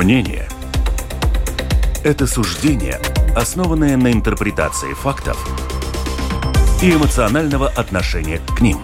Мнение– 0.00 0.48
это 2.04 2.26
суждение, 2.26 2.98
основанное 3.36 3.98
на 3.98 4.10
интерпретации 4.10 4.94
фактов 4.94 5.36
и 6.82 6.90
эмоционального 6.94 7.68
отношения 7.68 8.40
к 8.56 8.62
ним. 8.62 8.78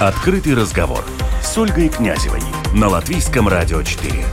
Открытый 0.00 0.54
разговор 0.54 1.04
с 1.40 1.56
Ольгой 1.56 1.88
Князевой 1.90 2.40
на 2.74 2.88
Латвийском 2.88 3.46
радио 3.46 3.80
4. 3.80 4.24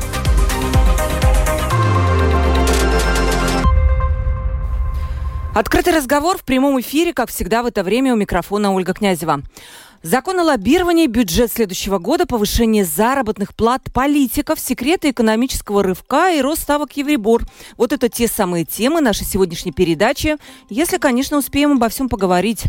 Открытый 5.54 5.94
разговор 5.94 6.38
в 6.40 6.44
прямом 6.44 6.80
эфире, 6.80 7.14
как 7.14 7.30
всегда 7.30 7.62
в 7.62 7.68
это 7.68 7.84
время 7.84 8.14
у 8.14 8.18
микрофона 8.18 8.74
Ольга 8.74 8.94
Князева. 8.94 9.44
Закон 10.04 10.40
о 10.40 10.44
лоббировании, 10.44 11.06
бюджет 11.06 11.52
следующего 11.52 12.00
года, 12.00 12.26
повышение 12.26 12.84
заработных 12.84 13.54
плат 13.54 13.84
политиков, 13.94 14.60
секреты 14.60 15.12
экономического 15.12 15.84
рывка 15.84 16.32
и 16.32 16.42
рост 16.42 16.64
ставок 16.64 16.98
Евребор. 16.98 17.44
Вот 17.78 17.94
это 17.94 18.10
те 18.10 18.28
самые 18.28 18.66
темы 18.66 19.02
нашей 19.02 19.28
сегодняшней 19.28 19.72
передачи, 19.72 20.38
если, 20.70 20.98
конечно, 20.98 21.38
успеем 21.38 21.74
обо 21.74 21.88
всем 21.88 22.10
поговорить. 22.10 22.64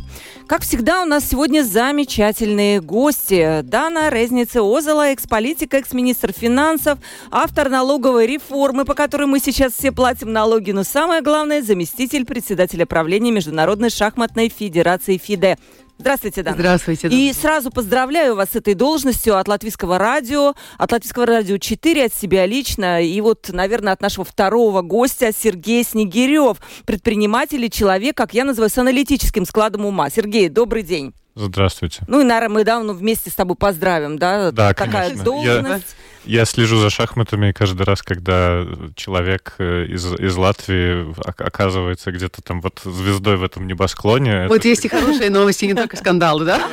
Как 0.47 0.61
всегда, 0.61 1.01
у 1.01 1.07
нас 1.07 1.25
сегодня 1.27 1.63
замечательные 1.63 2.83
гости. 2.83 3.63
Дана 3.63 4.11
Резница 4.11 4.61
Озела, 4.61 5.09
экс-политика, 5.09 5.79
экс-министр 5.79 6.35
финансов, 6.35 6.99
автор 7.31 7.71
налоговой 7.71 8.27
реформы, 8.27 8.85
по 8.85 8.93
которой 8.93 9.27
мы 9.27 9.41
сейчас 9.41 9.73
все 9.73 9.91
платим 9.91 10.35
налоги, 10.35 10.73
но 10.73 10.85
самое 10.85 11.23
главное, 11.23 11.63
заместитель 11.63 12.27
председателя 12.27 12.85
правления 12.85 13.31
Международной 13.31 13.89
шахматной 13.89 14.51
федерации 14.51 15.17
ФИДЕ. 15.17 15.57
Здравствуйте, 15.99 16.43
Дана. 16.43 16.57
Здравствуйте. 16.57 17.09
И 17.09 17.33
сразу 17.33 17.71
поздравляю 17.71 18.35
вас 18.35 18.51
с 18.53 18.57
этой 18.57 18.75
должностью 18.75 19.39
от 19.39 19.47
Латвийского 19.47 19.99
радио, 19.99 20.55
от 20.79 20.93
Латвийского 20.93 21.27
радио 21.27 21.59
4, 21.59 22.07
от 22.07 22.15
себя 22.15 22.45
лично, 22.47 23.03
и 23.03 23.21
вот, 23.21 23.51
наверное, 23.51 23.93
от 23.93 24.01
нашего 24.01 24.25
второго 24.25 24.83
гостя 24.83 25.31
Сергей 25.37 25.85
Снегирев, 25.85 26.57
предприниматель 26.87 27.65
и 27.65 27.71
человек, 27.71 28.17
как 28.17 28.35
я 28.35 28.45
называю, 28.45 28.71
с 28.71 28.79
аналитическим 28.79 29.45
складом 29.45 29.87
ума. 29.87 30.11
Сергей, 30.11 30.49
добрый 30.49 30.83
день. 30.83 31.15
Здравствуйте. 31.35 32.03
Ну 32.09 32.21
и, 32.21 32.25
наверное, 32.25 32.55
мы 32.55 32.65
давно 32.65 32.93
вместе 32.93 33.31
с 33.31 33.35
тобой 33.35 33.57
поздравим, 33.57 34.19
да? 34.19 34.51
Да, 34.51 34.75
Такая 34.75 35.05
конечно. 35.09 35.25
должность. 35.25 35.57
Я, 35.65 36.02
я 36.25 36.45
слежу 36.45 36.79
за 36.79 36.91
шахматами 36.91 37.53
каждый 37.53 37.83
раз, 37.83 38.03
когда 38.03 38.65
человек 38.97 39.55
э, 39.59 39.87
из, 39.87 40.05
из 40.15 40.37
Латвии 40.37 41.15
оказывается 41.27 42.13
где-то 42.13 42.43
там 42.43 42.61
вот 42.61 42.81
звездой 42.85 43.37
в 43.37 43.45
этом 43.45 43.67
небосклоне. 43.67 44.47
Вот 44.49 44.59
это... 44.59 44.69
есть 44.69 44.85
и 44.85 44.89
хорошие 44.89 45.31
новости, 45.31 45.65
не 45.65 45.75
только 45.75 45.97
скандалы, 45.97 46.45
да? 46.45 46.69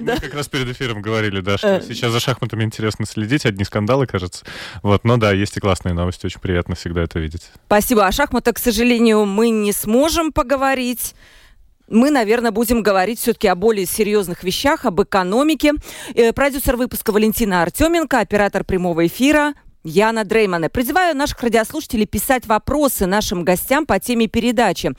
Мы 0.00 0.16
как 0.18 0.34
раз 0.34 0.48
перед 0.48 0.68
эфиром 0.70 1.02
говорили, 1.02 1.40
да, 1.40 1.58
что 1.58 1.82
сейчас 1.82 2.12
за 2.12 2.20
шахматами 2.20 2.64
интересно 2.64 3.06
следить, 3.06 3.46
одни 3.46 3.64
скандалы, 3.64 4.06
кажется. 4.06 4.44
Вот, 4.82 5.04
но 5.04 5.16
да, 5.16 5.32
есть 5.32 5.56
и 5.56 5.60
классные 5.60 5.94
новости, 5.94 6.26
очень 6.26 6.40
приятно 6.40 6.74
всегда 6.74 7.02
это 7.02 7.18
видеть. 7.18 7.50
Спасибо. 7.66 8.06
О 8.06 8.12
шахматах, 8.12 8.54
к 8.54 8.58
сожалению, 8.58 9.24
мы 9.24 9.50
не 9.50 9.72
сможем 9.72 10.32
поговорить 10.32 11.14
мы, 11.88 12.10
наверное, 12.10 12.50
будем 12.50 12.82
говорить 12.82 13.18
все-таки 13.18 13.48
о 13.48 13.54
более 13.54 13.86
серьезных 13.86 14.44
вещах, 14.44 14.84
об 14.84 15.02
экономике. 15.02 15.72
Э, 16.14 16.32
продюсер 16.32 16.76
выпуска 16.76 17.12
Валентина 17.12 17.62
Артеменко, 17.62 18.20
оператор 18.20 18.64
прямого 18.64 19.06
эфира 19.06 19.54
Яна 19.84 20.24
Дреймана. 20.24 20.68
Призываю 20.68 21.16
наших 21.16 21.42
радиослушателей 21.42 22.06
писать 22.06 22.46
вопросы 22.46 23.06
нашим 23.06 23.44
гостям 23.44 23.86
по 23.86 23.98
теме 23.98 24.26
передачи. 24.26 24.92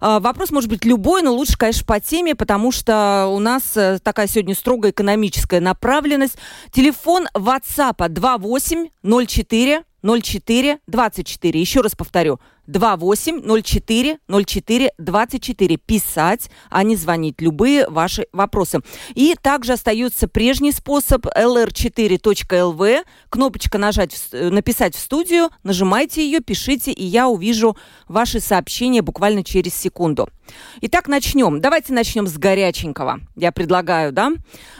А, 0.00 0.20
вопрос 0.20 0.50
может 0.50 0.68
быть 0.68 0.84
любой, 0.84 1.22
но 1.22 1.32
лучше, 1.32 1.56
конечно, 1.56 1.86
по 1.86 2.00
теме, 2.00 2.34
потому 2.34 2.72
что 2.72 3.28
у 3.28 3.38
нас 3.38 3.76
э, 3.76 3.98
такая 4.02 4.26
сегодня 4.26 4.54
строгая 4.54 4.92
экономическая 4.92 5.60
направленность. 5.60 6.36
Телефон 6.72 7.28
WhatsApp 7.34 8.08
2804 8.08 9.84
04 10.02 10.78
24. 10.86 11.60
Еще 11.60 11.80
раз 11.80 11.94
повторю. 11.94 12.38
2804 12.66 14.18
04 14.28 14.92
24. 14.98 15.76
Писать, 15.76 16.50
а 16.70 16.82
не 16.82 16.96
звонить. 16.96 17.40
Любые 17.40 17.88
ваши 17.88 18.26
вопросы. 18.32 18.80
И 19.14 19.34
также 19.40 19.74
остается 19.74 20.28
прежний 20.28 20.72
способ 20.72 21.26
lr4.lv. 21.26 23.04
Кнопочка 23.28 23.78
нажать, 23.78 24.16
написать 24.32 24.94
в 24.94 24.98
студию. 24.98 25.50
Нажимайте 25.62 26.24
ее, 26.24 26.40
пишите, 26.40 26.92
и 26.92 27.04
я 27.04 27.28
увижу 27.28 27.76
ваши 28.08 28.40
сообщения 28.40 29.02
буквально 29.02 29.44
через 29.44 29.74
секунду. 29.74 30.28
Итак, 30.80 31.08
начнем. 31.08 31.60
Давайте 31.60 31.92
начнем 31.92 32.26
с 32.26 32.36
горяченького. 32.36 33.20
Я 33.36 33.52
предлагаю, 33.52 34.12
да? 34.12 34.32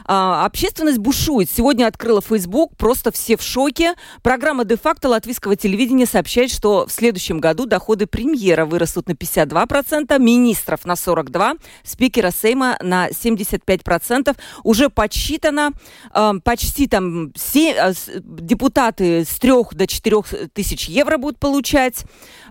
А, 0.05 0.45
общественность 0.45 0.99
бушует. 0.99 1.51
Сегодня 1.51 1.87
открыла 1.87 2.21
Facebook, 2.21 2.77
просто 2.77 3.11
все 3.13 3.37
в 3.37 3.43
шоке. 3.43 3.95
Программа 4.23 4.65
«Де-факто» 4.65 5.09
латвийского 5.09 5.57
телевидения 5.57 6.07
сообщает, 6.07 6.51
что 6.51 6.87
в 6.87 6.93
следующем 6.93 7.41
году 7.41 7.67
доходы 7.75 8.07
премьера 8.07 8.67
вырастут 8.67 9.09
на 9.09 9.15
52%, 9.15 10.17
министров 10.21 10.85
на 10.85 10.93
42%, 10.93 11.61
спикера 11.83 12.31
Сейма 12.31 12.77
на 12.81 13.09
75%. 13.09 14.37
Уже 14.63 14.91
подсчитано, 14.91 15.73
э, 16.15 16.33
почти 16.45 16.87
там 16.87 17.33
все, 17.33 17.73
э, 17.73 17.93
депутаты 18.23 19.25
с 19.25 19.41
3 19.41 19.75
до 19.75 19.89
4 19.89 20.23
тысяч 20.53 20.89
евро 20.89 21.19
будут 21.19 21.41
получать, 21.41 22.05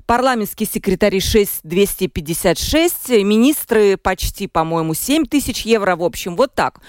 парламентские 0.05 0.67
секретари 0.67 1.21
6 1.21 1.61
256, 1.63 3.23
министры 3.23 3.95
почти, 3.95 4.47
по-моему, 4.47 4.93
7 4.93 5.25
тысяч 5.25 5.61
евро. 5.61 5.95
В 5.95 6.03
общем, 6.03 6.35
вот 6.35 6.53
так. 6.53 6.81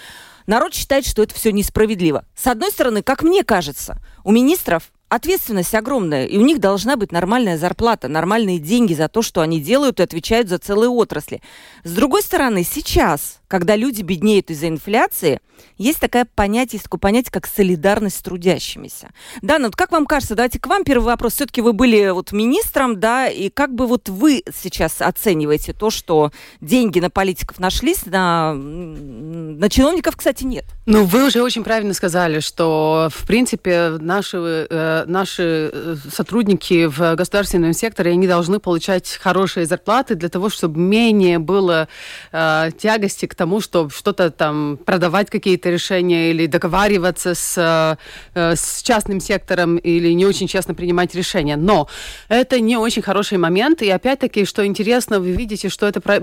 Народ 0.47 0.75
считает, 0.75 1.06
что 1.06 1.22
это 1.22 1.34
все 1.37 1.53
несправедливо. 1.53 2.25
С 2.34 2.49
одной 2.49 2.71
стороны, 2.72 3.03
как 3.03 3.22
мне 3.22 3.45
кажется, 3.45 4.03
у 4.25 4.33
министров 4.33 4.91
ответственность 5.09 5.75
огромная, 5.75 6.26
и 6.26 6.38
у 6.38 6.42
них 6.42 6.59
должна 6.60 6.97
быть 6.97 7.12
нормальная 7.12 7.59
зарплата, 7.59 8.09
нормальные 8.09 8.59
деньги 8.59 8.94
за 8.94 9.09
то, 9.09 9.22
что 9.22 9.41
они 9.41 9.60
делают 9.60 10.00
и 10.00 10.03
отвечают 10.03 10.48
за 10.48 10.59
целые 10.59 10.88
отрасли. 10.88 11.42
С 11.84 11.92
другой 11.92 12.22
стороны, 12.22 12.65
сейчас, 12.65 13.41
когда 13.54 13.76
люди 13.76 14.03
беднеют 14.03 14.50
из-за 14.50 14.66
инфляции, 14.66 15.41
есть 15.78 16.00
такое 16.00 16.25
понятие, 16.25 16.78
есть 16.78 16.84
такое 16.84 16.98
понятие, 16.98 17.31
как 17.31 17.47
солидарность 17.47 18.16
с 18.16 18.22
трудящимися. 18.22 19.10
Да, 19.42 19.59
ну 19.59 19.66
вот 19.66 19.76
как 19.76 19.92
вам 19.92 20.06
кажется, 20.06 20.34
давайте 20.34 20.59
к 20.59 20.66
вам 20.66 20.82
первый 20.82 21.04
вопрос. 21.04 21.34
Все-таки 21.34 21.60
вы 21.60 21.72
были 21.72 22.10
вот 22.10 22.32
министром, 22.32 22.98
да, 22.98 23.28
и 23.28 23.50
как 23.50 23.72
бы 23.72 23.87
вот 23.87 24.09
вы 24.09 24.42
сейчас 24.53 25.00
оцениваете 25.00 25.72
то, 25.72 25.91
что 25.91 26.32
деньги 26.60 26.98
на 26.98 27.10
политиков 27.10 27.60
нашлись, 27.60 28.06
на, 28.06 28.54
на 28.54 29.69
чиновников, 29.69 30.16
кстати, 30.16 30.42
нет? 30.42 30.65
Ну, 30.86 31.04
вы 31.04 31.26
уже 31.26 31.42
очень 31.42 31.65
правильно 31.65 31.94
сказали, 31.94 32.41
что, 32.41 33.09
в 33.15 33.26
принципе, 33.26 33.91
наши, 34.00 34.66
э, 34.69 35.04
наши 35.06 35.71
э, 35.72 35.97
сотрудники 36.12 36.86
в 36.86 37.15
государственном 37.15 37.72
секторе, 37.72 38.10
они 38.12 38.26
должны 38.26 38.59
получать 38.59 39.19
хорошие 39.21 39.66
зарплаты 39.66 40.15
для 40.15 40.28
того, 40.28 40.50
чтобы 40.50 40.78
менее 40.81 41.38
было 41.38 41.88
э, 42.32 42.71
тягости 42.78 43.26
к 43.26 43.34
тому, 43.34 43.44
чтобы 43.60 43.91
что-то 43.91 44.31
там 44.31 44.78
продавать, 44.84 45.31
какие-то 45.31 45.71
решения 45.71 46.31
или 46.31 46.47
договариваться 46.47 47.34
с, 47.34 47.99
э, 48.34 48.55
с 48.56 48.82
частным 48.82 49.21
сектором 49.21 49.77
или 49.77 50.12
не 50.12 50.27
очень 50.27 50.49
честно 50.49 50.75
принимать 50.75 51.15
решения. 51.15 51.56
Но 51.56 51.88
это 52.28 52.60
не 52.60 52.77
очень 52.77 53.03
хороший 53.03 53.38
момент. 53.38 53.83
И 53.83 53.91
опять-таки, 53.91 54.44
что 54.44 54.65
интересно, 54.66 55.21
вы 55.21 55.33
видите, 55.33 55.69
что 55.69 55.87
это 55.87 56.00
про 56.00 56.21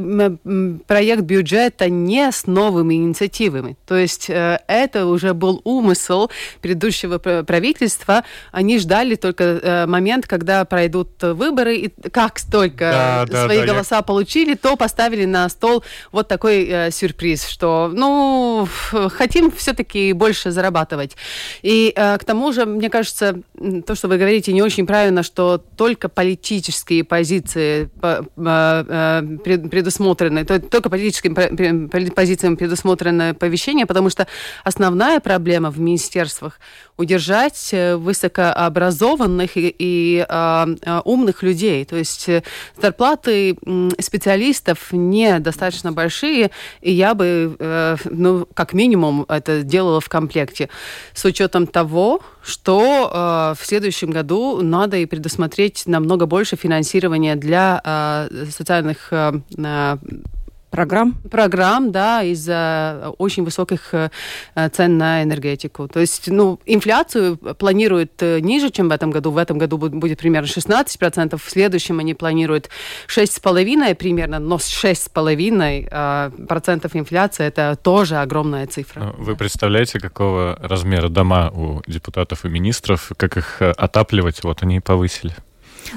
проект 0.88 1.24
бюджета 1.24 1.90
не 1.90 2.32
с 2.32 2.48
новыми 2.48 2.96
инициативами. 2.96 3.78
То 3.88 3.96
есть 3.96 4.30
э, 4.30 4.60
это 4.68 5.06
уже 5.06 5.34
был 5.34 5.62
умысел 5.64 6.30
предыдущего 6.62 7.18
правительства. 7.18 8.24
Они 8.52 8.80
ждали 8.80 9.16
только 9.16 9.44
э, 9.44 9.86
момент, 9.86 10.28
когда 10.28 10.66
пройдут 10.66 11.10
выборы, 11.22 11.76
и 11.76 12.10
как 12.10 12.40
только 12.42 13.26
да, 13.30 13.46
свои 13.46 13.60
да, 13.60 13.74
голоса 13.74 13.98
я... 13.98 14.02
получили, 14.02 14.56
то 14.56 14.76
поставили 14.76 15.26
на 15.26 15.48
стол 15.50 15.84
вот 16.12 16.28
такой 16.28 16.66
э, 16.66 16.92
сюрприз, 17.02 17.48
что, 17.48 17.90
ну, 17.94 18.68
хотим 19.10 19.52
все-таки 19.52 20.14
больше 20.14 20.52
зарабатывать. 20.52 21.18
И 21.64 21.92
э, 21.96 22.18
к 22.18 22.24
тому 22.24 22.52
же, 22.52 22.66
мне 22.66 22.90
кажется, 22.90 23.42
то, 23.86 23.96
что 23.96 24.08
вы 24.08 24.18
говорите, 24.18 24.54
не 24.54 24.62
очень 24.62 24.86
правильно, 24.86 25.24
что 25.24 25.58
только 25.58 26.10
политические 26.10 27.04
позиции 27.04 27.90
э, 28.02 28.24
э, 28.38 29.38
предусмотрены, 29.46 30.46
только 30.46 30.90
политическим 30.90 31.90
позициям 32.16 32.56
предусмотрено 32.56 33.34
повещение, 33.34 33.86
потому 33.86 34.10
что 34.10 34.28
основная 34.64 35.20
проблема 35.20 35.72
в 35.72 35.80
министерствах 35.80 36.60
удержать 36.98 37.70
э, 37.72 37.96
высокообразованных 37.96 39.58
и, 39.58 39.76
и 39.80 40.26
э, 40.28 41.02
умных 41.06 41.42
людей. 41.42 41.84
То 41.86 41.96
есть 41.96 42.30
зарплаты 42.80 43.58
специалистов 44.00 44.92
недостаточно 44.92 45.92
большие, 45.92 46.52
и 46.82 46.91
я 46.92 47.14
бы, 47.14 47.56
э, 47.60 47.96
ну, 48.06 48.48
как 48.54 48.74
минимум, 48.74 49.26
это 49.28 49.64
делала 49.64 50.00
в 50.02 50.10
комплекте. 50.10 50.70
С 51.14 51.26
учетом 51.26 51.68
того, 51.68 52.22
что 52.44 53.10
э, 53.12 53.62
в 53.62 53.66
следующем 53.66 54.12
году 54.12 54.62
надо 54.62 54.98
и 54.98 55.06
предусмотреть 55.06 55.84
намного 55.86 56.26
больше 56.26 56.56
финансирования 56.56 57.36
для 57.36 57.82
э, 57.84 58.46
социальных 58.50 59.08
э, 59.12 59.34
Программ? 60.72 61.16
Программ, 61.30 61.92
да, 61.92 62.24
из-за 62.24 63.14
очень 63.18 63.44
высоких 63.44 63.94
э, 63.94 64.10
цен 64.72 64.98
на 64.98 65.22
энергетику. 65.22 65.90
То 65.90 66.00
есть, 66.00 66.30
ну, 66.30 66.60
инфляцию 66.66 67.36
планируют 67.38 68.12
э, 68.22 68.40
ниже, 68.40 68.70
чем 68.70 68.88
в 68.88 68.94
этом 68.94 69.12
году. 69.12 69.32
В 69.32 69.38
этом 69.38 69.58
году 69.58 69.78
будет 69.78 70.20
примерно 70.20 70.46
16%, 70.46 71.38
в 71.38 71.50
следующем 71.50 72.00
они 72.00 72.14
планируют 72.14 72.70
6,5% 73.08 73.96
примерно, 73.96 74.40
но 74.40 74.58
с 74.58 74.70
6,5% 74.84 75.90
э, 75.92 76.46
процентов 76.48 76.96
инфляции 76.96 77.46
это 77.46 77.76
тоже 77.76 78.16
огромная 78.16 78.66
цифра. 78.66 79.02
Ну, 79.02 79.24
вы 79.24 79.36
представляете, 79.36 80.00
какого 80.00 80.58
размера 80.62 81.10
дома 81.10 81.50
у 81.50 81.82
депутатов 81.86 82.46
и 82.46 82.50
министров, 82.50 83.12
как 83.18 83.36
их 83.36 83.62
отапливать? 83.62 84.42
Вот 84.44 84.64
они 84.64 84.78
и 84.78 84.80
повысили. 84.80 85.34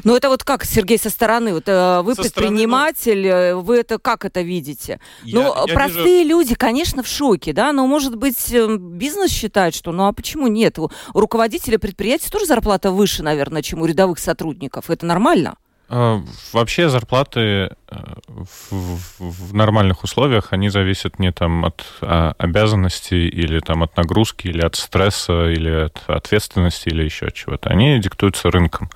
Ну, 0.05 0.17
это 0.17 0.29
вот 0.29 0.45
как, 0.45 0.65
Сергей, 0.65 0.99
со 0.99 1.11
стороны? 1.11 1.55
Вот, 1.55 1.65
э, 1.67 2.03
вы 2.03 2.15
со 2.15 2.23
предприниматель, 2.23 3.27
стороны, 3.27 3.51
э, 3.51 3.55
вы 3.55 3.79
это 3.79 3.99
как 3.99 4.25
это 4.25 4.43
видите? 4.43 5.01
Я, 5.23 5.41
ну, 5.41 5.67
я 5.67 5.75
простые 5.75 6.25
вижу... 6.25 6.29
люди, 6.31 6.55
конечно, 6.55 7.03
в 7.03 7.07
шоке, 7.07 7.53
да, 7.53 7.73
но, 7.73 7.87
может 7.87 8.17
быть, 8.17 8.53
э, 8.53 8.77
бизнес 8.77 9.31
считает, 9.31 9.75
что, 9.75 9.93
ну, 9.93 10.07
а 10.07 10.13
почему 10.13 10.47
нет? 10.47 10.79
У 10.79 10.91
руководителя 11.13 11.79
предприятия 11.79 12.31
тоже 12.31 12.47
зарплата 12.47 12.91
выше, 12.91 13.23
наверное, 13.23 13.63
чем 13.63 13.83
у 13.83 13.87
рядовых 13.87 14.19
сотрудников. 14.19 14.91
Это 14.91 15.07
нормально? 15.07 15.57
А, 15.89 16.23
вообще 16.53 16.89
зарплаты 16.89 17.77
э, 17.89 17.97
в, 18.29 19.21
в 19.21 19.55
нормальных 19.55 20.05
условиях, 20.05 20.53
они 20.53 20.69
зависят 20.69 21.19
не 21.19 21.33
там 21.33 21.65
от 21.65 21.85
а, 22.01 22.35
обязанностей 22.39 23.29
или 23.29 23.61
там 23.61 23.83
от 23.83 23.97
нагрузки, 23.97 24.49
или 24.49 24.61
от 24.61 24.77
стресса, 24.77 25.51
или 25.51 25.71
от 25.87 26.03
ответственности, 26.07 26.89
или 26.89 27.05
еще 27.05 27.27
от 27.27 27.35
чего-то. 27.35 27.71
Они 27.71 27.99
диктуются 27.99 28.51
рынком. 28.51 28.91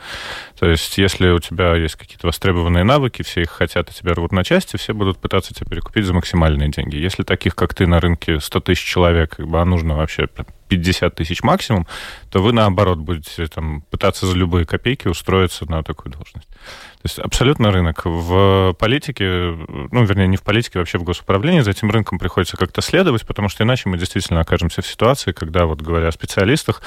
То 0.58 0.66
есть 0.66 0.98
если 0.98 1.28
у 1.30 1.38
тебя 1.38 1.74
есть 1.76 1.96
какие-то 1.96 2.26
востребованные 2.26 2.84
навыки, 2.84 3.22
все 3.22 3.42
их 3.42 3.50
хотят, 3.50 3.90
и 3.90 3.94
тебя 3.94 4.14
рвут 4.14 4.32
на 4.32 4.44
части, 4.44 4.76
все 4.76 4.94
будут 4.94 5.18
пытаться 5.18 5.54
тебя 5.54 5.66
перекупить 5.70 6.04
за 6.04 6.14
максимальные 6.14 6.70
деньги. 6.70 6.96
Если 6.96 7.22
таких, 7.22 7.54
как 7.54 7.74
ты, 7.74 7.86
на 7.86 8.00
рынке 8.00 8.40
100 8.40 8.60
тысяч 8.60 8.84
человек, 8.84 9.36
как 9.36 9.46
бы, 9.46 9.60
а 9.60 9.64
нужно 9.64 9.96
вообще 9.96 10.28
50 10.68 11.14
тысяч 11.14 11.42
максимум, 11.42 11.86
то 12.30 12.42
вы, 12.42 12.52
наоборот, 12.52 12.98
будете 12.98 13.46
там, 13.46 13.82
пытаться 13.90 14.26
за 14.26 14.36
любые 14.36 14.66
копейки 14.66 15.08
устроиться 15.08 15.70
на 15.70 15.82
такую 15.82 16.12
должность. 16.12 16.48
То 16.98 17.06
есть 17.06 17.18
абсолютно 17.20 17.70
рынок. 17.70 18.02
В 18.04 18.74
политике, 18.76 19.56
ну, 19.92 20.04
вернее, 20.04 20.26
не 20.26 20.36
в 20.36 20.42
политике, 20.42 20.80
вообще 20.80 20.98
в 20.98 21.04
госуправлении 21.04 21.60
за 21.60 21.70
этим 21.70 21.90
рынком 21.90 22.18
приходится 22.18 22.56
как-то 22.56 22.80
следовать, 22.80 23.24
потому 23.24 23.48
что 23.48 23.62
иначе 23.62 23.88
мы 23.88 23.98
действительно 23.98 24.40
окажемся 24.40 24.82
в 24.82 24.86
ситуации, 24.86 25.30
когда, 25.30 25.66
вот 25.66 25.80
говоря 25.80 26.08
о 26.08 26.12
специалистах, 26.12 26.82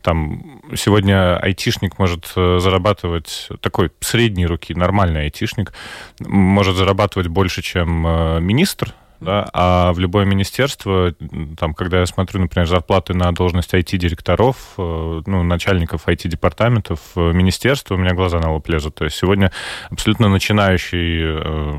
там 0.00 0.62
сегодня 0.76 1.36
айтишник 1.36 1.98
может 1.98 2.32
э, 2.36 2.58
зарабатывать, 2.58 3.48
такой 3.60 3.90
средней 4.00 4.46
руки, 4.46 4.74
нормальный 4.74 5.24
айтишник, 5.24 5.74
может 6.20 6.76
зарабатывать 6.76 7.28
больше, 7.28 7.60
чем 7.60 8.06
э, 8.06 8.40
министр, 8.40 8.94
да, 9.20 9.48
а 9.52 9.92
в 9.92 9.98
любое 9.98 10.24
министерство, 10.24 11.14
там, 11.58 11.74
когда 11.74 12.00
я 12.00 12.06
смотрю, 12.06 12.40
например, 12.40 12.66
зарплаты 12.66 13.12
на 13.12 13.32
должность 13.32 13.74
IT-директоров, 13.74 14.56
э, 14.78 15.22
ну, 15.26 15.42
начальников 15.42 16.08
IT-департаментов 16.08 17.00
э, 17.16 17.32
министерства, 17.32 17.94
у 17.94 17.98
меня 17.98 18.14
глаза 18.14 18.40
на 18.40 18.52
лоб 18.52 18.66
лезут. 18.68 18.94
То 18.94 19.04
есть 19.04 19.16
сегодня 19.16 19.52
абсолютно 19.90 20.28
начинающий 20.28 21.20
э, 21.22 21.78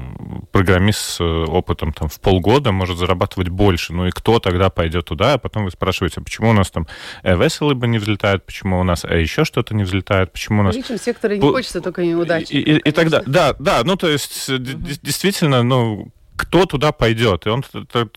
программист 0.51 0.99
с 0.99 1.21
опытом 1.21 1.93
там, 1.93 2.09
в 2.09 2.19
полгода 2.19 2.71
может 2.71 2.97
зарабатывать 2.97 3.49
больше. 3.49 3.93
Ну 3.93 4.07
и 4.07 4.11
кто 4.11 4.39
тогда 4.39 4.69
пойдет 4.69 5.05
туда? 5.05 5.33
А 5.33 5.38
потом 5.39 5.65
вы 5.65 5.71
спрашиваете, 5.71 6.21
а 6.21 6.23
почему 6.23 6.51
у 6.51 6.53
нас 6.53 6.69
там 6.69 6.85
весело 7.23 7.73
бы 7.73 7.88
не 7.88 7.97
взлетает, 7.97 8.45
почему 8.45 8.79
у 8.79 8.83
нас 8.83 9.03
еще 9.03 9.45
что-то 9.45 9.73
не 9.73 9.83
взлетает, 9.83 10.31
почему 10.31 10.61
у 10.61 10.63
нас... 10.63 10.75
В 10.75 10.77
личном 10.77 10.99
секторе 10.99 11.39
не 11.39 11.49
хочется 11.49 11.81
только 11.81 12.05
неудачи. 12.05 12.51
И, 12.53 12.59
и, 12.59 12.77
и 12.77 12.91
тогда, 12.91 13.23
да, 13.25 13.55
да, 13.57 13.81
ну 13.83 13.95
то 13.95 14.07
есть 14.07 14.49
угу. 14.49 14.59
действительно, 14.59 15.63
ну 15.63 16.11
кто 16.41 16.65
туда 16.65 16.91
пойдет. 16.91 17.45
И 17.45 17.49
он, 17.49 17.63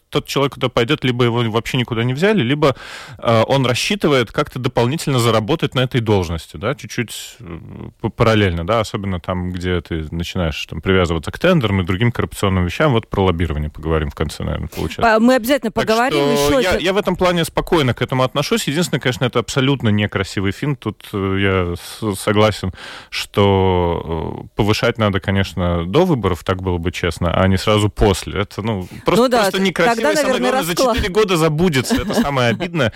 тот 0.09 0.27
человек, 0.27 0.55
куда 0.55 0.71
пойдет, 0.71 1.05
либо 1.05 1.25
его 1.25 1.43
вообще 1.51 1.77
никуда 1.77 2.05
не 2.05 2.15
взяли, 2.15 2.43
либо 2.43 2.75
э, 3.19 3.43
он 3.47 3.67
рассчитывает 3.67 4.33
как-то 4.33 4.59
дополнительно 4.59 5.19
заработать 5.19 5.75
на 5.75 5.81
этой 5.81 6.01
должности, 6.01 6.57
да, 6.57 6.75
чуть-чуть 6.75 7.37
э, 7.41 8.09
параллельно, 8.17 8.67
да, 8.67 8.81
особенно 8.81 9.21
там, 9.21 9.53
где 9.53 9.79
ты 9.83 10.07
начинаешь 10.11 10.65
там, 10.65 10.81
привязываться 10.81 11.31
к 11.31 11.39
тендерам 11.39 11.83
и 11.83 11.85
другим 11.85 12.11
коррупционным 12.11 12.65
вещам. 12.65 12.93
Вот 12.93 13.11
про 13.11 13.25
лоббирование 13.25 13.69
поговорим 13.69 14.09
в 14.09 14.15
конце, 14.15 14.43
наверное, 14.43 14.69
получается. 14.69 15.21
Мы 15.21 15.35
обязательно 15.35 15.71
поговорим 15.71 16.25
еще. 16.25 16.63
Я, 16.63 16.79
я 16.79 16.95
в 16.95 16.97
этом 16.97 17.17
плане 17.17 17.45
спокойно 17.45 17.93
к 17.93 18.01
этому 18.01 18.23
отношусь. 18.23 18.67
Единственное, 18.69 19.01
конечно, 19.01 19.27
это 19.27 19.39
абсолютно 19.39 19.91
некрасивый 19.91 20.53
фильм. 20.53 20.77
Тут 20.77 21.09
э, 21.13 21.75
я 21.77 22.15
согласен, 22.17 22.73
что 23.11 24.47
повышать 24.57 24.97
надо, 24.97 25.21
конечно, 25.21 25.85
до 25.85 26.07
выборов, 26.07 26.43
так 26.43 26.63
было 26.63 26.79
бы 26.79 26.91
честно, 26.91 27.39
а 27.39 27.47
не 27.49 27.59
сразу 27.59 27.91
после 27.91 28.14
после. 28.15 28.41
Это, 28.41 28.63
ну, 28.63 28.89
просто, 29.05 29.23
ну, 29.23 29.29
да, 29.29 29.43
просто 29.43 29.61
некрасиво. 29.61 29.97
Тогда, 29.97 30.23
наверное, 30.23 30.51
главное, 30.51 30.63
за 30.63 30.75
4 30.75 31.09
года 31.09 31.37
забудется. 31.37 31.97
Это 31.97 32.15
самое 32.15 32.51
обидное. 32.51 32.93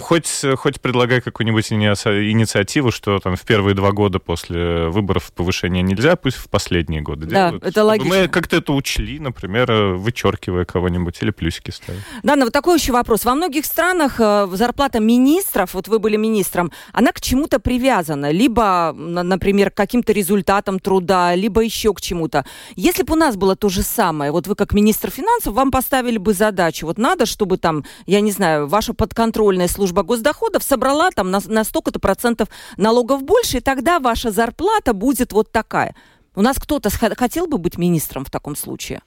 Хоть, 0.00 0.44
хоть 0.56 0.80
предлагай 0.80 1.20
какую-нибудь 1.20 1.72
инициативу, 1.72 2.90
что 2.92 3.18
там 3.18 3.36
в 3.36 3.42
первые 3.42 3.74
два 3.74 3.92
года 3.92 4.18
после 4.18 4.88
выборов 4.88 5.32
повышения 5.32 5.82
нельзя, 5.82 6.16
пусть 6.16 6.36
в 6.36 6.48
последние 6.48 7.00
годы 7.00 7.26
да, 7.26 7.48
делают. 7.48 7.64
это 7.64 7.84
логично. 7.84 8.14
Мы 8.14 8.28
как-то 8.28 8.56
это 8.56 8.72
учли, 8.72 9.18
например, 9.18 9.72
вычеркивая 9.96 10.64
кого-нибудь 10.64 11.16
или 11.20 11.30
плюсики 11.30 11.70
ставя. 11.70 11.98
Да, 12.22 12.36
но 12.36 12.44
вот 12.44 12.52
такой 12.52 12.78
еще 12.78 12.92
вопрос. 12.92 13.24
Во 13.24 13.34
многих 13.34 13.66
странах 13.66 14.16
э, 14.18 14.48
зарплата 14.52 15.00
министров, 15.00 15.74
вот 15.74 15.88
вы 15.88 15.98
были 15.98 16.16
министром, 16.16 16.70
она 16.92 17.12
к 17.12 17.20
чему-то 17.20 17.58
привязана. 17.58 18.30
Либо, 18.30 18.92
например, 18.94 19.70
к 19.70 19.74
каким-то 19.74 20.12
результатам 20.12 20.78
труда, 20.78 21.34
либо 21.34 21.62
еще 21.62 21.92
к 21.92 22.00
чему-то. 22.00 22.44
Если 22.76 23.02
бы 23.02 23.14
у 23.14 23.16
нас 23.16 23.36
было 23.36 23.56
то 23.56 23.68
же 23.68 23.82
самое, 23.82 24.15
самое. 24.16 24.32
Вот 24.32 24.46
вы 24.46 24.54
как 24.54 24.72
министр 24.72 25.10
финансов, 25.10 25.54
вам 25.54 25.70
поставили 25.70 26.18
бы 26.18 26.32
задачу. 26.32 26.86
Вот 26.86 26.98
надо, 26.98 27.26
чтобы 27.26 27.58
там, 27.58 27.84
я 28.06 28.20
не 28.20 28.32
знаю, 28.32 28.66
ваша 28.66 28.94
подконтрольная 28.94 29.68
служба 29.68 30.02
госдоходов 30.02 30.62
собрала 30.62 31.10
там 31.10 31.30
на, 31.30 31.40
на 31.46 31.64
столько-то 31.64 31.98
процентов 31.98 32.48
налогов 32.78 33.22
больше, 33.22 33.58
и 33.58 33.60
тогда 33.60 33.98
ваша 33.98 34.30
зарплата 34.30 34.94
будет 34.94 35.32
вот 35.32 35.52
такая. 35.52 35.94
У 36.34 36.42
нас 36.42 36.56
кто-то 36.56 36.88
хотел 36.90 37.46
бы 37.46 37.58
быть 37.58 37.78
министром 37.78 38.24
в 38.24 38.30
таком 38.30 38.56
случае? 38.56 39.00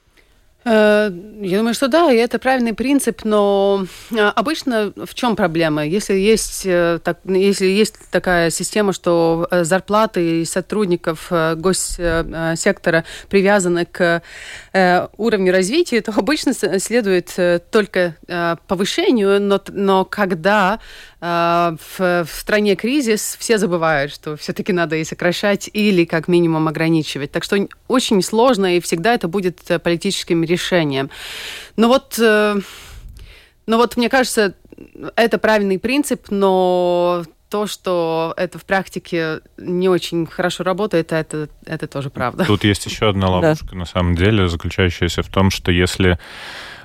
Э, 0.69 1.09
я 1.41 1.57
думаю, 1.57 1.73
что 1.73 1.87
да, 1.87 2.11
и 2.11 2.17
это 2.17 2.37
правильный 2.37 2.73
принцип, 2.73 3.25
но 3.25 3.87
э, 4.11 4.15
обычно 4.19 4.93
в 4.95 5.15
чем 5.15 5.35
проблема? 5.35 5.83
Если 5.83 6.13
есть, 6.13 6.61
э, 6.65 6.99
так, 7.03 7.17
если 7.25 7.65
есть 7.65 7.95
такая 8.11 8.51
система, 8.51 8.93
что 8.93 9.47
зарплаты 9.49 10.45
сотрудников 10.45 11.31
госсектора 11.31 13.03
привязаны 13.29 13.85
к 13.85 14.21
уровню 15.17 15.51
развития, 15.51 16.01
то 16.01 16.13
обычно 16.15 16.53
следует 16.53 17.35
только 17.71 18.15
повышению, 18.67 19.41
но, 19.41 19.61
но 19.69 20.05
когда 20.05 20.79
в, 21.21 21.77
в 21.97 22.29
стране 22.31 22.75
кризис, 22.75 23.35
все 23.39 23.57
забывают, 23.57 24.13
что 24.13 24.37
все-таки 24.37 24.71
надо 24.73 24.95
и 24.95 25.03
сокращать 25.03 25.69
или 25.73 26.05
как 26.05 26.27
минимум 26.27 26.67
ограничивать. 26.67 27.31
Так 27.31 27.43
что 27.43 27.67
очень 27.87 28.21
сложно, 28.21 28.77
и 28.77 28.79
всегда 28.79 29.13
это 29.13 29.27
будет 29.27 29.59
политическим 29.83 30.43
решением. 30.43 30.58
Но 31.77 31.87
вот, 31.87 32.17
э, 32.19 32.55
но 33.65 33.77
вот 33.77 33.97
мне 33.97 34.09
кажется, 34.09 34.55
это 35.15 35.37
правильный 35.37 35.79
принцип, 35.79 36.27
но 36.29 37.23
то, 37.49 37.65
что 37.65 38.33
это 38.37 38.59
в 38.59 38.65
практике 38.65 39.41
не 39.57 39.89
очень 39.89 40.27
хорошо 40.27 40.63
работает, 40.63 41.11
это, 41.11 41.49
это 41.65 41.87
тоже 41.87 42.09
правда. 42.09 42.45
Тут 42.45 42.63
есть 42.63 42.85
еще 42.85 43.09
одна 43.09 43.29
ловушка, 43.29 43.69
да. 43.71 43.77
на 43.77 43.85
самом 43.85 44.15
деле, 44.15 44.47
заключающаяся 44.47 45.23
в 45.23 45.29
том, 45.29 45.49
что 45.49 45.71
если 45.71 46.19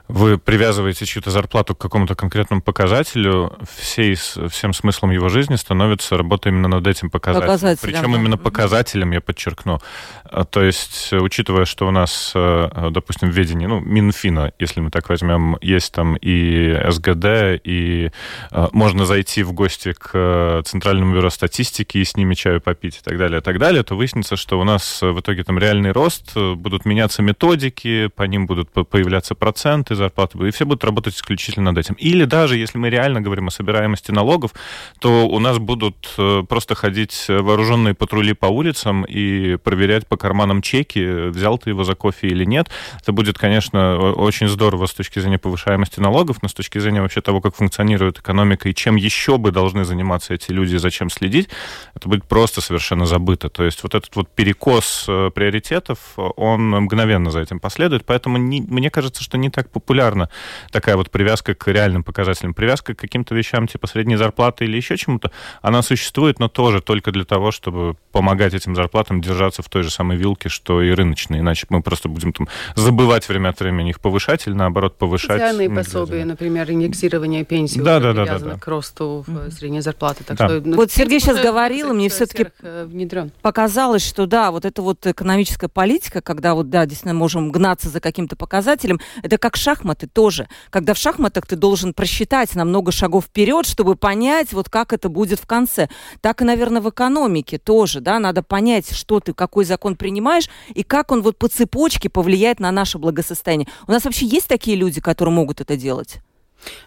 вы 0.08 0.36
привязываете 0.36 1.06
чью-то 1.06 1.30
зарплату 1.30 1.74
к 1.74 1.78
какому-то 1.78 2.14
конкретному 2.14 2.60
показателю, 2.60 3.56
всей, 3.76 4.14
всем 4.14 4.74
смыслом 4.74 5.10
его 5.10 5.28
жизни 5.28 5.56
становится 5.56 6.16
работа 6.16 6.50
именно 6.50 6.68
над 6.68 6.86
этим 6.86 7.08
показателем. 7.08 7.46
показателем 7.46 7.92
Причем 7.92 8.12
да. 8.12 8.18
именно 8.18 8.36
показателем, 8.36 9.12
я 9.12 9.20
подчеркну. 9.22 9.80
А, 10.24 10.44
то 10.44 10.62
есть, 10.62 11.12
учитывая, 11.12 11.64
что 11.64 11.88
у 11.88 11.90
нас, 11.90 12.32
э, 12.34 12.88
допустим, 12.90 13.30
в 13.30 13.34
ведении, 13.34 13.66
ну, 13.66 13.80
Минфина, 13.80 14.52
если 14.58 14.80
мы 14.80 14.90
так 14.90 15.08
возьмем, 15.08 15.56
есть 15.62 15.92
там 15.94 16.16
и 16.16 16.78
СГД, 16.90 17.60
и 17.64 18.10
э, 18.50 18.68
можно 18.72 19.06
зайти 19.06 19.42
в 19.42 19.52
гости 19.52 19.94
к 19.98 20.62
Центральному 20.66 21.14
бюро 21.14 21.30
статистики 21.30 21.98
и 21.98 22.04
с 22.04 22.14
ними 22.16 22.34
чаю 22.34 22.60
попить 22.60 22.98
и 22.98 23.02
так 23.02 23.16
далее, 23.16 23.38
и 23.40 23.42
так 23.42 23.58
далее, 23.58 23.82
то 23.82 23.96
выяснится, 23.96 24.36
что 24.36 24.60
у 24.60 24.64
нас 24.64 25.00
в 25.00 25.18
итоге 25.20 25.44
там 25.44 25.58
реальный 25.58 25.92
рост, 25.92 26.32
э, 26.36 26.54
будут 26.54 26.84
меняться 26.84 27.22
методики, 27.22 28.08
по 28.08 28.24
ним 28.24 28.46
будут 28.46 28.70
появляться 28.70 29.34
проценты, 29.34 29.93
маленькая 29.94 29.96
зарплата, 29.96 30.46
и 30.46 30.50
все 30.50 30.64
будут 30.64 30.84
работать 30.84 31.14
исключительно 31.14 31.70
над 31.72 31.78
этим. 31.78 31.94
Или 31.94 32.24
даже, 32.24 32.56
если 32.56 32.78
мы 32.78 32.90
реально 32.90 33.20
говорим 33.20 33.48
о 33.48 33.50
собираемости 33.50 34.10
налогов, 34.12 34.52
то 34.98 35.26
у 35.26 35.38
нас 35.38 35.58
будут 35.58 36.14
э, 36.18 36.42
просто 36.48 36.74
ходить 36.74 37.26
вооруженные 37.28 37.94
патрули 37.94 38.34
по 38.34 38.46
улицам 38.46 39.04
и 39.04 39.56
проверять 39.56 40.06
по 40.06 40.16
карманам 40.16 40.62
чеки, 40.62 41.28
взял 41.28 41.58
ты 41.58 41.70
его 41.70 41.84
за 41.84 41.94
кофе 41.94 42.28
или 42.28 42.44
нет. 42.44 42.68
Это 43.02 43.12
будет, 43.12 43.38
конечно, 43.38 43.96
очень 44.12 44.48
здорово 44.48 44.86
с 44.86 44.94
точки 44.94 45.20
зрения 45.20 45.38
повышаемости 45.38 46.00
налогов, 46.00 46.36
но 46.42 46.48
с 46.48 46.54
точки 46.54 46.80
зрения 46.80 47.00
вообще 47.00 47.20
того, 47.20 47.40
как 47.40 47.54
функционирует 47.56 48.18
экономика 48.18 48.68
и 48.68 48.74
чем 48.74 48.96
еще 48.96 49.36
бы 49.36 49.50
должны 49.50 49.84
заниматься 49.84 50.34
эти 50.34 50.52
люди, 50.52 50.76
зачем 50.76 51.10
следить, 51.10 51.48
это 51.94 52.08
будет 52.08 52.24
просто 52.24 52.60
совершенно 52.60 53.06
забыто. 53.06 53.48
То 53.48 53.64
есть 53.64 53.82
вот 53.82 53.94
этот 53.94 54.16
вот 54.16 54.28
перекос 54.28 55.06
э, 55.08 55.30
приоритетов, 55.34 55.98
он 56.16 56.70
мгновенно 56.70 57.30
за 57.30 57.40
этим 57.40 57.60
последует, 57.60 58.04
поэтому 58.04 58.38
не, 58.38 58.60
мне 58.60 58.90
кажется, 58.90 59.22
что 59.22 59.38
не 59.38 59.50
так 59.50 59.70
популярна 59.84 60.30
такая 60.70 60.96
вот 60.96 61.10
привязка 61.10 61.54
к 61.54 61.70
реальным 61.70 62.02
показателям. 62.02 62.54
Привязка 62.54 62.94
к 62.94 62.98
каким-то 62.98 63.34
вещам 63.34 63.68
типа 63.68 63.86
средней 63.86 64.16
зарплаты 64.16 64.64
или 64.64 64.76
еще 64.76 64.96
чему-то, 64.96 65.30
она 65.60 65.82
существует, 65.82 66.38
но 66.38 66.48
тоже 66.48 66.80
только 66.80 67.12
для 67.12 67.24
того, 67.24 67.50
чтобы 67.50 67.96
помогать 68.12 68.54
этим 68.54 68.74
зарплатам 68.74 69.20
держаться 69.20 69.62
в 69.62 69.68
той 69.68 69.82
же 69.82 69.90
самой 69.90 70.16
вилке, 70.16 70.48
что 70.48 70.80
и 70.82 70.90
рыночные. 70.90 71.40
Иначе 71.40 71.66
мы 71.68 71.82
просто 71.82 72.08
будем 72.08 72.32
там 72.32 72.48
забывать 72.74 73.28
время 73.28 73.50
от 73.50 73.60
времени 73.60 73.90
их 73.90 74.00
повышать 74.00 74.46
или 74.46 74.54
наоборот 74.54 74.96
повышать. 74.96 75.40
Социальные 75.40 75.70
пособия, 75.70 76.24
например, 76.24 76.70
индексирование 76.70 77.44
пенсии 77.44 77.80
да, 77.80 78.00
да, 78.00 78.12
да, 78.12 78.24
да, 78.24 78.38
да. 78.38 78.58
к 78.58 78.66
росту 78.66 79.24
mm-hmm. 79.26 79.50
средней 79.50 79.80
зарплаты. 79.80 80.24
Так 80.24 80.38
да. 80.38 80.48
что, 80.48 80.60
ну, 80.64 80.76
вот 80.76 80.90
Сергей 80.90 81.20
сейчас 81.20 81.40
говорил, 81.40 81.92
мне 81.92 82.08
все-таки 82.08 82.46
э, 82.62 83.28
показалось, 83.42 84.06
что 84.06 84.26
да, 84.26 84.50
вот 84.50 84.64
эта 84.64 84.80
вот 84.80 85.06
экономическая 85.06 85.68
политика, 85.68 86.22
когда 86.22 86.54
вот, 86.54 86.70
да, 86.70 86.86
действительно 86.86 87.14
можем 87.14 87.52
гнаться 87.52 87.88
за 87.90 88.00
каким-то 88.00 88.36
показателем, 88.36 89.00
это 89.22 89.38
как 89.38 89.56
шахматы 89.74 90.06
тоже. 90.06 90.48
Когда 90.70 90.94
в 90.94 90.98
шахматах 90.98 91.46
ты 91.46 91.56
должен 91.56 91.94
просчитать 91.94 92.54
на 92.54 92.64
много 92.64 92.92
шагов 92.92 93.24
вперед, 93.24 93.66
чтобы 93.66 93.96
понять, 93.96 94.52
вот 94.52 94.68
как 94.68 94.92
это 94.92 95.08
будет 95.08 95.40
в 95.40 95.46
конце. 95.46 95.88
Так 96.20 96.42
и, 96.42 96.44
наверное, 96.44 96.80
в 96.80 96.88
экономике 96.88 97.58
тоже, 97.58 98.00
да, 98.00 98.18
надо 98.18 98.42
понять, 98.42 98.92
что 98.92 99.20
ты, 99.20 99.34
какой 99.34 99.64
закон 99.64 99.96
принимаешь, 99.96 100.48
и 100.74 100.82
как 100.82 101.10
он 101.10 101.22
вот 101.22 101.36
по 101.38 101.48
цепочке 101.48 102.08
повлияет 102.08 102.60
на 102.60 102.70
наше 102.70 102.98
благосостояние. 102.98 103.68
У 103.88 103.92
нас 103.92 104.04
вообще 104.04 104.26
есть 104.26 104.46
такие 104.46 104.76
люди, 104.76 105.00
которые 105.00 105.34
могут 105.34 105.60
это 105.60 105.76
делать? 105.76 106.20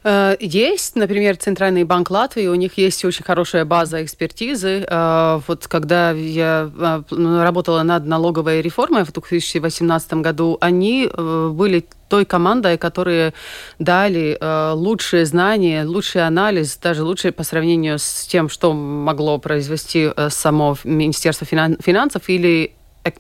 Э, 0.03 0.35
есть, 0.39 0.95
например, 0.95 1.37
Центральный 1.37 1.83
банк 1.83 2.09
Латвии, 2.09 2.47
у 2.47 2.55
них 2.55 2.77
есть 2.77 3.03
очень 3.05 3.23
хорошая 3.23 3.65
база 3.65 4.03
экспертизы. 4.03 4.85
Э, 4.87 5.39
вот 5.47 5.67
когда 5.67 6.11
я 6.11 6.71
э, 6.75 7.01
ну, 7.11 7.43
работала 7.43 7.83
над 7.83 8.05
налоговой 8.05 8.61
реформой 8.61 9.03
в 9.03 9.11
2018 9.11 10.13
году, 10.15 10.57
они 10.61 11.09
были 11.15 11.85
той 12.09 12.25
командой, 12.25 12.77
которые 12.77 13.33
дали 13.79 14.37
лучшие 14.73 15.25
знания, 15.25 15.83
лучший 15.83 16.25
анализ, 16.25 16.77
даже 16.77 17.03
лучшее 17.03 17.33
по 17.33 17.43
сравнению 17.43 17.99
с 17.99 18.25
тем, 18.27 18.47
что 18.47 18.73
могло 18.73 19.39
произвести 19.39 20.09
само 20.29 20.77
Министерство 20.85 21.45
финансов 21.45 22.29
или 22.29 22.76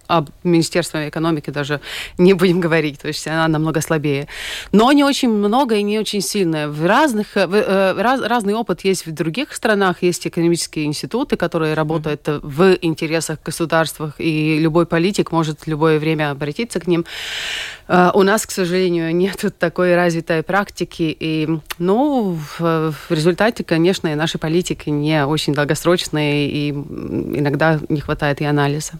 об 0.07 0.29
Министерстве 0.43 1.09
экономики 1.09 1.49
даже 1.49 1.81
не 2.17 2.33
будем 2.33 2.59
говорить, 2.59 2.99
то 2.99 3.07
есть 3.07 3.27
она 3.27 3.47
намного 3.47 3.81
слабее. 3.81 4.27
Но 4.71 4.91
не 4.91 5.03
очень 5.03 5.29
много 5.29 5.75
и 5.75 5.83
не 5.83 5.99
очень 5.99 6.21
сильная. 6.21 6.67
В 6.67 6.85
разных, 6.85 7.35
в, 7.35 7.53
э, 7.53 7.93
раз, 8.01 8.21
разный 8.21 8.53
опыт 8.53 8.81
есть 8.81 9.05
в 9.05 9.11
других 9.11 9.53
странах, 9.53 10.03
есть 10.03 10.27
экономические 10.27 10.85
институты, 10.85 11.37
которые 11.37 11.73
работают 11.73 12.27
mm-hmm. 12.27 12.39
в 12.43 12.77
интересах 12.81 13.39
государства, 13.43 14.13
и 14.17 14.59
любой 14.59 14.85
политик 14.85 15.31
может 15.31 15.61
в 15.61 15.67
любое 15.67 15.99
время 15.99 16.31
обратиться 16.31 16.79
к 16.79 16.87
ним. 16.87 17.05
У 17.87 18.23
нас, 18.23 18.45
к 18.45 18.51
сожалению, 18.51 19.15
нет 19.15 19.45
такой 19.59 19.95
развитой 19.95 20.43
практики, 20.43 21.15
и, 21.17 21.47
ну, 21.77 22.37
в, 22.59 22.91
в 22.91 23.11
результате, 23.11 23.63
конечно, 23.63 24.13
наши 24.15 24.37
политики 24.37 24.89
не 24.89 25.25
очень 25.25 25.53
долгосрочные, 25.53 26.49
и 26.49 26.71
иногда 26.71 27.79
не 27.89 28.01
хватает 28.01 28.41
и 28.41 28.45
анализа. 28.45 28.93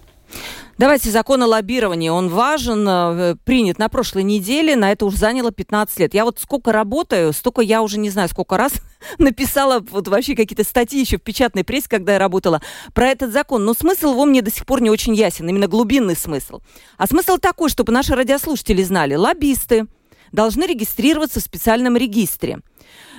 Давайте 0.77 1.09
закон 1.09 1.41
о 1.41 1.47
лоббировании. 1.47 2.09
Он 2.09 2.29
важен, 2.29 2.87
э, 2.87 3.35
принят 3.43 3.79
на 3.79 3.89
прошлой 3.89 4.21
неделе, 4.21 4.75
на 4.75 4.91
это 4.91 5.07
уже 5.07 5.17
заняло 5.17 5.51
15 5.51 5.97
лет. 5.99 6.13
Я 6.13 6.23
вот 6.23 6.37
сколько 6.39 6.71
работаю, 6.71 7.33
столько 7.33 7.61
я 7.61 7.81
уже 7.81 7.97
не 7.97 8.11
знаю, 8.11 8.29
сколько 8.29 8.57
раз 8.57 8.73
написала 9.17 9.79
вот 9.79 10.07
вообще 10.07 10.35
какие-то 10.35 10.63
статьи 10.63 10.99
еще 10.99 11.17
в 11.17 11.23
печатной 11.23 11.63
прессе, 11.63 11.87
когда 11.89 12.13
я 12.13 12.19
работала, 12.19 12.61
про 12.93 13.07
этот 13.07 13.33
закон. 13.33 13.65
Но 13.65 13.73
смысл 13.73 14.11
его 14.11 14.25
мне 14.25 14.43
до 14.43 14.51
сих 14.51 14.67
пор 14.67 14.81
не 14.81 14.91
очень 14.91 15.15
ясен, 15.15 15.49
именно 15.49 15.67
глубинный 15.67 16.15
смысл. 16.15 16.61
А 16.97 17.07
смысл 17.07 17.37
такой, 17.37 17.71
чтобы 17.71 17.91
наши 17.91 18.13
радиослушатели 18.13 18.83
знали. 18.83 19.15
Лоббисты 19.15 19.87
должны 20.31 20.65
регистрироваться 20.65 21.39
в 21.39 21.43
специальном 21.43 21.97
регистре– 21.97 22.59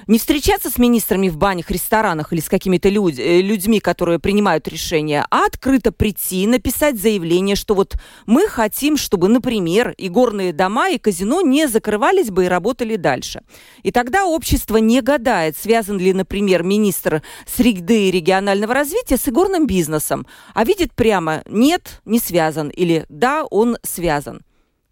не 0.09 0.19
встречаться 0.19 0.71
с 0.71 0.79
министрами 0.79 1.29
в 1.29 1.37
банях, 1.37 1.71
ресторанах 1.71 2.33
или 2.33 2.41
с 2.41 2.49
какими-то 2.49 2.89
люд, 2.89 3.19
э, 3.19 3.43
людьми, 3.43 3.79
которые 3.79 4.19
принимают 4.19 4.67
решения, 4.67 5.25
а 5.31 5.45
открыто 5.45 5.93
прийти, 5.93 6.47
написать 6.47 6.99
заявление, 6.99 7.57
что 7.57 7.75
вот 7.75 7.97
мы 8.25 8.49
хотим, 8.49 8.97
чтобы, 8.97 9.29
например, 9.29 9.95
и 9.99 10.09
горные 10.09 10.55
дома, 10.55 10.89
и 10.89 10.99
казино 10.99 11.43
не 11.43 11.69
закрывались 11.69 12.31
бы 12.31 12.47
и 12.47 12.49
работали 12.49 12.97
дальше. 12.97 13.43
И 13.83 13.93
тогда 13.93 14.25
общество 14.25 14.79
не 14.79 15.03
гадает, 15.03 15.59
связан 15.59 15.99
ли, 15.99 16.15
например, 16.15 16.63
министр 16.63 17.23
среды 17.47 18.09
и 18.09 18.11
регионального 18.11 18.73
развития 18.73 19.19
с 19.19 19.29
игорным 19.29 19.67
бизнесом, 19.67 20.27
а 20.55 20.65
видит 20.65 20.95
прямо 20.95 21.43
«нет, 21.47 22.01
не 22.07 22.19
связан» 22.19 22.71
или 22.71 23.05
«да, 23.11 23.45
он 23.45 23.77
связан». 23.83 24.41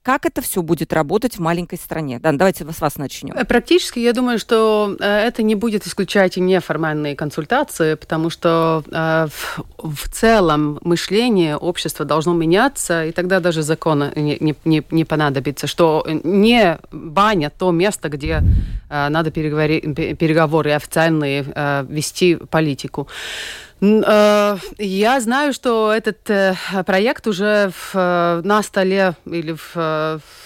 Как 0.06 0.24
это 0.24 0.40
все 0.40 0.62
будет 0.62 0.92
работать 0.92 1.34
в 1.34 1.40
маленькой 1.40 1.78
стране? 1.78 2.20
Да, 2.20 2.30
давайте 2.30 2.64
с 2.64 2.80
вас 2.80 2.96
начнем. 2.96 3.34
Э, 3.34 3.44
практически, 3.44 3.98
я 3.98 4.12
думаю, 4.12 4.38
что 4.38 4.96
э, 5.00 5.04
это 5.04 5.42
не 5.42 5.56
будет 5.56 5.84
исключать 5.84 6.36
и 6.36 6.40
неформальные 6.40 7.16
консультации, 7.16 7.94
потому 7.94 8.30
что 8.30 8.84
э, 8.88 9.26
в, 9.26 9.64
в 9.78 10.08
целом 10.12 10.78
мышление 10.82 11.56
общества 11.56 12.04
должно 12.04 12.34
меняться, 12.34 13.06
и 13.06 13.10
тогда 13.10 13.40
даже 13.40 13.62
закона 13.62 14.12
не, 14.14 14.54
не, 14.64 14.84
не 14.92 15.04
понадобится, 15.04 15.66
что 15.66 16.06
не 16.22 16.78
баня 16.92 17.50
то 17.50 17.72
место, 17.72 18.08
где 18.08 18.42
надо 18.88 19.32
переговоры 19.32 20.70
официальные 20.70 21.44
вести 21.88 22.36
политику. 22.36 23.08
Э, 23.80 24.56
я 24.78 25.20
знаю, 25.20 25.52
что 25.52 25.92
этот 25.92 26.28
э, 26.30 26.54
проект 26.86 27.26
уже 27.26 27.70
в, 27.70 27.90
э, 27.94 28.40
на 28.42 28.62
столе 28.62 29.14
или 29.26 29.52
в, 29.52 29.74
в, 29.74 30.45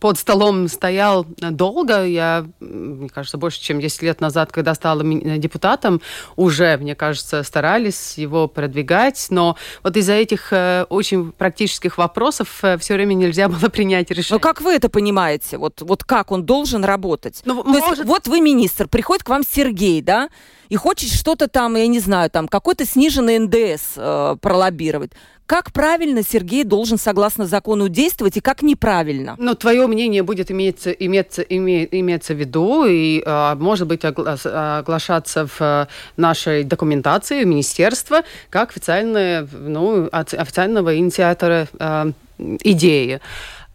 под 0.00 0.18
столом 0.18 0.68
стоял 0.68 1.26
долго. 1.38 2.04
Я, 2.04 2.46
мне 2.60 3.08
кажется, 3.08 3.38
больше, 3.38 3.60
чем 3.60 3.80
10 3.80 4.02
лет 4.02 4.20
назад, 4.20 4.52
когда 4.52 4.74
стала 4.74 5.02
депутатом, 5.04 6.00
уже, 6.36 6.76
мне 6.76 6.94
кажется, 6.94 7.42
старались 7.42 8.18
его 8.18 8.48
продвигать. 8.48 9.26
Но 9.30 9.56
вот 9.82 9.96
из-за 9.96 10.14
этих 10.14 10.52
очень 10.88 11.32
практических 11.32 11.98
вопросов 11.98 12.62
все 12.78 12.94
время 12.94 13.14
нельзя 13.14 13.48
было 13.48 13.68
принять 13.68 14.10
решение. 14.10 14.36
Но 14.36 14.40
как 14.40 14.60
вы 14.60 14.72
это 14.72 14.88
понимаете? 14.88 15.58
Вот, 15.58 15.82
вот 15.82 16.04
как 16.04 16.32
он 16.32 16.44
должен 16.44 16.84
работать? 16.84 17.42
Ну, 17.44 17.62
То 17.62 17.68
может... 17.68 17.98
есть, 17.98 18.04
вот 18.04 18.28
вы 18.28 18.40
министр, 18.40 18.88
приходит 18.88 19.24
к 19.24 19.28
вам 19.28 19.42
Сергей, 19.48 20.00
да? 20.02 20.28
и 20.68 20.76
хочет 20.76 21.10
что-то 21.10 21.48
там, 21.48 21.76
я 21.76 21.86
не 21.86 22.00
знаю, 22.00 22.30
там 22.30 22.48
какой-то 22.48 22.84
сниженный 22.84 23.38
НДС 23.38 23.92
э, 23.96 24.36
пролоббировать. 24.40 25.12
Как 25.46 25.72
правильно 25.72 26.22
Сергей 26.22 26.64
должен, 26.64 26.96
согласно 26.96 27.46
закону, 27.46 27.88
действовать 27.88 28.38
и 28.38 28.40
как 28.40 28.62
неправильно? 28.62 29.34
Ну, 29.38 29.54
твое 29.54 29.86
мнение 29.86 30.22
будет 30.22 30.50
иметься, 30.50 30.90
иметься, 30.90 31.42
име, 31.42 31.86
иметься 31.90 32.32
в 32.32 32.38
виду 32.38 32.86
и, 32.86 33.22
э, 33.24 33.54
может 33.56 33.86
быть, 33.86 34.06
огла 34.06 34.38
оглашаться 34.78 35.46
в 35.46 35.60
э, 35.60 35.86
нашей 36.16 36.64
документации 36.64 37.44
министерства 37.44 38.22
как 38.48 38.70
официальная, 38.70 39.46
ну, 39.52 40.08
официального 40.10 40.96
инициатора 40.96 41.68
э, 41.78 42.12
идеи. 42.38 43.20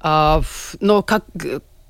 Uh, 0.02 0.46
но 0.80 1.04
как, 1.04 1.26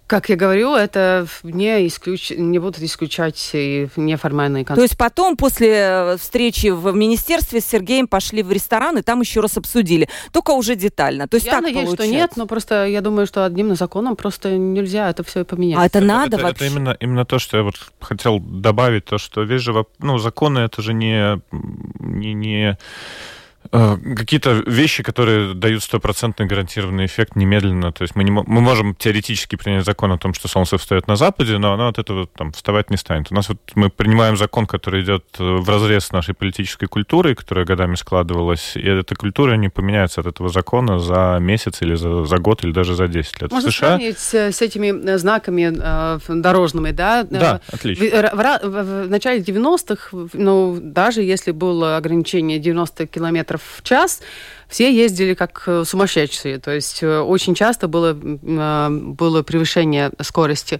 как 0.09 0.27
я 0.27 0.35
говорю, 0.35 0.73
это 0.73 1.27
не, 1.43 1.85
исключ... 1.85 2.31
не 2.31 2.57
будут 2.57 2.81
исключать 2.81 3.51
и 3.53 3.89
неформальные 3.95 4.65
контакты. 4.65 4.79
То 4.79 4.83
есть 4.83 4.97
потом, 4.97 5.37
после 5.37 5.69
э, 5.71 6.17
встречи 6.17 6.67
в 6.67 6.91
министерстве 6.95 7.61
с 7.61 7.65
Сергеем, 7.65 8.07
пошли 8.07 8.41
в 8.41 8.51
ресторан 8.51 8.97
и 8.97 9.03
там 9.03 9.21
еще 9.21 9.39
раз 9.39 9.55
обсудили. 9.57 10.09
Только 10.31 10.51
уже 10.51 10.75
детально. 10.75 11.27
То 11.27 11.35
есть 11.35 11.45
я 11.45 11.53
так 11.53 11.61
надеюсь, 11.61 11.89
получается. 11.89 12.11
что 12.11 12.21
нет, 12.21 12.31
но 12.37 12.47
просто 12.47 12.87
я 12.87 13.01
думаю, 13.01 13.27
что 13.27 13.45
одним 13.45 13.75
законом 13.75 14.15
просто 14.15 14.57
нельзя 14.57 15.11
это 15.11 15.23
все 15.23 15.45
поменять. 15.45 15.77
А 15.77 15.85
это 15.85 16.01
надо 16.01 16.37
это, 16.37 16.45
вообще? 16.45 16.65
Это 16.65 16.75
именно, 16.75 16.97
именно 16.99 17.25
то, 17.25 17.37
что 17.37 17.57
я 17.57 17.63
вот 17.63 17.75
хотел 17.99 18.39
добавить, 18.39 19.05
то, 19.05 19.19
что 19.19 19.43
весь 19.43 19.61
же, 19.61 19.85
ну, 19.99 20.17
законы 20.17 20.59
это 20.59 20.81
же 20.81 20.95
не, 20.95 21.39
не, 21.99 22.33
не 22.33 22.77
какие-то 23.71 24.63
вещи, 24.65 25.03
которые 25.03 25.53
дают 25.53 25.83
стопроцентный 25.83 26.47
гарантированный 26.47 27.05
эффект 27.05 27.35
немедленно. 27.35 27.91
То 27.91 28.01
есть 28.01 28.15
мы, 28.15 28.23
не, 28.23 28.31
мы 28.31 28.61
можем 28.61 28.95
теоретически 28.95 29.55
принять 29.55 29.85
закон 29.85 30.11
о 30.11 30.17
том, 30.17 30.33
что 30.33 30.47
Солнце 30.47 30.77
встает 30.77 31.07
на 31.07 31.15
Западе, 31.15 31.57
но 31.57 31.73
оно 31.73 31.87
от 31.87 31.99
этого 31.99 32.27
там, 32.27 32.51
вставать 32.51 32.89
не 32.89 32.97
станет. 32.97 33.27
У 33.31 33.35
нас 33.35 33.47
вот 33.49 33.59
мы 33.75 33.89
принимаем 33.89 34.37
закон, 34.37 34.65
который 34.65 35.03
идет 35.03 35.23
э, 35.37 35.43
в 35.43 35.69
разрез 35.69 36.05
с 36.05 36.11
нашей 36.11 36.33
политической 36.33 36.87
культурой, 36.87 37.35
которая 37.35 37.65
годами 37.65 37.95
складывалась, 37.95 38.75
и 38.75 38.81
эта 38.81 39.15
культура 39.15 39.53
не 39.55 39.69
поменяется 39.69 40.21
от 40.21 40.27
этого 40.27 40.49
закона 40.49 40.99
за 40.99 41.37
месяц 41.39 41.81
или 41.81 41.95
за, 41.95 42.25
за 42.25 42.37
год 42.37 42.63
или 42.63 42.71
даже 42.71 42.95
за 42.95 43.07
10 43.07 43.41
лет. 43.41 43.51
Можно 43.51 43.71
США... 43.71 43.87
сравнить 43.89 44.17
с, 44.17 44.33
с 44.33 44.61
этими 44.61 45.17
знаками 45.17 45.71
э, 45.75 46.19
дорожными, 46.27 46.91
да? 46.91 47.23
Да, 47.23 47.61
отлично. 47.71 48.05
В, 48.05 48.33
в, 48.33 48.59
в, 48.63 49.05
в 49.05 49.09
начале 49.09 49.41
90-х, 49.41 50.17
ну, 50.33 50.79
даже 50.81 51.21
если 51.21 51.51
было 51.51 51.97
ограничение 51.97 52.57
90 52.57 53.05
километров 53.07 53.58
в 53.59 53.83
час, 53.83 54.21
все 54.67 54.93
ездили 54.93 55.33
как 55.33 55.63
э, 55.65 55.83
сумасшедшие. 55.85 56.59
То 56.59 56.71
есть 56.71 57.01
э, 57.01 57.19
очень 57.19 57.55
часто 57.55 57.87
было, 57.87 58.15
э, 58.15 58.89
было 58.89 59.41
превышение 59.43 60.11
скорости 60.21 60.79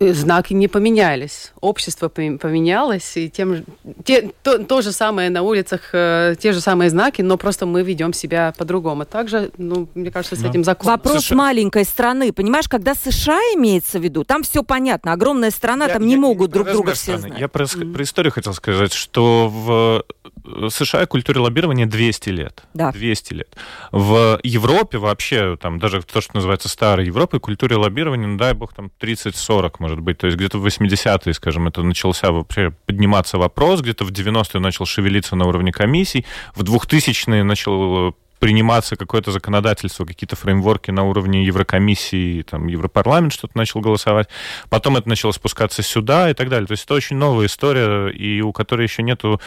знаки 0.00 0.54
не 0.54 0.68
поменялись, 0.68 1.52
общество 1.60 2.08
поменялось, 2.08 3.16
и 3.16 3.28
тем, 3.28 3.64
те, 4.04 4.30
то, 4.42 4.58
то 4.58 4.80
же 4.80 4.92
самое 4.92 5.28
на 5.30 5.42
улицах, 5.42 5.90
э, 5.92 6.36
те 6.38 6.52
же 6.52 6.60
самые 6.60 6.90
знаки, 6.90 7.22
но 7.22 7.36
просто 7.36 7.66
мы 7.66 7.82
ведем 7.82 8.12
себя 8.12 8.54
по-другому. 8.56 9.04
Также, 9.04 9.50
ну, 9.58 9.88
мне 9.94 10.10
кажется, 10.10 10.36
с 10.36 10.40
да. 10.40 10.48
этим 10.48 10.62
законом. 10.62 10.92
Вопрос 10.92 11.24
США... 11.24 11.36
маленькой 11.36 11.84
страны, 11.84 12.32
понимаешь, 12.32 12.68
когда 12.68 12.94
США 12.94 13.40
имеется 13.56 13.98
в 13.98 14.02
виду, 14.02 14.24
там 14.24 14.42
все 14.44 14.62
понятно, 14.62 15.12
огромная 15.12 15.50
страна, 15.50 15.86
я, 15.86 15.92
там 15.92 16.02
я, 16.02 16.08
не 16.08 16.16
могут 16.16 16.50
друг 16.52 16.70
друга 16.70 16.94
все 16.94 17.18
знать. 17.18 17.40
Я 17.40 17.48
про, 17.48 17.64
mm. 17.64 17.92
про 17.92 18.02
историю 18.04 18.32
хотел 18.32 18.54
сказать, 18.54 18.92
что 18.92 19.48
в 19.48 20.04
э, 20.44 20.68
США 20.70 21.06
культуре 21.06 21.40
лоббирования 21.40 21.86
200 21.86 22.28
лет. 22.30 22.62
Да. 22.72 22.92
200 22.92 23.32
лет. 23.34 23.56
В 23.90 24.38
Европе 24.44 24.98
вообще, 24.98 25.56
там, 25.56 25.80
даже 25.80 26.02
то, 26.02 26.20
что 26.20 26.36
называется 26.36 26.68
старой 26.68 27.06
Европой, 27.06 27.40
культуре 27.40 27.76
лоббирования, 27.76 28.28
ну, 28.28 28.36
дай 28.36 28.54
бог, 28.54 28.74
там, 28.74 28.90
30-40, 29.00 29.72
может 29.88 30.00
быть. 30.00 30.18
То 30.18 30.26
есть 30.26 30.36
где-то 30.36 30.58
в 30.58 30.66
80-е, 30.66 31.34
скажем, 31.34 31.66
это 31.66 31.82
начался 31.82 32.30
вообще 32.30 32.72
подниматься 32.86 33.38
вопрос, 33.38 33.80
где-то 33.80 34.04
в 34.04 34.10
90-е 34.10 34.60
начал 34.60 34.86
шевелиться 34.86 35.34
на 35.36 35.46
уровне 35.46 35.72
комиссий, 35.72 36.26
в 36.54 36.62
2000-е 36.62 37.42
начал 37.42 38.14
приниматься 38.38 38.94
какое-то 38.96 39.32
законодательство, 39.32 40.04
какие-то 40.04 40.36
фреймворки 40.36 40.92
на 40.92 41.02
уровне 41.02 41.44
Еврокомиссии, 41.44 42.42
там, 42.42 42.68
Европарламент 42.68 43.32
что-то 43.32 43.56
начал 43.58 43.80
голосовать. 43.80 44.28
Потом 44.68 44.96
это 44.96 45.08
начало 45.08 45.32
спускаться 45.32 45.82
сюда 45.82 46.30
и 46.30 46.34
так 46.34 46.48
далее. 46.48 46.66
То 46.66 46.72
есть 46.72 46.84
это 46.84 46.94
очень 46.94 47.16
новая 47.16 47.46
история, 47.46 48.10
и 48.10 48.40
у 48.40 48.52
которой 48.52 48.82
еще 48.82 49.02
нету 49.02 49.40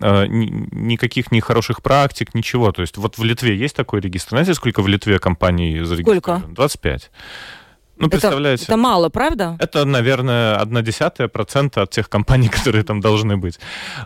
э, 0.00 0.26
никаких 0.26 1.30
ни 1.30 1.38
хороших 1.38 1.82
практик, 1.82 2.34
ничего. 2.34 2.72
То 2.72 2.82
есть 2.82 2.96
вот 2.96 3.16
в 3.16 3.22
Литве 3.22 3.56
есть 3.56 3.76
такой 3.76 4.00
регистр. 4.00 4.30
Знаете, 4.30 4.54
сколько 4.54 4.82
в 4.82 4.88
Литве 4.88 5.20
компаний 5.20 5.84
зарегистрировано? 5.84 6.40
Сколько? 6.40 6.54
25. 6.54 7.10
Ну, 7.96 8.08
представляете. 8.08 8.64
Это, 8.64 8.76
мало, 8.76 9.10
правда? 9.10 9.56
Это, 9.60 9.84
наверное, 9.84 10.56
одна 10.56 10.82
десятая 10.82 11.28
процента 11.28 11.82
от 11.82 11.90
тех 11.90 12.08
компаний, 12.08 12.48
которые 12.52 12.84
там 12.84 13.00
должны 13.00 13.36
быть. 13.36 13.60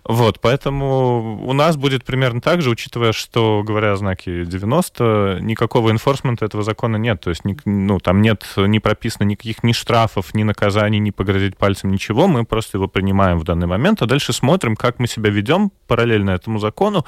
Вот, 0.05 0.41
поэтому 0.41 1.41
у 1.47 1.53
нас 1.53 1.77
будет 1.77 2.05
примерно 2.05 2.41
так 2.41 2.63
же, 2.63 2.71
учитывая, 2.71 3.13
что, 3.13 3.63
говоря 3.65 3.93
о 3.93 3.97
знаке 3.97 4.45
90, 4.45 5.39
никакого 5.41 5.91
инфорсмента 5.91 6.45
этого 6.45 6.63
закона 6.63 6.97
нет. 6.97 7.21
То 7.21 7.31
есть, 7.31 7.43
ну, 7.65 7.99
там 8.01 8.23
нет, 8.23 8.45
не 8.57 8.81
прописано 8.81 9.25
никаких 9.25 9.63
ни 9.63 9.73
штрафов, 9.73 10.35
ни 10.35 10.43
наказаний, 10.43 10.99
ни 10.99 11.11
погрозить 11.11 11.57
пальцем, 11.57 11.91
ничего. 11.93 12.27
Мы 12.27 12.45
просто 12.45 12.79
его 12.79 12.89
принимаем 12.89 13.39
в 13.39 13.45
данный 13.45 13.67
момент, 13.67 14.03
а 14.03 14.07
дальше 14.07 14.33
смотрим, 14.33 14.77
как 14.77 14.99
мы 14.99 15.07
себя 15.07 15.31
ведем 15.31 15.71
параллельно 15.87 16.31
этому 16.31 16.59
закону. 16.59 17.07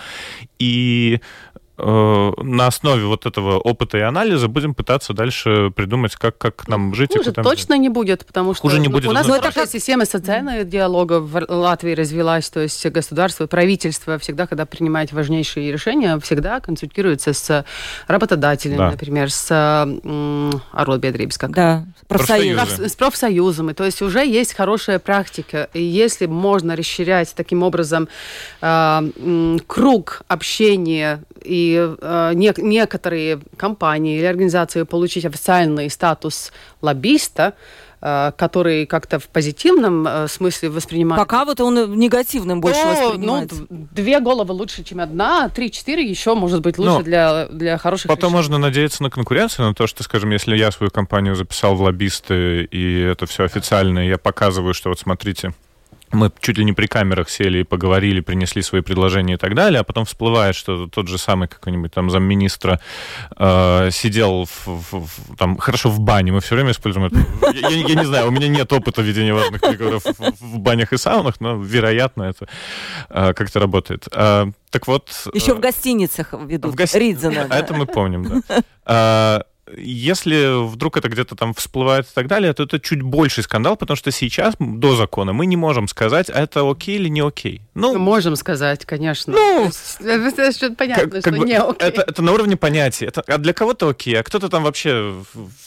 И 0.59 1.21
на 1.79 2.67
основе 2.67 3.05
вот 3.05 3.25
этого 3.27 3.59
опыта 3.59 3.99
и 3.99 4.01
анализа 4.01 4.49
будем 4.49 4.75
пытаться 4.75 5.13
дальше 5.13 5.71
придумать, 5.75 6.17
как, 6.17 6.37
как 6.37 6.67
нам 6.67 6.95
жить. 6.95 7.13
Хуже 7.17 7.33
там 7.33 7.45
точно 7.45 7.77
жить. 7.77 7.83
не 7.83 7.89
будет, 7.89 8.27
потому 8.27 8.55
что 8.55 8.63
Хуже 8.63 8.81
не 8.81 8.89
будет, 8.89 9.07
у 9.07 9.13
нас 9.13 9.27
ну, 9.27 9.41
такая 9.41 9.67
система 9.67 10.05
социального 10.05 10.65
диалога 10.65 11.21
в 11.21 11.47
Латвии 11.49 11.93
развилась, 11.93 12.51
то 12.51 12.61
есть 12.61 12.85
государство, 12.87 13.47
правительство 13.47 14.19
всегда, 14.19 14.47
когда 14.47 14.67
принимает 14.67 15.13
важнейшие 15.13 15.71
решения, 15.71 16.19
всегда 16.19 16.61
консультируется 16.61 17.33
с 17.33 17.65
работодателями, 18.09 18.79
да. 18.79 18.91
например, 18.91 19.31
с 19.31 19.49
Аротбедрибс, 20.73 21.39
как 21.39 21.51
да, 21.53 21.85
профсоюзы. 22.09 22.89
с 22.89 22.97
профсоюзами. 22.97 23.73
То 23.73 23.85
есть 23.85 24.03
уже 24.03 24.27
есть 24.27 24.55
хорошая 24.55 24.99
практика, 24.99 25.69
и 25.75 25.83
если 25.83 26.27
можно 26.27 26.75
расширять 26.75 27.35
таким 27.37 27.63
образом 27.63 28.09
э, 28.61 29.59
круг 29.67 30.23
общения 30.29 31.23
и 31.45 31.68
э, 31.77 32.33
не, 32.35 32.53
некоторые 32.57 33.41
компании 33.57 34.19
или 34.19 34.27
организации 34.27 34.83
получить 34.83 35.25
официальный 35.25 35.91
статус 35.91 36.53
лоббиста, 36.81 37.55
э, 38.01 38.33
который 38.37 38.87
как-то 38.87 39.19
в 39.19 39.29
позитивном 39.29 40.07
э, 40.07 40.29
смысле 40.29 40.71
воспринимает. 40.71 41.21
Пока 41.21 41.45
вот 41.45 41.61
он 41.61 41.91
в 41.93 41.97
негативном 41.97 42.61
больше 42.61 42.83
то, 42.83 42.89
воспринимается. 42.89 43.67
Ну, 43.69 43.89
две 43.93 44.21
головы 44.21 44.53
лучше, 44.53 44.85
чем 44.85 45.01
одна, 45.01 45.49
три-четыре 45.49 46.09
еще 46.09 46.35
может 46.35 46.61
быть 46.61 46.79
лучше 46.79 46.99
Но 46.99 47.03
для, 47.03 47.47
для 47.47 47.79
хороших 47.79 48.09
Потом 48.09 48.31
решений. 48.31 48.37
можно 48.37 48.59
надеяться 48.59 49.03
на 49.03 49.11
конкуренцию, 49.11 49.69
на 49.69 49.75
то, 49.75 49.87
что, 49.87 50.03
скажем, 50.03 50.31
если 50.31 50.57
я 50.57 50.71
свою 50.71 50.91
компанию 50.91 51.35
записал 51.35 51.75
в 51.75 51.83
лоббисты, 51.83 52.65
и 52.65 53.01
это 53.01 53.27
все 53.27 53.45
официально, 53.45 54.07
и 54.07 54.09
я 54.09 54.19
показываю, 54.19 54.75
что 54.75 54.89
вот 54.89 54.99
смотрите, 54.99 55.53
мы 56.13 56.31
чуть 56.41 56.59
ли 56.59 56.65
не 56.65 56.73
при 56.73 56.87
камерах 56.87 57.29
сели 57.31 57.59
и 57.59 57.63
поговорили, 57.65 58.21
принесли 58.21 58.63
свои 58.63 58.81
предложения 58.81 59.35
и 59.35 59.37
так 59.37 59.55
далее, 59.55 59.81
а 59.81 59.85
потом 59.85 60.05
всплывает, 60.05 60.55
что 60.55 60.87
тот 60.87 61.09
же 61.09 61.19
самый 61.19 61.49
какой-нибудь 61.49 61.93
там 61.93 62.11
замминистра 62.11 62.81
э, 63.37 63.91
сидел 63.93 64.47
в, 64.47 64.67
в, 64.67 65.07
в, 65.07 65.37
там, 65.37 65.57
хорошо 65.57 65.91
в 65.91 66.01
бане, 66.01 66.33
мы 66.33 66.41
все 66.41 66.55
время 66.55 66.73
используем 66.73 67.07
это. 67.07 67.19
Я, 67.55 67.69
я, 67.69 67.87
я 67.89 67.95
не 67.95 68.05
знаю, 68.05 68.29
у 68.29 68.31
меня 68.31 68.49
нет 68.49 68.73
опыта 68.73 69.03
ведения 69.03 69.35
важных 69.35 69.61
переговоров 69.61 70.05
в, 70.05 70.33
в 70.41 70.59
банях 70.59 70.93
и 70.93 70.99
саунах, 70.99 71.41
но, 71.41 71.57
вероятно, 71.57 72.25
это 72.25 72.49
э, 73.11 73.33
как-то 73.35 73.61
работает. 73.61 74.09
Э, 74.13 74.47
так 74.71 74.87
вот... 74.87 75.11
Еще 75.33 75.53
э, 75.53 75.55
в 75.55 75.61
гостиницах 75.61 76.33
ведут. 76.33 76.73
В 76.73 76.77
гости... 76.77 76.97
Ридзена. 76.97 77.47
Это 77.51 77.75
мы 77.75 77.87
помним, 77.87 78.43
да. 78.87 79.45
Если 79.77 80.67
вдруг 80.67 80.97
это 80.97 81.09
где-то 81.09 81.35
там 81.37 81.55
всплывает 81.55 82.07
и 82.07 82.15
так 82.15 82.27
далее, 82.27 82.53
то 82.53 82.63
это 82.63 82.81
чуть 82.81 83.03
больший 83.03 83.43
скандал, 83.43 83.77
потому 83.77 83.97
что 83.97 84.11
сейчас, 84.11 84.55
до 84.59 84.97
закона, 84.97 85.33
мы 85.33 85.47
не 85.47 85.57
можем 85.57 85.89
сказать, 85.89 86.29
это 86.29 86.69
окей 86.69 86.97
или 86.97 87.09
не 87.09 87.21
окей. 87.21 87.63
Ну, 87.75 87.93
мы 87.93 87.99
можем 87.99 88.37
сказать, 88.37 88.85
конечно. 88.85 89.33
Ну, 89.33 89.71
это 90.01 90.75
понятно, 90.75 91.11
как, 91.11 91.21
что 91.21 91.31
как 91.31 91.39
бы, 91.39 91.47
не 91.47 91.59
окей. 91.59 91.89
Это, 91.89 92.03
это 92.03 92.23
на 92.23 92.33
уровне 92.33 92.57
понятия. 92.57 93.07
Это, 93.07 93.23
а 93.27 93.39
для 93.39 93.53
кого-то 93.53 93.89
окей, 93.89 94.19
а 94.19 94.23
кто-то 94.23 94.49
там 94.49 94.63
вообще 94.63 95.15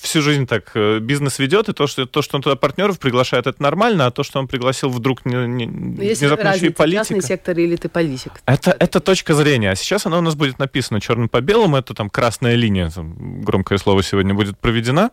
всю 0.02 0.22
жизнь 0.22 0.48
так 0.48 0.72
э, 0.74 1.00
бизнес 1.00 1.40
ведет, 1.40 1.70
и 1.70 1.74
то, 1.74 1.88
что, 1.88 2.06
то, 2.06 2.22
что 2.22 2.38
он 2.38 2.42
туда 2.42 2.56
партнеров 2.56 3.00
приглашает, 3.00 3.48
это 3.48 3.62
нормально, 3.62 4.08
а 4.08 4.12
то, 4.12 4.24
что 4.24 4.40
он 4.40 4.48
пригласил 4.48 4.90
вдруг 4.90 5.26
не, 5.26 5.36
не, 5.48 6.06
Если 6.06 6.26
внезапно 6.26 6.56
еще 6.56 6.68
и 6.68 6.70
политика. 6.70 7.02
частный 7.02 7.22
сектор 7.22 7.58
или 7.58 7.76
ты 7.76 7.90
политик. 7.90 8.42
Это, 8.46 8.76
это 8.78 9.00
точка 9.00 9.34
зрения. 9.34 9.72
А 9.72 9.76
сейчас 9.76 10.06
она 10.06 10.18
у 10.18 10.22
нас 10.22 10.36
будет 10.36 10.60
написана 10.60 11.00
черным 11.02 11.30
по 11.30 11.42
белому, 11.42 11.78
это 11.78 11.94
там 11.94 12.10
красная 12.10 12.56
линия, 12.56 12.90
там, 12.90 13.42
громкое 13.42 13.78
слово 13.78 13.91
слова 13.92 14.04
сегодня 14.04 14.34
будет 14.34 14.58
проведена, 14.58 15.12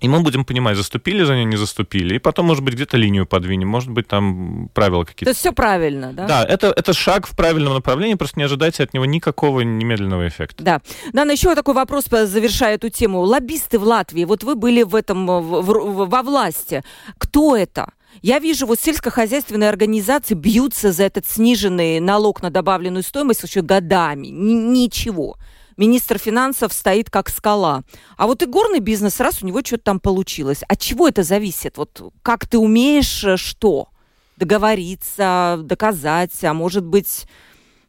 и 0.00 0.08
мы 0.08 0.20
будем 0.20 0.44
понимать, 0.44 0.76
заступили 0.76 1.22
за 1.22 1.34
нее, 1.34 1.44
не 1.44 1.56
заступили. 1.56 2.16
И 2.16 2.18
потом, 2.18 2.46
может 2.46 2.64
быть, 2.64 2.74
где-то 2.74 2.96
линию 2.96 3.24
подвинем, 3.24 3.68
может 3.68 3.90
быть, 3.90 4.08
там 4.08 4.68
правила 4.74 5.04
какие-то. 5.04 5.26
То 5.26 5.30
есть 5.30 5.40
все 5.40 5.52
правильно, 5.52 6.12
да? 6.12 6.26
Да, 6.26 6.44
это, 6.44 6.72
это 6.76 6.92
шаг 6.92 7.28
в 7.28 7.36
правильном 7.36 7.74
направлении, 7.74 8.14
просто 8.14 8.40
не 8.40 8.44
ожидайте 8.44 8.82
от 8.82 8.94
него 8.94 9.04
никакого 9.04 9.60
немедленного 9.60 10.26
эффекта. 10.26 10.64
Да. 10.64 10.80
Дана, 11.12 11.32
еще 11.32 11.54
такой 11.54 11.74
вопрос, 11.74 12.06
завершая 12.06 12.74
эту 12.74 12.88
тему. 12.88 13.20
Лоббисты 13.20 13.78
в 13.78 13.84
Латвии, 13.84 14.24
вот 14.24 14.42
вы 14.42 14.56
были 14.56 14.82
в 14.82 14.96
этом, 14.96 15.26
в, 15.26 15.62
в, 15.62 16.08
во 16.08 16.22
власти. 16.22 16.82
Кто 17.18 17.56
это? 17.56 17.92
Я 18.22 18.40
вижу, 18.40 18.66
вот 18.66 18.80
сельскохозяйственные 18.80 19.68
организации 19.68 20.34
бьются 20.34 20.90
за 20.90 21.04
этот 21.04 21.26
сниженный 21.26 22.00
налог 22.00 22.42
на 22.42 22.50
добавленную 22.50 23.04
стоимость 23.04 23.44
еще 23.44 23.62
годами. 23.62 24.28
Н- 24.28 24.72
ничего 24.72 25.36
министр 25.80 26.18
финансов 26.18 26.72
стоит 26.72 27.10
как 27.10 27.30
скала. 27.30 27.82
А 28.16 28.26
вот 28.26 28.42
и 28.42 28.46
горный 28.46 28.80
бизнес, 28.80 29.18
раз 29.18 29.42
у 29.42 29.46
него 29.46 29.60
что-то 29.64 29.84
там 29.84 30.00
получилось. 30.00 30.62
От 30.68 30.78
чего 30.78 31.08
это 31.08 31.22
зависит? 31.22 31.78
Вот 31.78 32.12
как 32.22 32.46
ты 32.46 32.58
умеешь 32.58 33.24
э, 33.24 33.36
что? 33.36 33.88
Договориться, 34.36 35.58
доказать, 35.62 36.44
а 36.44 36.54
может 36.54 36.84
быть 36.84 37.26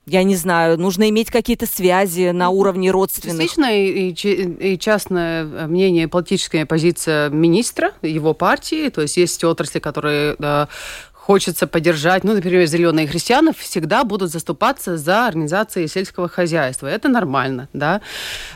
я 0.07 0.23
не 0.23 0.35
знаю, 0.35 0.79
нужно 0.79 1.07
иметь 1.09 1.29
какие-то 1.29 1.67
связи 1.67 2.31
на 2.31 2.49
уровне 2.49 2.89
родственных. 2.89 3.43
Частично 3.43 3.71
и, 3.71 4.11
и 4.11 4.79
частное 4.79 5.67
мнение, 5.67 6.07
политическая 6.07 6.65
позиция 6.65 7.29
министра, 7.29 7.91
его 8.01 8.33
партии, 8.33 8.89
то 8.89 9.01
есть 9.01 9.17
есть 9.17 9.43
отрасли, 9.43 9.79
которые 9.79 10.35
да, 10.39 10.69
хочется 11.21 11.67
поддержать, 11.67 12.23
ну, 12.23 12.33
например, 12.33 12.65
зеленые 12.65 13.07
христиане 13.07 13.53
всегда 13.53 14.03
будут 14.03 14.31
заступаться 14.31 14.97
за 14.97 15.27
организации 15.27 15.85
сельского 15.85 16.27
хозяйства. 16.27 16.87
Это 16.87 17.09
нормально, 17.09 17.69
да. 17.73 18.01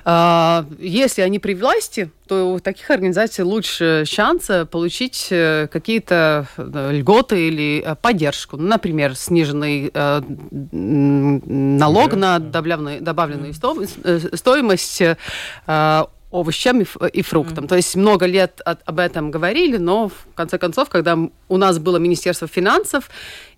А, 0.04 0.66
если 0.80 1.22
они 1.22 1.38
при 1.38 1.54
власти, 1.54 2.10
то 2.28 2.54
у 2.54 2.60
таких 2.60 2.90
организаций 2.90 3.46
лучше 3.46 4.04
шанса 4.08 4.66
получить 4.66 5.28
э, 5.30 5.68
какие-то 5.72 6.48
э, 6.58 6.90
льготы 6.92 7.48
или 7.48 7.84
э, 7.86 7.96
поддержку. 7.96 8.58
Ну, 8.58 8.68
например, 8.68 9.16
сниженный 9.16 9.92
налог 10.72 12.14
на 12.16 12.40
добавленную, 12.40 13.00
добавленную 13.02 13.54
стоимость 13.54 15.04
овощам 16.36 16.82
и, 16.82 17.22
фруктам. 17.22 17.66
Mm. 17.66 17.68
То 17.68 17.76
есть 17.76 17.96
много 17.96 18.26
лет 18.26 18.62
от, 18.66 18.82
об 18.86 19.00
этом 19.00 19.32
говорили, 19.32 19.78
но 19.78 20.10
в 20.10 20.14
конце 20.36 20.58
концов, 20.58 20.90
когда 20.90 21.18
у 21.48 21.58
нас 21.58 21.80
было 21.80 21.98
Министерство 21.98 22.48
финансов 22.48 23.10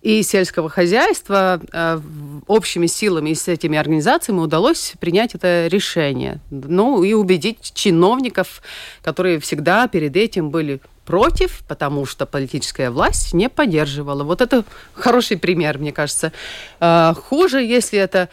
и 0.02 0.22
сельского 0.22 0.68
хозяйства, 0.68 1.60
э, 1.72 2.00
общими 2.46 2.86
силами 2.86 3.30
и 3.30 3.34
с 3.34 3.48
этими 3.48 3.76
организациями 3.76 4.40
удалось 4.40 4.94
принять 5.00 5.34
это 5.34 5.66
решение. 5.66 6.40
Ну 6.50 7.02
и 7.02 7.14
убедить 7.14 7.72
чиновников, 7.74 8.62
которые 9.02 9.40
всегда 9.40 9.88
перед 9.88 10.16
этим 10.16 10.50
были 10.50 10.80
против, 11.04 11.62
потому 11.66 12.06
что 12.06 12.26
политическая 12.26 12.90
власть 12.90 13.32
не 13.32 13.48
поддерживала. 13.48 14.24
Вот 14.24 14.40
это 14.40 14.64
хороший 14.92 15.38
пример, 15.38 15.78
мне 15.78 15.92
кажется. 15.92 16.32
Э, 16.80 17.14
хуже, 17.14 17.62
если 17.62 17.98
это 17.98 18.28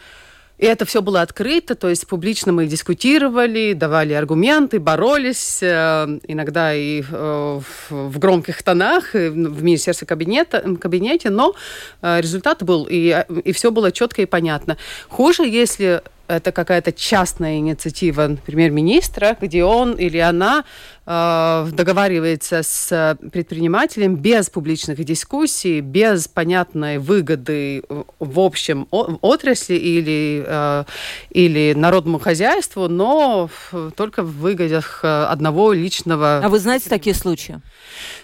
и 0.58 0.66
это 0.66 0.84
все 0.86 1.02
было 1.02 1.22
открыто, 1.22 1.74
то 1.74 1.88
есть 1.88 2.06
публично 2.06 2.52
мы 2.52 2.66
дискутировали, 2.66 3.74
давали 3.74 4.14
аргументы, 4.14 4.80
боролись, 4.80 5.58
э, 5.62 6.18
иногда 6.26 6.74
и 6.74 7.02
э, 7.02 7.60
в 7.90 8.18
громких 8.18 8.62
тонах, 8.62 9.12
в 9.12 9.62
министерстве 9.62 10.06
кабинета, 10.06 10.64
кабинете, 10.80 11.30
но 11.30 11.54
э, 12.00 12.20
результат 12.20 12.62
был, 12.62 12.86
и, 12.88 13.24
и 13.44 13.52
все 13.52 13.70
было 13.70 13.92
четко 13.92 14.22
и 14.22 14.26
понятно. 14.26 14.78
Хуже, 15.08 15.46
если 15.46 16.02
это 16.28 16.52
какая-то 16.52 16.92
частная 16.92 17.58
инициатива 17.58 18.36
премьер-министра, 18.44 19.36
где 19.40 19.64
он 19.64 19.92
или 19.92 20.18
она 20.18 20.60
э, 20.60 20.64
договаривается 21.06 22.62
с 22.64 23.16
предпринимателем 23.32 24.16
без 24.16 24.50
публичных 24.50 25.02
дискуссий, 25.04 25.80
без 25.80 26.26
понятной 26.26 26.98
выгоды 26.98 27.84
в 28.18 28.40
общем 28.40 28.88
отрасли 28.90 29.74
или, 29.74 30.44
э, 30.44 30.84
или 31.30 31.74
народному 31.76 32.18
хозяйству, 32.18 32.88
но 32.88 33.48
только 33.94 34.24
в 34.24 34.38
выгодах 34.38 35.00
одного 35.04 35.72
личного... 35.72 36.40
А 36.42 36.48
вы 36.48 36.58
знаете 36.58 36.88
такие 36.88 37.14
случаи? 37.14 37.60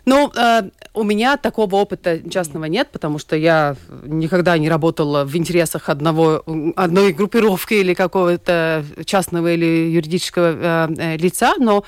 Ну, 0.04 0.32
э, 0.34 0.62
у 0.94 1.04
меня 1.04 1.36
такого 1.36 1.76
опыта 1.76 2.18
частного 2.28 2.64
нет, 2.64 2.88
потому 2.92 3.18
что 3.18 3.36
я 3.36 3.76
никогда 4.04 4.58
не 4.58 4.68
работала 4.68 5.24
в 5.24 5.36
интересах 5.36 5.88
одного, 5.88 6.42
одной 6.76 7.12
группировки 7.12 7.74
или 7.74 7.94
какого-то 7.94 8.84
частного 9.04 9.52
или 9.54 9.90
юридического 9.90 10.88
э, 10.88 10.94
э 10.98 11.16
лица, 11.16 11.54
но 11.58 11.84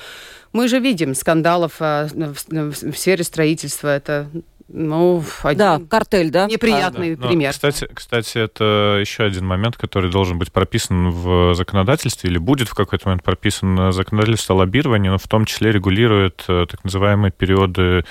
мы 0.55 0.69
же 0.69 0.79
видим 0.79 1.15
скандалов 1.15 1.75
э, 1.81 2.09
в, 2.15 2.71
в 2.71 2.97
сфере 2.97 3.25
строительства. 3.25 3.89
Это 3.89 4.31
ну, 4.69 5.23
один 5.43 5.59
да, 5.59 5.81
картель, 5.91 6.31
да? 6.31 6.47
Неприятный 6.47 7.15
а, 7.15 7.17
да. 7.17 7.29
пример. 7.29 7.49
Но, 7.49 7.53
кстати, 7.53 7.89
кстати, 7.93 8.39
это 8.39 8.99
еще 9.01 9.25
один 9.25 9.47
момент, 9.47 9.77
который 9.77 10.11
должен 10.11 10.39
быть 10.39 10.53
прописан 10.53 11.11
в 11.11 11.55
законодательстве 11.55 12.31
или 12.31 12.39
будет 12.39 12.69
в 12.69 12.75
какой-то 12.75 13.09
момент 13.09 13.23
прописан 13.23 13.93
законодательство 13.93 14.55
лоббирования, 14.55 15.11
но 15.11 15.19
в 15.19 15.29
том 15.29 15.45
числе 15.45 15.71
регулирует 15.71 16.45
э, 16.49 16.67
так 16.71 16.83
называемые 16.83 17.31
периоды 17.31 17.83
э, 17.83 18.05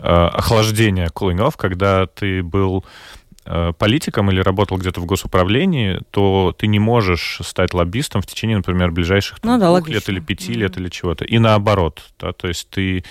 охлаждения 0.00 1.10
cooling 1.14 1.52
когда 1.56 2.06
ты 2.06 2.42
был 2.42 2.84
политиком 3.78 4.30
или 4.30 4.40
работал 4.40 4.78
где-то 4.78 5.00
в 5.00 5.06
госуправлении, 5.06 6.00
то 6.10 6.54
ты 6.56 6.66
не 6.66 6.78
можешь 6.78 7.40
стать 7.42 7.74
лоббистом 7.74 8.22
в 8.22 8.26
течение, 8.26 8.56
например, 8.56 8.90
ближайших 8.90 9.38
ну, 9.42 9.58
да, 9.58 9.66
двух 9.66 9.80
логично. 9.80 9.94
лет 9.94 10.08
или 10.08 10.20
пяти 10.20 10.52
mm-hmm. 10.52 10.56
лет 10.56 10.76
или 10.78 10.88
чего-то. 10.88 11.24
И 11.24 11.38
наоборот, 11.38 12.02
да, 12.18 12.32
то 12.32 12.48
есть 12.48 12.68
ты 12.70 13.04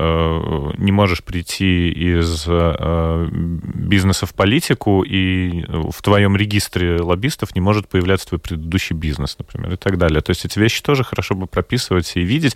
Э, 0.00 0.70
не 0.78 0.92
можешь 0.92 1.24
прийти 1.24 1.90
из 1.90 2.44
э, 2.46 3.28
бизнеса 3.32 4.26
в 4.26 4.34
политику, 4.34 5.02
и 5.02 5.64
в 5.66 6.00
твоем 6.02 6.36
регистре 6.36 7.00
лоббистов 7.00 7.52
не 7.56 7.60
может 7.60 7.88
появляться 7.88 8.28
твой 8.28 8.38
предыдущий 8.38 8.94
бизнес, 8.94 9.36
например, 9.40 9.72
и 9.72 9.76
так 9.76 9.98
далее. 9.98 10.20
То 10.20 10.30
есть 10.30 10.44
эти 10.44 10.56
вещи 10.60 10.84
тоже 10.84 11.02
хорошо 11.02 11.34
бы 11.34 11.48
прописывать 11.48 12.12
и 12.14 12.20
видеть 12.20 12.54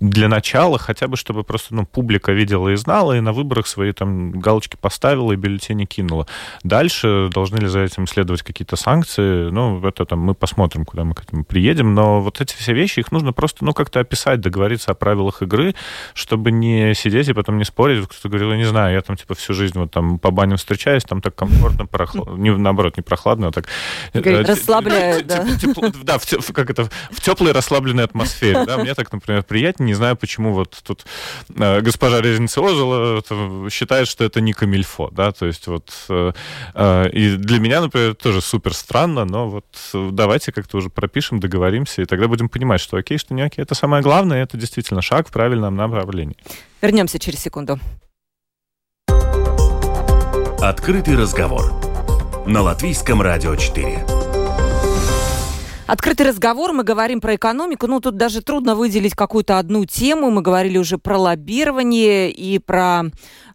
для 0.00 0.28
начала, 0.28 0.78
хотя 0.78 1.08
бы, 1.08 1.16
чтобы 1.16 1.42
просто 1.42 1.74
ну, 1.74 1.84
публика 1.84 2.32
видела 2.32 2.68
и 2.68 2.76
знала, 2.76 3.16
и 3.16 3.20
на 3.20 3.32
выборах 3.32 3.66
свои 3.66 3.92
там 3.92 4.30
галочки 4.32 4.76
поставила 4.80 5.32
и 5.32 5.36
бюллетени 5.36 5.84
кинула. 5.84 6.26
Дальше 6.62 7.28
должны 7.32 7.58
ли 7.58 7.66
за 7.66 7.80
этим 7.80 8.06
следовать 8.06 8.42
какие-то 8.42 8.76
санкции? 8.76 9.50
Ну, 9.50 9.84
это 9.86 10.04
там 10.04 10.20
мы 10.20 10.34
посмотрим, 10.34 10.84
куда 10.84 11.04
мы 11.04 11.14
к 11.14 11.24
этому 11.24 11.44
приедем. 11.44 11.94
Но 11.94 12.20
вот 12.20 12.40
эти 12.40 12.54
все 12.54 12.72
вещи, 12.72 13.00
их 13.00 13.10
нужно 13.10 13.32
просто, 13.32 13.64
ну, 13.64 13.72
как-то 13.72 14.00
описать, 14.00 14.40
договориться 14.40 14.92
о 14.92 14.94
правилах 14.94 15.42
игры, 15.42 15.74
чтобы 16.14 16.52
не 16.52 16.94
сидеть 16.94 17.28
и 17.28 17.32
потом 17.32 17.58
не 17.58 17.64
спорить. 17.64 18.06
Кто-то 18.06 18.28
говорил, 18.28 18.52
я 18.52 18.56
не 18.56 18.64
знаю, 18.64 18.94
я 18.94 19.02
там, 19.02 19.16
типа, 19.16 19.34
всю 19.34 19.52
жизнь 19.52 19.78
вот 19.78 19.90
там 19.90 20.18
по 20.18 20.30
баням 20.30 20.58
встречаюсь, 20.58 21.04
там 21.04 21.20
так 21.20 21.34
комфортно, 21.34 21.86
прохладно, 21.86 22.34
не, 22.36 22.54
наоборот, 22.56 22.96
не 22.96 23.02
прохладно, 23.02 23.48
а 23.48 23.52
так... 23.52 23.66
Э, 24.12 24.42
расслабляет, 24.42 25.26
да. 25.26 25.44
Да, 26.02 26.18
как 26.52 26.70
это, 26.70 26.88
в 27.10 27.20
теплой 27.20 27.52
расслабленной 27.52 28.04
атмосфере, 28.04 28.64
да, 28.64 28.78
мне 28.78 28.94
так, 28.94 29.12
например, 29.12 29.42
приятнее 29.42 29.87
не 29.88 29.94
знаю, 29.94 30.16
почему 30.16 30.52
вот 30.52 30.78
тут 30.82 31.04
э, 31.56 31.80
госпожа 31.80 32.20
Резница 32.20 32.60
Ожила 32.60 33.22
считает, 33.70 34.06
что 34.06 34.24
это 34.24 34.40
не 34.40 34.52
камильфо, 34.52 35.10
да, 35.10 35.32
то 35.32 35.46
есть 35.46 35.66
вот 35.66 35.90
э, 36.08 36.32
э, 36.74 37.10
и 37.10 37.36
для 37.36 37.58
меня, 37.58 37.80
например, 37.80 38.14
тоже 38.14 38.40
супер 38.40 38.74
странно, 38.74 39.24
но 39.24 39.48
вот 39.48 39.66
давайте 40.12 40.52
как-то 40.52 40.76
уже 40.76 40.90
пропишем, 40.90 41.40
договоримся, 41.40 42.02
и 42.02 42.04
тогда 42.04 42.28
будем 42.28 42.48
понимать, 42.48 42.80
что 42.80 42.96
окей, 42.96 43.18
что 43.18 43.34
не 43.34 43.42
окей. 43.42 43.62
Это 43.62 43.74
самое 43.74 44.02
главное, 44.02 44.42
это 44.42 44.56
действительно 44.56 45.02
шаг 45.02 45.28
в 45.28 45.32
правильном 45.32 45.76
направлении. 45.76 46.36
Вернемся 46.82 47.18
через 47.18 47.40
секунду. 47.40 47.80
Открытый 50.60 51.16
разговор 51.16 51.72
на 52.46 52.62
Латвийском 52.62 53.22
радио 53.22 53.54
4. 53.56 54.17
Открытый 55.88 56.26
разговор, 56.26 56.74
мы 56.74 56.84
говорим 56.84 57.18
про 57.18 57.34
экономику. 57.34 57.86
Ну, 57.86 57.98
тут 58.00 58.18
даже 58.18 58.42
трудно 58.42 58.74
выделить 58.74 59.14
какую-то 59.14 59.58
одну 59.58 59.86
тему. 59.86 60.30
Мы 60.30 60.42
говорили 60.42 60.76
уже 60.76 60.98
про 60.98 61.16
лоббирование 61.16 62.30
и 62.30 62.58
про 62.58 63.04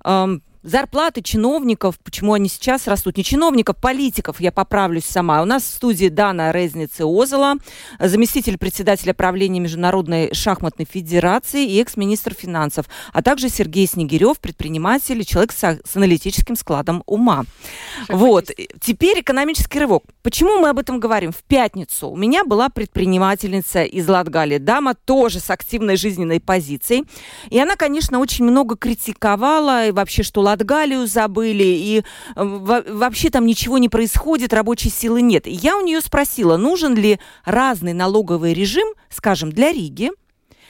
эм, 0.04 0.42
зарплаты 0.64 1.22
чиновников, 1.22 2.00
почему 2.00 2.34
они 2.34 2.50
сейчас 2.50 2.88
растут, 2.88 3.18
не 3.18 3.24
чиновников, 3.24 3.78
политиков, 3.78 4.40
я 4.40 4.52
поправлюсь 4.52 5.06
сама. 5.06 5.42
У 5.42 5.46
нас 5.46 5.64
в 5.64 5.68
студии 5.68 6.08
Дана 6.08 6.52
Резницы 6.52 7.04
Озела, 7.06 7.56
заместитель 8.00 8.58
председателя 8.58 9.14
правления 9.14 9.60
Международной 9.60 10.34
шахматной 10.34 10.88
федерации 10.90 11.70
и 11.70 11.82
экс-министр 11.82 12.34
финансов, 12.34 12.86
а 13.12 13.22
также 13.22 13.50
Сергей 13.50 13.88
Снегирев, 13.88 14.40
предприниматель 14.40 15.20
и 15.22 15.26
человек 15.26 15.52
с, 15.52 15.58
с 15.58 15.96
аналитическим 15.96 16.56
складом 16.56 17.04
ума. 17.06 17.44
Вот. 18.10 18.50
Теперь 18.80 19.20
экономический 19.22 19.80
рывок. 19.80 20.04
Почему 20.22 20.60
мы 20.60 20.70
об 20.70 20.80
этом 20.80 21.00
говорим? 21.00 21.32
В 21.32 21.44
пятницу 21.44 22.08
у 22.10 22.16
меня 22.16 22.46
была 22.46 22.70
предпринимательница 22.70 23.84
из 23.84 24.08
Латгалии, 24.08 24.58
дама 24.58 24.96
тоже 24.96 25.40
с 25.40 25.50
активной 25.50 25.98
жизненной 25.98 26.40
позицией. 26.40 27.06
И 27.50 27.60
она, 27.60 27.76
конечно, 27.76 28.20
очень 28.20 28.46
много 28.46 28.78
критиковала 28.78 29.88
и 29.88 29.92
вообще, 29.92 30.24
что 30.24 30.42
Латгалию 30.54 31.08
забыли, 31.08 31.64
и 31.64 32.00
э, 32.00 32.04
вообще 32.36 33.32
там 33.32 33.46
ничего 33.48 33.80
не 33.80 33.90
происходит, 33.90 34.54
рабочей 34.54 34.90
силы 34.90 35.22
нет. 35.22 35.48
Я 35.48 35.78
у 35.78 35.82
нее 35.82 36.00
спросила, 36.00 36.58
нужен 36.58 36.94
ли 36.96 37.20
разный 37.44 37.94
налоговый 37.94 38.54
режим, 38.54 38.88
скажем, 39.10 39.52
для 39.52 39.72
Риги, 39.72 40.12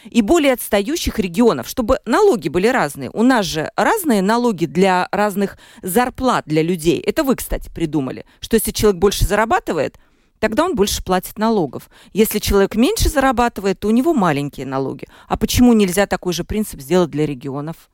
и 0.06 0.22
более 0.22 0.54
отстающих 0.54 1.20
регионов, 1.20 1.68
чтобы 1.68 2.00
налоги 2.06 2.50
были 2.50 2.68
разные. 2.68 3.10
У 3.14 3.24
нас 3.24 3.46
же 3.46 3.72
разные 3.76 4.22
налоги 4.22 4.66
для 4.66 5.08
разных 5.12 5.58
зарплат 5.82 6.46
для 6.46 6.62
людей. 6.62 7.00
Это 7.00 7.24
вы, 7.24 7.36
кстати, 7.36 7.70
придумали, 7.70 8.26
что 8.40 8.56
если 8.56 8.72
человек 8.72 9.00
больше 9.00 9.26
зарабатывает, 9.26 9.98
тогда 10.40 10.66
он 10.66 10.76
больше 10.76 11.04
платит 11.04 11.38
налогов. 11.38 11.90
Если 12.14 12.40
человек 12.40 12.76
меньше 12.76 13.10
зарабатывает, 13.10 13.80
то 13.80 13.88
у 13.90 13.92
него 13.92 14.14
маленькие 14.14 14.66
налоги. 14.66 15.08
А 15.28 15.38
почему 15.38 15.74
нельзя 15.74 16.06
такой 16.06 16.34
же 16.34 16.44
принцип 16.44 16.82
сделать 16.82 17.10
для 17.10 17.26
регионов? 17.26 17.90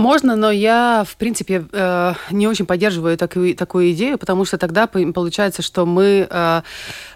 Можно, 0.00 0.34
но 0.34 0.50
я, 0.50 1.04
в 1.06 1.16
принципе, 1.16 1.66
э, 1.70 2.14
не 2.30 2.48
очень 2.48 2.64
поддерживаю 2.64 3.18
такую, 3.18 3.54
такую 3.54 3.92
идею, 3.92 4.16
потому 4.16 4.46
что 4.46 4.56
тогда 4.56 4.86
получается, 4.86 5.60
что 5.60 5.84
мы 5.84 6.26
э, 6.28 6.62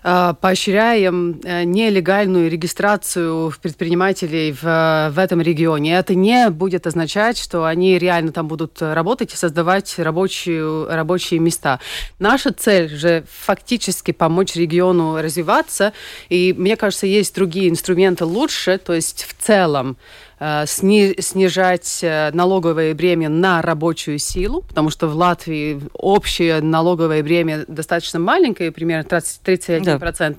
поощряем 0.04 1.40
нелегальную 1.42 2.50
регистрацию 2.50 3.52
предпринимателей 3.62 4.52
в, 4.52 5.10
в 5.10 5.18
этом 5.18 5.40
регионе. 5.40 5.96
Это 5.96 6.14
не 6.14 6.50
будет 6.50 6.86
означать, 6.86 7.38
что 7.38 7.64
они 7.64 7.98
реально 7.98 8.30
там 8.30 8.46
будут 8.46 8.82
работать 8.82 9.32
и 9.32 9.36
создавать 9.36 9.98
рабочие, 9.98 10.86
рабочие 10.88 11.40
места. 11.40 11.80
Наша 12.18 12.52
цель 12.52 12.90
же 12.90 13.24
фактически 13.30 14.10
помочь 14.10 14.56
региону 14.56 15.22
развиваться, 15.22 15.94
и 16.28 16.54
мне 16.56 16.76
кажется, 16.76 17.06
есть 17.06 17.34
другие 17.34 17.70
инструменты 17.70 18.24
лучше, 18.24 18.78
то 18.78 18.92
есть 18.92 19.24
в 19.24 19.42
целом 19.42 19.96
э, 20.38 20.64
сни, 20.66 21.14
снижать 21.18 22.00
э, 22.02 22.30
налоговое 22.32 22.94
бремя 22.94 23.28
на 23.28 23.62
рабочую 23.62 24.18
силу, 24.18 24.62
потому 24.62 24.90
что 24.90 25.06
в 25.06 25.16
Латвии 25.16 25.80
общее 25.92 26.60
налоговое 26.60 27.22
бремя 27.22 27.64
достаточно 27.68 28.18
маленькое, 28.18 28.72
примерно 28.72 29.04
30, 29.04 29.40
31%, 29.44 29.84
да. 29.84 29.93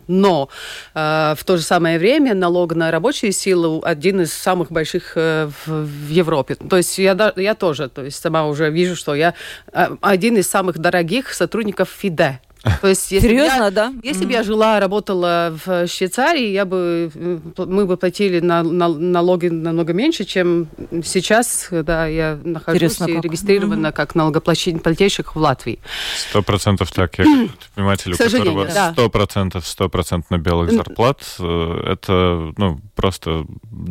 Но 0.07 0.49
э, 0.93 1.33
в 1.37 1.43
то 1.43 1.57
же 1.57 1.63
самое 1.63 1.99
время 1.99 2.33
налог 2.33 2.75
на 2.75 2.91
рабочую 2.91 3.31
силу 3.31 3.81
один 3.83 4.21
из 4.21 4.33
самых 4.33 4.71
больших 4.71 5.13
э, 5.15 5.49
в, 5.65 5.85
в 5.85 6.09
Европе. 6.09 6.55
То 6.55 6.77
есть 6.77 6.97
я, 6.97 7.33
я 7.35 7.55
тоже, 7.55 7.89
то 7.89 8.03
есть 8.03 8.21
сама 8.21 8.47
уже 8.47 8.69
вижу, 8.69 8.95
что 8.95 9.15
я 9.15 9.33
э, 9.71 9.95
один 10.01 10.37
из 10.37 10.49
самых 10.49 10.77
дорогих 10.77 11.33
сотрудников 11.33 11.89
ФИДЕ. 11.89 12.39
То 12.81 12.87
есть, 12.87 13.11
если 13.11 13.27
Серьезно, 13.27 13.65
я, 13.65 13.71
да? 13.71 13.93
Если 14.03 14.23
mm 14.23 14.27
бы 14.27 14.33
я 14.33 14.43
жила, 14.43 14.79
работала 14.79 15.57
в 15.65 15.87
Швейцарии, 15.87 16.47
я 16.47 16.65
бы, 16.65 17.11
мы 17.57 17.85
бы 17.85 17.95
платили 17.97 18.39
на, 18.39 18.63
на, 18.63 18.87
налоги 18.87 19.47
намного 19.47 19.93
меньше, 19.93 20.23
чем 20.23 20.67
сейчас, 21.03 21.67
когда 21.69 22.07
я 22.07 22.39
нахожусь 22.43 22.81
Интересно, 22.81 23.05
и 23.05 23.21
регистрирована 23.21 23.87
mm 23.87 23.91
как 23.91 24.15
налогоплательщик 24.15 25.35
в 25.35 25.39
Латвии. 25.39 25.79
Сто 26.17 26.41
процентов 26.41 26.91
так. 26.91 27.17
Я 27.19 27.25
как 27.25 27.49
предприниматель, 27.57 28.13
у 28.13 28.17
которого 28.17 28.67
сто 28.91 29.09
процентов, 29.09 29.67
сто 29.67 29.89
процентов 29.89 30.41
белых 30.41 30.71
зарплат, 30.71 31.21
э, 31.39 31.81
это 31.91 32.53
ну, 32.57 32.79
просто 32.95 33.45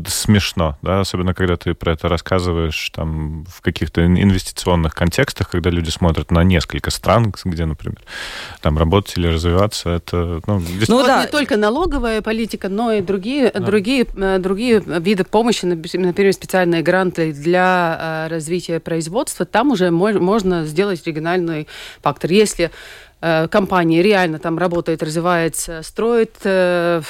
смешно, 0.07 0.79
да, 0.83 1.01
особенно 1.01 1.35
когда 1.35 1.57
ты 1.57 1.75
про 1.75 1.93
это 1.93 2.09
рассказываешь 2.09 2.91
там 2.91 3.45
в 3.45 3.61
каких-то 3.61 4.05
инвестиционных 4.05 4.95
контекстах, 4.95 5.51
когда 5.51 5.71
люди 5.71 5.91
смотрят 5.91 6.31
на 6.31 6.43
несколько 6.43 6.91
стран, 6.91 7.33
где, 7.45 7.65
например, 7.65 8.01
там 8.65 8.79
работать 8.79 9.19
или 9.19 9.27
развиваться, 9.27 9.91
это... 9.91 10.41
Ну, 10.47 10.59
здесь... 10.59 10.89
ну 10.89 10.97
вот 10.97 11.07
да. 11.07 11.21
не 11.21 11.29
только 11.29 11.59
налоговая 11.59 12.23
политика, 12.23 12.71
но 12.71 12.93
и 12.93 13.03
другие, 13.03 13.51
да. 13.53 13.61
другие, 13.61 14.07
э, 14.17 14.39
другие 14.39 14.83
виды 14.87 15.25
помощи, 15.25 15.67
например, 15.67 16.33
специальные 16.33 16.81
гранты 16.81 17.35
для 17.35 18.27
э, 18.27 18.33
развития 18.33 18.81
производства, 18.81 19.45
там 19.45 19.71
уже 19.71 19.91
можно 19.91 20.65
сделать 20.65 21.07
региональный 21.07 21.69
фактор. 22.01 22.31
Если 22.31 22.71
Э, 23.21 23.49
компания 23.49 24.03
реально 24.03 24.39
там 24.39 24.59
работает, 24.59 25.03
развивается, 25.03 25.83
строит 25.83 26.35
э, 26.45 27.03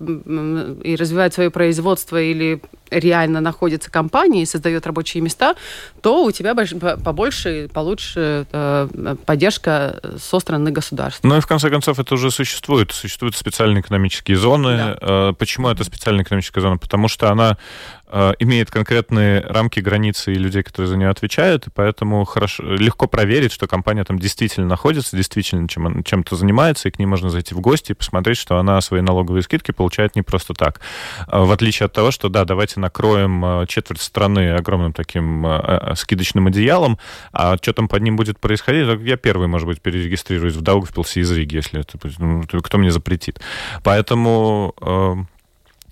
и 0.00 0.96
развивает 0.96 1.34
свое 1.34 1.50
производство 1.50 2.20
или 2.20 2.60
реально 2.90 3.40
находится 3.40 3.90
компания 3.90 4.42
и 4.42 4.46
создает 4.46 4.86
рабочие 4.86 5.22
места, 5.22 5.54
то 6.00 6.24
у 6.24 6.30
тебя 6.32 6.54
больш, 6.54 6.72
побольше, 7.04 7.68
получше 7.72 8.46
э, 8.50 9.16
поддержка 9.26 10.00
со 10.18 10.40
стороны 10.40 10.70
государства. 10.70 11.26
Ну 11.26 11.36
и 11.36 11.40
в 11.40 11.46
конце 11.46 11.70
концов 11.70 11.98
это 11.98 12.14
уже 12.14 12.30
существует. 12.30 12.92
Существуют 12.92 13.36
специальные 13.36 13.80
экономические 13.82 14.36
зоны. 14.36 14.76
Да. 14.76 14.98
Э, 15.00 15.32
почему 15.38 15.68
это 15.68 15.84
специальная 15.84 16.24
экономическая 16.24 16.60
зона? 16.60 16.78
Потому 16.78 17.08
что 17.08 17.30
она 17.30 17.56
Э, 17.56 17.97
имеет 18.38 18.70
конкретные 18.70 19.40
рамки, 19.40 19.80
границы 19.80 20.32
и 20.32 20.36
людей, 20.36 20.62
которые 20.62 20.88
за 20.88 20.96
нее 20.96 21.10
отвечают, 21.10 21.66
и 21.66 21.70
поэтому 21.70 22.24
хорошо, 22.24 22.62
легко 22.62 23.06
проверить, 23.06 23.52
что 23.52 23.66
компания 23.66 24.04
там 24.04 24.18
действительно 24.18 24.66
находится, 24.66 25.16
действительно 25.16 25.68
чем, 25.68 26.02
чем-то 26.02 26.36
занимается, 26.36 26.88
и 26.88 26.90
к 26.90 26.98
ней 26.98 27.06
можно 27.06 27.30
зайти 27.30 27.54
в 27.54 27.60
гости 27.60 27.92
и 27.92 27.94
посмотреть, 27.94 28.38
что 28.38 28.58
она 28.58 28.80
свои 28.80 29.00
налоговые 29.00 29.42
скидки 29.42 29.72
получает 29.72 30.16
не 30.16 30.22
просто 30.22 30.54
так. 30.54 30.80
Э, 31.26 31.40
в 31.40 31.50
отличие 31.50 31.86
от 31.86 31.92
того, 31.92 32.10
что, 32.10 32.28
да, 32.28 32.44
давайте 32.44 32.80
накроем 32.80 33.44
э, 33.44 33.66
четверть 33.66 34.00
страны 34.00 34.52
огромным 34.52 34.92
таким 34.92 35.46
скидочным 35.94 36.46
одеялом, 36.46 36.98
а 37.32 37.56
что 37.56 37.72
там 37.72 37.88
под 37.88 38.02
ним 38.02 38.16
будет 38.16 38.38
происходить, 38.38 38.86
я 39.02 39.16
первый, 39.16 39.48
может 39.48 39.66
быть, 39.66 39.80
перерегистрируюсь 39.80 40.54
в 40.54 40.62
Даугавпилсе 40.62 41.20
из 41.20 41.30
Риги, 41.32 41.56
если 41.56 41.80
это... 41.80 41.98
Ну, 42.18 42.42
кто 42.42 42.78
мне 42.78 42.90
запретит? 42.90 43.40
Поэтому 43.82 44.74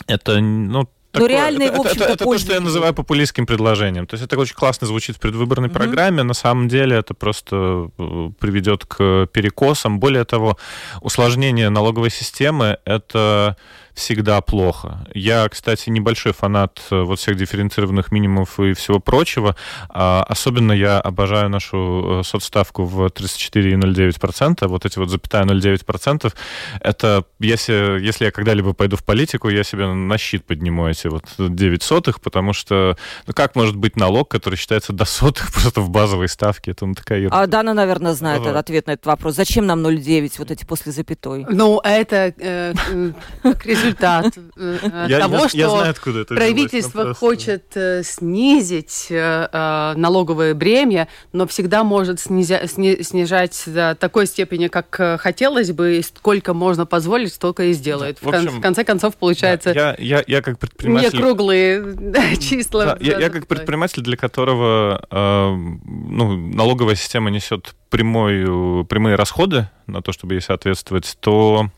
это, 0.06 0.40
ну, 0.40 0.88
но 1.20 1.26
реальные, 1.26 1.68
это, 1.68 1.76
в 1.76 1.80
общем-то, 1.80 2.04
это, 2.04 2.12
это, 2.12 2.24
то, 2.24 2.38
что 2.38 2.52
я 2.52 2.60
называю 2.60 2.94
популистским 2.94 3.46
предложением. 3.46 4.06
То 4.06 4.14
есть 4.14 4.24
это 4.24 4.38
очень 4.38 4.54
классно 4.54 4.86
звучит 4.86 5.16
в 5.16 5.20
предвыборной 5.20 5.68
mm-hmm. 5.68 5.72
программе. 5.72 6.22
На 6.22 6.34
самом 6.34 6.68
деле 6.68 6.96
это 6.96 7.14
просто 7.14 7.90
э, 7.98 8.30
приведет 8.38 8.84
к 8.84 9.26
перекосам. 9.32 10.00
Более 10.00 10.24
того, 10.24 10.56
усложнение 11.00 11.68
налоговой 11.70 12.10
системы— 12.10 12.78
это 12.84 13.56
всегда 13.96 14.40
плохо. 14.42 15.06
Я, 15.14 15.48
кстати, 15.48 15.88
небольшой 15.88 16.32
фанат 16.32 16.80
э, 16.90 17.00
вот 17.00 17.18
всех 17.18 17.36
дифференцированных 17.36 18.12
минимумов 18.12 18.60
и 18.60 18.74
всего 18.74 19.00
прочего. 19.00 19.56
А, 19.88 20.22
особенно 20.28 20.72
я 20.72 21.00
обожаю 21.00 21.48
нашу 21.48 22.20
э, 22.20 22.22
соцставку 22.22 22.84
в 22.84 23.06
34,09%. 23.06 24.68
Вот 24.68 24.84
эти 24.84 24.98
вот 24.98 25.08
запятая 25.08 25.44
0,9%. 25.44 26.32
Это 26.80 27.24
если, 27.40 27.98
если 28.00 28.26
я 28.26 28.30
когда-либо 28.30 28.74
пойду 28.74 28.96
в 28.96 29.02
политику, 29.02 29.48
я 29.48 29.64
себе 29.64 29.86
на 29.86 30.18
щит 30.18 30.44
подниму 30.44 30.86
эти 30.86 31.06
вот 31.06 31.24
9 31.38 31.82
сотых, 31.82 32.20
потому 32.20 32.52
что 32.52 32.98
ну 33.26 33.32
как 33.32 33.56
может 33.56 33.76
быть 33.76 33.96
налог, 33.96 34.28
который 34.28 34.56
считается 34.56 34.92
до 34.92 35.06
сотых 35.06 35.52
просто 35.54 35.80
в 35.80 35.88
базовой 35.88 36.28
ставке? 36.28 36.72
Это 36.72 36.84
ну, 36.84 36.94
такая 36.94 37.20
ерунда. 37.20 37.40
А 37.40 37.46
Дана, 37.46 37.72
наверное, 37.72 38.12
знает 38.12 38.42
ага. 38.42 38.58
ответ 38.58 38.88
на 38.88 38.92
этот 38.92 39.06
вопрос. 39.06 39.36
Зачем 39.36 39.64
нам 39.64 39.84
0,9, 39.86 40.34
вот 40.36 40.50
эти 40.50 40.66
после 40.66 40.92
запятой? 40.92 41.46
Ну, 41.48 41.80
это 41.82 42.34
э, 42.38 42.74
результат 43.86 44.38
э, 44.56 45.06
я, 45.08 45.20
того, 45.20 45.48
что 45.48 45.94
правительство 46.28 47.14
хочет 47.14 47.64
э, 47.76 48.02
снизить 48.02 49.06
э, 49.10 49.94
налоговое 49.96 50.54
бремя, 50.54 51.08
но 51.32 51.46
всегда 51.46 51.84
может 51.84 52.20
снижать 52.20 53.62
до 53.66 53.94
такой 53.94 54.26
степени, 54.26 54.68
как 54.68 55.20
хотелось 55.20 55.72
бы, 55.72 55.98
и 55.98 56.02
сколько 56.02 56.54
можно 56.54 56.86
позволить, 56.86 57.32
столько 57.32 57.64
и 57.64 57.72
сделает. 57.72 58.18
В, 58.20 58.28
общем, 58.28 58.58
в 58.58 58.60
конце 58.60 58.84
концов, 58.84 59.16
получается, 59.16 59.70
я, 59.98 60.42
как 60.42 60.58
предприниматель... 60.58 61.16
Не 61.16 61.22
круглые 61.22 62.36
числа. 62.40 62.96
Я, 63.00 63.30
как 63.30 63.46
предприниматель, 63.46 64.02
для 64.02 64.16
которого 64.16 65.06
э, 65.10 65.50
ну, 65.50 66.36
налоговая 66.36 66.94
система 66.94 67.30
несет 67.30 67.74
прямой, 67.90 68.84
прямые 68.86 69.16
расходы 69.16 69.68
на 69.86 70.02
то, 70.02 70.12
чтобы 70.12 70.34
ей 70.34 70.40
соответствовать, 70.40 71.16
то 71.20 71.46
Э, 71.56 71.75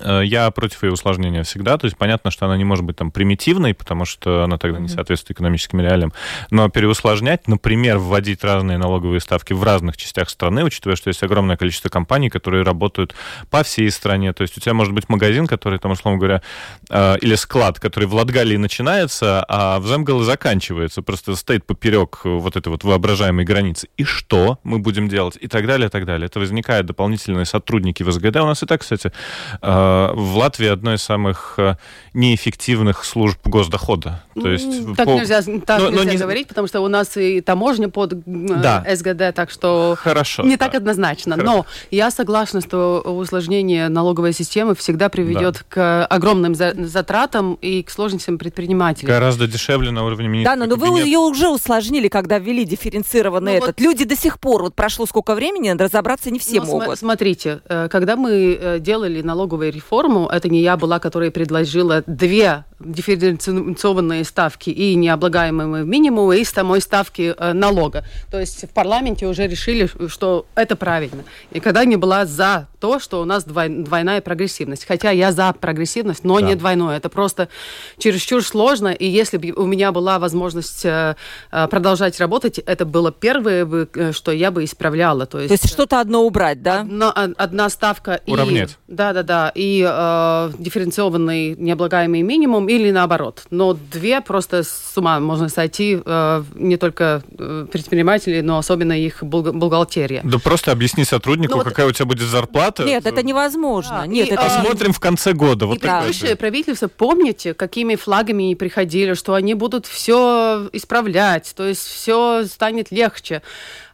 я 0.00 0.50
против 0.50 0.82
ее 0.84 0.92
усложнения 0.92 1.42
всегда. 1.42 1.76
То 1.76 1.84
есть 1.84 1.98
понятно, 1.98 2.30
что 2.30 2.46
она 2.46 2.56
не 2.56 2.64
может 2.64 2.84
быть 2.84 2.96
там 2.96 3.10
примитивной, 3.10 3.74
потому 3.74 4.06
что 4.06 4.42
она 4.42 4.56
тогда 4.56 4.78
не 4.78 4.88
соответствует 4.88 5.36
экономическим 5.36 5.80
реалиям. 5.80 6.12
Но 6.50 6.68
переусложнять, 6.70 7.46
например, 7.46 7.98
вводить 7.98 8.42
разные 8.42 8.78
налоговые 8.78 9.20
ставки 9.20 9.52
в 9.52 9.62
разных 9.62 9.98
частях 9.98 10.30
страны, 10.30 10.64
учитывая, 10.64 10.96
что 10.96 11.08
есть 11.08 11.22
огромное 11.22 11.58
количество 11.58 11.90
компаний, 11.90 12.30
которые 12.30 12.62
работают 12.62 13.14
по 13.50 13.62
всей 13.62 13.90
стране. 13.90 14.32
То 14.32 14.42
есть 14.42 14.56
у 14.56 14.60
тебя 14.60 14.72
может 14.72 14.94
быть 14.94 15.10
магазин, 15.10 15.46
который, 15.46 15.78
там, 15.78 15.92
условно 15.92 16.18
говоря, 16.18 16.42
э, 16.88 17.18
или 17.20 17.34
склад, 17.34 17.78
который 17.78 18.06
в 18.06 18.14
Латгалии 18.14 18.56
начинается, 18.56 19.44
а 19.46 19.78
в 19.78 19.86
Земгале 19.86 20.24
заканчивается. 20.24 21.02
Просто 21.02 21.36
стоит 21.36 21.66
поперек 21.66 22.20
вот 22.24 22.56
этой 22.56 22.68
вот 22.68 22.82
воображаемой 22.82 23.44
границы. 23.44 23.88
И 23.98 24.04
что 24.04 24.58
мы 24.64 24.78
будем 24.78 25.08
делать? 25.08 25.36
И 25.38 25.48
так 25.48 25.66
далее, 25.66 25.88
и 25.88 25.90
так 25.90 26.06
далее. 26.06 26.26
Это 26.26 26.40
возникают 26.40 26.86
дополнительные 26.86 27.44
сотрудники 27.44 28.02
в 28.02 28.10
СГД. 28.10 28.36
У 28.36 28.46
нас 28.46 28.62
и 28.62 28.66
так, 28.66 28.80
кстати, 28.80 29.12
э, 29.60 29.81
Э, 29.81 29.81
в 30.14 30.36
Латвии 30.36 30.68
одной 30.68 30.96
из 30.96 31.02
самых 31.02 31.54
э, 31.58 31.76
неэффективных 32.14 33.04
служб 33.04 33.38
госдохода. 33.44 34.22
То 34.34 34.48
есть 34.48 34.94
так 34.96 35.06
по... 35.06 35.10
нельзя, 35.10 35.42
так 35.66 35.80
но, 35.80 35.90
нельзя 35.90 36.04
но 36.04 36.10
не... 36.10 36.16
говорить, 36.16 36.48
потому 36.48 36.66
что 36.66 36.80
у 36.80 36.88
нас 36.88 37.16
и 37.16 37.40
таможня 37.40 37.88
под 37.88 38.12
э, 38.12 38.18
да. 38.26 38.84
СГД, 38.88 39.34
так 39.34 39.50
что 39.50 39.96
Хорошо, 39.98 40.42
не 40.42 40.56
да. 40.56 40.66
так 40.66 40.74
однозначно. 40.76 41.36
Хорошо. 41.36 41.56
Но 41.56 41.66
я 41.90 42.10
согласна, 42.10 42.60
что 42.60 43.00
усложнение 43.00 43.88
налоговой 43.88 44.32
системы 44.32 44.74
всегда 44.74 45.08
приведет 45.08 45.54
да. 45.54 45.60
к 45.68 46.06
огромным 46.06 46.54
затратам 46.54 47.54
и 47.54 47.82
к 47.82 47.90
сложностям 47.90 48.38
предпринимателей. 48.38 49.08
Гораздо 49.08 49.46
дешевле 49.46 49.90
на 49.90 50.04
уровне 50.04 50.28
министра. 50.28 50.56
Да, 50.56 50.56
но, 50.56 50.66
но 50.66 50.76
вы 50.76 51.00
ее 51.00 51.18
уже 51.18 51.48
усложнили, 51.48 52.08
когда 52.08 52.38
ввели 52.38 52.64
дифференцированный 52.64 53.52
ну, 53.52 53.58
этот. 53.58 53.80
Вот... 53.80 53.80
Люди 53.80 54.04
до 54.04 54.16
сих 54.16 54.38
пор, 54.38 54.62
вот 54.62 54.74
прошло 54.74 55.06
сколько 55.06 55.34
времени, 55.34 55.70
разобраться 55.70 56.30
не 56.30 56.38
все 56.38 56.60
ну, 56.60 56.66
могут. 56.66 56.98
Смотрите, 56.98 57.60
когда 57.90 58.16
мы 58.16 58.78
делали 58.80 59.22
налоговые 59.22 59.71
реформу. 59.72 60.28
Это 60.28 60.48
не 60.48 60.60
я 60.60 60.76
была, 60.76 60.98
которая 60.98 61.30
предложила 61.30 62.02
две 62.06 62.64
дифференцированные 62.84 64.24
ставки 64.24 64.70
и 64.70 64.94
необлагаемые 64.94 65.84
минимумы, 65.84 66.38
и 66.38 66.44
самой 66.44 66.80
ставки 66.80 67.34
э, 67.36 67.52
налога. 67.52 68.04
То 68.30 68.38
есть 68.40 68.64
в 68.64 68.70
парламенте 68.70 69.26
уже 69.26 69.46
решили, 69.46 69.88
что 70.08 70.46
это 70.54 70.76
правильно. 70.76 71.24
И 71.50 71.60
когда 71.60 71.84
не 71.84 71.96
была 71.96 72.26
за 72.26 72.68
то, 72.82 72.98
что 72.98 73.22
у 73.22 73.24
нас 73.24 73.44
двой, 73.44 73.68
двойная 73.68 74.20
прогрессивность. 74.20 74.86
Хотя 74.88 75.10
я 75.12 75.30
за 75.30 75.52
прогрессивность, 75.52 76.24
но 76.24 76.40
да. 76.40 76.48
не 76.48 76.56
двойную. 76.56 76.90
Это 76.90 77.08
просто 77.08 77.48
чересчур 77.96 78.44
сложно. 78.44 78.88
И 78.88 79.06
если 79.06 79.36
бы 79.36 79.52
у 79.52 79.66
меня 79.66 79.92
была 79.92 80.18
возможность 80.18 80.84
э, 80.84 81.14
э 81.52 81.68
продолжать 81.68 82.18
работать, 82.18 82.58
это 82.58 82.84
было 82.84 83.12
первое, 83.12 83.86
что 84.12 84.32
я 84.32 84.50
бы 84.50 84.64
исправляла. 84.64 85.26
То 85.26 85.38
есть, 85.38 85.48
то 85.48 85.54
есть 85.54 85.72
что-то 85.72 86.00
одно 86.00 86.24
убрать, 86.24 86.60
да? 86.60 86.80
Одна, 86.80 87.12
одна 87.12 87.70
ставка. 87.70 88.20
Уравнять. 88.26 88.76
да, 88.88 89.12
да, 89.12 89.22
да. 89.22 89.52
И 89.54 89.86
э, 89.88 90.50
дифференцированный 90.58 91.54
необлагаемый 91.56 92.22
минимум 92.22 92.68
или 92.76 92.90
наоборот. 92.90 93.44
Но 93.50 93.74
две 93.74 94.20
просто 94.20 94.62
с 94.62 94.92
ума 94.96 95.20
можно 95.20 95.48
сойти 95.48 96.00
э, 96.04 96.44
не 96.54 96.76
только 96.76 97.22
э, 97.38 97.66
предприниматели, 97.70 98.40
но 98.40 98.58
особенно 98.58 98.92
их 98.92 99.22
бухгалтерия. 99.22 100.22
Да 100.24 100.38
просто 100.38 100.72
объясни 100.72 101.04
сотруднику, 101.04 101.58
ну, 101.58 101.64
какая 101.64 101.86
вот... 101.86 101.90
у 101.90 101.94
тебя 101.94 102.06
будет 102.06 102.28
зарплата. 102.28 102.84
Нет, 102.84 103.06
это 103.06 103.22
невозможно. 103.22 103.98
Да, 104.00 104.06
Нет, 104.06 104.28
и, 104.28 104.32
это... 104.32 104.42
Посмотрим 104.42 104.92
в 104.92 105.00
конце 105.00 105.32
года. 105.32 105.66
Вот 105.66 105.78
и 105.78 105.80
предыдущее 105.80 106.36
правительство, 106.36 106.88
помните, 106.88 107.54
какими 107.54 107.96
флагами 107.96 108.44
они 108.44 108.56
приходили, 108.56 109.14
что 109.14 109.34
они 109.34 109.54
будут 109.54 109.86
все 109.86 110.68
исправлять, 110.72 111.52
то 111.56 111.64
есть 111.66 111.86
все 111.86 112.44
станет 112.46 112.90
легче. 112.90 113.42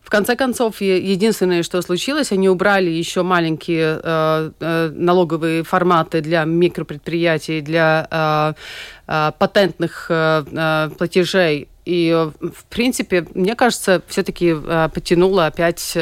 В 0.09 0.11
конце 0.11 0.37
концов, 0.37 0.81
единственное, 0.81 1.63
что 1.63 1.83
случилось, 1.83 2.33
они 2.33 2.49
убрали 2.49 2.89
еще 2.89 3.23
маленькие 3.23 4.01
э, 4.03 4.51
э, 4.59 4.91
налоговые 4.95 5.65
форматы 5.65 6.23
для 6.23 6.45
микропредприятий, 6.45 7.61
для 7.61 8.09
э, 8.11 8.55
э, 9.07 9.33
патентных 9.39 10.07
э, 10.09 10.45
э 10.51 10.91
платежей. 10.97 11.69
И, 11.85 12.11
в 12.41 12.65
принципе, 12.71 13.27
мне 13.35 13.55
кажется, 13.55 14.01
все-таки 14.07 14.55
потянуло 14.95 15.45
опять 15.45 15.99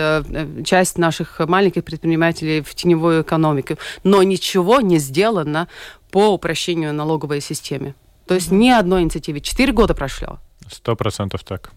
часть 0.64 0.99
наших 0.99 1.40
маленьких 1.40 1.83
предпринимателей 1.83 2.61
в 2.61 2.77
теневую 2.77 3.23
экономику. 3.23 3.75
Но 4.05 4.23
ничего 4.23 4.81
не 4.81 4.99
сделано 4.99 5.66
по 6.12 6.29
упрощению 6.29 6.95
налоговой 6.95 7.40
системы. 7.40 7.97
То 8.29 8.35
есть 8.35 8.53
ни 8.53 8.71
одной 8.71 9.03
инициативы. 9.03 9.40
Четыре 9.40 9.73
года 9.73 9.95
прошло. 9.95 10.38
Сто 10.71 10.95
процентов 10.95 11.42
так. 11.42 11.73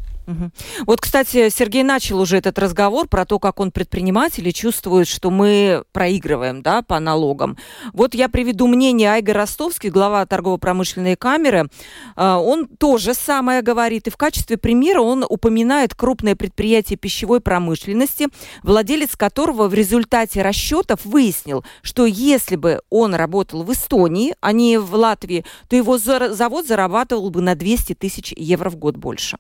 Вот, 0.86 1.02
кстати, 1.02 1.50
Сергей 1.50 1.84
начал 1.84 2.20
уже 2.20 2.38
этот 2.38 2.60
разговор 2.60 3.08
про 3.08 3.26
то, 3.26 3.40
как 3.40 3.60
он 3.60 3.72
предприниматель 3.72 4.48
и 4.48 4.54
чувствует, 4.54 5.08
что 5.08 5.32
мы 5.32 5.84
проигрываем 5.92 6.62
да, 6.62 6.82
по 6.82 7.00
налогам. 7.00 7.58
Вот 7.94 8.14
я 8.14 8.30
приведу 8.30 8.68
мнение 8.68 9.12
Айга 9.12 9.34
Ростовский, 9.34 9.90
глава 9.90 10.26
торгово-промышленной 10.26 11.16
камеры. 11.16 11.70
А, 12.16 12.40
он 12.40 12.68
тоже 12.68 13.14
самое 13.14 13.62
говорит. 13.62 14.08
И 14.08 14.12
в 14.12 14.18
качестве 14.18 14.58
примера 14.58 15.02
он 15.02 15.26
упоминает 15.28 15.96
крупное 15.96 16.36
предприятие 16.36 16.98
пищевой 16.98 17.42
промышленности, 17.42 18.28
владелец 18.64 19.16
которого 19.16 19.68
в 19.68 19.74
результате 19.74 20.42
расчетов 20.42 21.06
выяснил, 21.06 21.64
что 21.82 22.06
если 22.06 22.56
бы 22.56 22.82
он 22.90 23.16
работал 23.16 23.64
в 23.64 23.74
Эстонии, 23.74 24.36
а 24.42 24.52
не 24.52 24.78
в 24.78 24.94
Латвии, 24.94 25.46
то 25.68 25.76
его 25.76 25.98
завод 25.98 26.68
зарабатывал 26.68 27.30
бы 27.30 27.42
на 27.42 27.56
200 27.56 27.96
тысяч 27.96 28.34
евро 28.36 28.70
в 28.70 28.76
год 28.76 28.98
больше. 28.98 29.38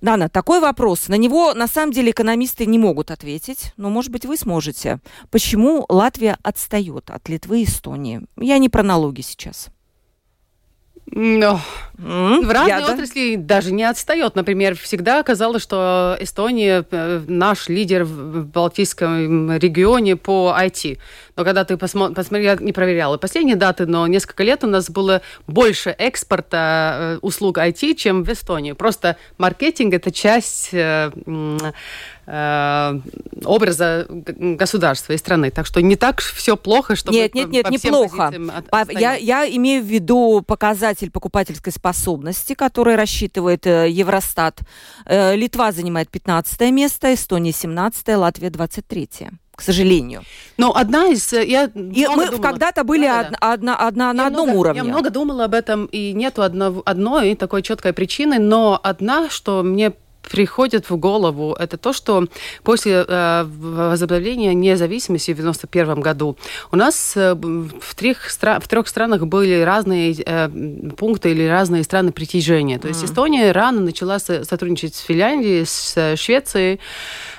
Дана, 0.00 0.28
такой 0.28 0.60
вопрос. 0.60 1.08
На 1.08 1.14
него, 1.14 1.52
на 1.54 1.66
самом 1.66 1.92
деле, 1.92 2.12
экономисты 2.12 2.64
не 2.66 2.78
могут 2.78 3.10
ответить, 3.10 3.72
но, 3.76 3.90
может 3.90 4.10
быть, 4.10 4.24
вы 4.24 4.36
сможете. 4.36 5.00
Почему 5.30 5.84
Латвия 5.88 6.38
отстает 6.42 7.10
от 7.10 7.28
Литвы 7.28 7.60
и 7.60 7.64
Эстонии? 7.64 8.22
Я 8.36 8.58
не 8.58 8.68
про 8.68 8.82
налоги 8.82 9.20
сейчас. 9.20 9.68
Но 11.12 11.60
mm, 11.98 12.46
в 12.46 12.50
разные 12.50 12.84
отрасли 12.84 13.36
да? 13.36 13.56
даже 13.56 13.72
не 13.72 13.84
отстает. 13.84 14.36
Например, 14.36 14.76
всегда 14.76 15.22
казалось, 15.22 15.62
что 15.62 16.16
Эстония 16.20 16.84
э, 16.90 17.22
наш 17.26 17.68
лидер 17.68 18.04
в 18.04 18.46
Балтийском 18.46 19.56
регионе 19.56 20.16
по 20.16 20.54
IT. 20.56 20.98
Но 21.36 21.44
когда 21.44 21.64
ты 21.64 21.76
посмотри, 21.76 22.14
посмотри, 22.14 22.44
я 22.44 22.56
не 22.56 22.72
проверяла 22.72 23.16
последние 23.16 23.56
даты, 23.56 23.86
но 23.86 24.06
несколько 24.06 24.44
лет 24.44 24.62
у 24.62 24.66
нас 24.66 24.88
было 24.90 25.22
больше 25.46 25.90
экспорта 25.90 26.96
э, 26.98 27.18
услуг 27.22 27.58
IT, 27.58 27.94
чем 27.94 28.22
в 28.22 28.30
Эстонии. 28.30 28.72
Просто 28.72 29.16
маркетинг 29.38 29.94
это 29.94 30.12
часть 30.12 30.70
Э, 30.80 31.10
образа 33.44 34.06
государства 34.08 35.14
и 35.14 35.16
страны. 35.16 35.50
Так 35.50 35.66
что 35.66 35.80
не 35.82 35.96
так 35.96 36.20
все 36.20 36.56
плохо, 36.56 36.94
что 36.94 37.10
нет, 37.12 37.34
нет, 37.34 37.50
нет, 37.50 37.68
неплохо. 37.70 38.32
Я, 38.90 39.14
я 39.14 39.48
имею 39.56 39.82
в 39.82 39.86
виду 39.86 40.42
показатель 40.46 41.10
покупательской 41.10 41.72
способности, 41.72 42.54
который 42.54 42.94
рассчитывает 42.94 43.66
э, 43.66 43.90
Евростат. 43.90 44.60
Э, 45.06 45.34
Литва 45.34 45.72
занимает 45.72 46.08
15 46.08 46.60
место, 46.70 47.12
Эстония 47.12 47.52
17, 47.52 48.08
Латвия 48.16 48.50
23 48.50 49.08
к 49.60 49.62
сожалению. 49.62 50.22
Но 50.56 50.74
одна 50.74 51.08
из... 51.08 51.32
Я 51.34 51.64
и 51.64 52.06
мы 52.06 52.38
когда-то 52.38 52.82
были 52.82 53.04
да, 53.04 53.20
од, 53.20 53.30
да. 53.30 53.52
одна, 53.52 53.76
одна 53.76 54.12
на 54.14 54.26
одном 54.26 54.48
много, 54.48 54.58
уровне. 54.58 54.78
Я 54.78 54.84
много 54.84 55.10
думала 55.10 55.44
об 55.44 55.52
этом, 55.52 55.84
и 55.84 56.14
нету 56.14 56.42
одно, 56.42 56.82
одной 56.86 57.34
такой 57.34 57.60
четкой 57.60 57.92
причины, 57.92 58.38
но 58.38 58.80
одна, 58.82 59.28
что 59.28 59.62
мне 59.62 59.92
приходит 60.30 60.88
в 60.88 60.96
голову, 60.96 61.56
это 61.58 61.76
то, 61.76 61.92
что 61.92 62.26
после 62.62 63.04
э, 63.06 63.44
возобновления 63.44 64.54
независимости 64.54 65.32
в 65.32 65.40
1991 65.40 66.00
году 66.00 66.36
у 66.70 66.76
нас 66.76 67.16
э, 67.16 67.34
в, 67.34 67.94
трех 67.94 68.30
в 68.30 68.68
трех 68.68 68.88
странах 68.88 69.26
были 69.26 69.60
разные 69.62 70.14
э, 70.24 70.48
пункты 70.96 71.32
или 71.32 71.46
разные 71.46 71.82
страны 71.82 72.12
притяжения. 72.12 72.78
То 72.78 72.88
есть 72.88 73.02
mm. 73.02 73.06
Эстония 73.06 73.52
рано 73.52 73.80
начала 73.80 74.18
сотрудничать 74.18 74.94
с 74.94 75.00
Финляндией, 75.00 75.66
с 75.66 76.16
Швецией, 76.16 76.80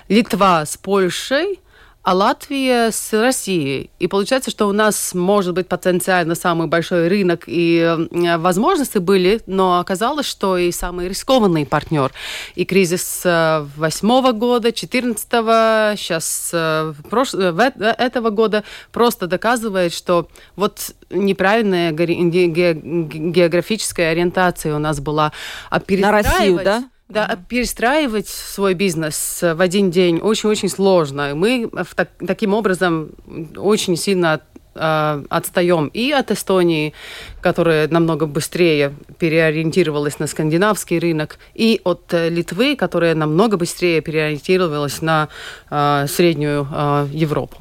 Литва 0.09 0.65
с 0.65 0.77
Польшей, 0.77 1.59
а 2.03 2.13
Латвия 2.13 2.91
с 2.91 3.13
Россией. 3.13 3.91
И 3.99 4.07
получается, 4.07 4.49
что 4.49 4.67
у 4.67 4.71
нас 4.71 5.13
может 5.13 5.53
быть 5.53 5.67
потенциально 5.67 6.33
самый 6.33 6.67
большой 6.67 7.07
рынок 7.07 7.43
и 7.45 7.79
э, 7.79 8.37
возможности 8.37 8.97
были, 8.97 9.41
но 9.45 9.79
оказалось, 9.79 10.25
что 10.25 10.57
и 10.57 10.71
самый 10.71 11.09
рискованный 11.09 11.65
партнер. 11.65 12.11
И 12.55 12.65
кризис 12.65 13.21
э, 13.23 13.65
восьмого 13.75 14.31
года, 14.31 14.71
четырнадцатого, 14.71 15.93
сейчас 15.95 16.49
э, 16.53 16.93
прош... 17.09 17.35
этого 17.35 18.31
года 18.31 18.63
просто 18.91 19.27
доказывает, 19.27 19.93
что 19.93 20.27
вот 20.55 20.95
неправильная 21.11 21.91
географическая 21.91 24.11
ориентация 24.11 24.75
у 24.75 24.79
нас 24.79 24.99
была. 24.99 25.31
А 25.69 25.79
На 25.87 26.11
Россию, 26.11 26.61
да? 26.63 26.83
Да, 27.11 27.27
mm-hmm. 27.27 27.39
перестраивать 27.47 28.27
свой 28.27 28.73
бизнес 28.73 29.39
в 29.41 29.59
один 29.59 29.91
день 29.91 30.19
очень-очень 30.19 30.69
сложно. 30.69 31.35
Мы 31.35 31.69
в 31.71 31.93
так, 31.95 32.09
таким 32.25 32.53
образом 32.53 33.09
очень 33.57 33.97
сильно 33.97 34.33
от, 34.33 34.43
э, 34.75 35.23
отстаем 35.29 35.87
и 35.87 36.11
от 36.11 36.31
Эстонии, 36.31 36.93
которая 37.41 37.89
намного 37.89 38.27
быстрее 38.27 38.93
переориентировалась 39.19 40.19
на 40.19 40.27
скандинавский 40.27 40.99
рынок, 40.99 41.37
и 41.53 41.81
от 41.83 42.13
э, 42.13 42.29
Литвы, 42.29 42.77
которая 42.77 43.13
намного 43.13 43.57
быстрее 43.57 43.99
переориентировалась 44.01 45.01
на 45.01 45.27
э, 45.69 46.05
среднюю 46.07 46.65
э, 46.71 47.07
Европу. 47.11 47.57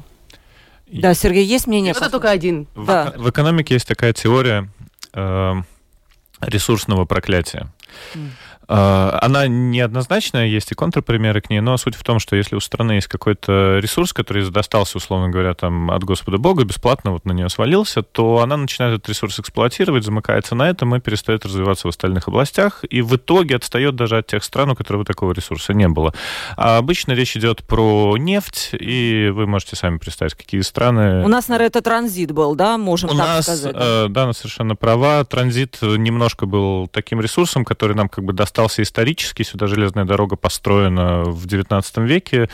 Да, 0.87 1.13
Сергей, 1.13 1.45
есть 1.45 1.67
мнение? 1.67 1.91
Это 1.91 2.09
только 2.09 2.29
один. 2.29 2.67
В, 2.75 2.85
да. 2.85 3.13
в 3.17 3.29
экономике 3.29 3.73
есть 3.73 3.87
такая 3.87 4.13
теория 4.13 4.69
э, 5.13 5.53
ресурсного 6.41 7.05
проклятия. 7.05 7.67
Mm. 8.13 8.29
А, 8.73 9.19
она 9.21 9.47
неоднозначная, 9.47 10.45
есть 10.45 10.71
и 10.71 10.75
контрпримеры 10.75 11.41
к 11.41 11.49
ней, 11.49 11.59
но 11.59 11.75
суть 11.75 11.95
в 11.95 12.03
том, 12.03 12.19
что 12.19 12.37
если 12.37 12.55
у 12.55 12.61
страны 12.61 12.93
есть 12.93 13.07
какой-то 13.07 13.79
ресурс, 13.79 14.13
который 14.13 14.49
достался, 14.49 14.97
условно 14.97 15.27
говоря, 15.27 15.53
там, 15.53 15.91
от 15.91 16.05
Господа 16.05 16.37
Бога, 16.37 16.63
бесплатно 16.63 17.11
вот 17.11 17.25
на 17.25 17.33
нее 17.33 17.49
свалился, 17.49 18.01
то 18.01 18.39
она 18.39 18.55
начинает 18.55 18.95
этот 18.95 19.09
ресурс 19.09 19.41
эксплуатировать, 19.41 20.05
замыкается 20.05 20.55
на 20.55 20.69
этом 20.69 20.95
и 20.95 21.01
перестает 21.01 21.45
развиваться 21.45 21.87
в 21.87 21.89
остальных 21.89 22.29
областях, 22.29 22.85
и 22.89 23.01
в 23.01 23.13
итоге 23.17 23.57
отстает 23.57 23.97
даже 23.97 24.19
от 24.19 24.27
тех 24.27 24.41
стран, 24.41 24.69
у 24.69 24.75
которых 24.75 25.05
такого 25.05 25.33
ресурса 25.33 25.73
не 25.73 25.89
было. 25.89 26.13
А 26.55 26.77
обычно 26.77 27.11
речь 27.11 27.35
идет 27.35 27.63
про 27.63 28.15
нефть, 28.17 28.69
и 28.71 29.31
вы 29.33 29.47
можете 29.47 29.75
сами 29.75 29.97
представить, 29.97 30.35
какие 30.35 30.61
страны... 30.61 31.25
У 31.25 31.27
нас, 31.27 31.49
наверное, 31.49 31.67
это 31.67 31.81
транзит 31.81 32.31
был, 32.31 32.55
да, 32.55 32.77
можем 32.77 33.09
у 33.09 33.17
так 33.17 33.27
нас, 33.27 33.43
сказать? 33.43 33.75
Э, 33.77 34.07
да, 34.07 34.23
она 34.23 34.33
совершенно 34.33 34.77
права. 34.77 35.25
Транзит 35.25 35.79
немножко 35.81 36.45
был 36.45 36.87
таким 36.87 37.19
ресурсом, 37.19 37.65
который 37.65 37.97
нам 37.97 38.07
как 38.07 38.23
бы 38.23 38.31
достал 38.31 38.60
остался 38.61 38.83
исторически. 38.83 39.43
Сюда 39.43 39.67
железная 39.67 40.05
дорога 40.05 40.35
построена 40.35 41.23
в 41.23 41.45
XIX 41.45 42.05
веке. 42.05 42.49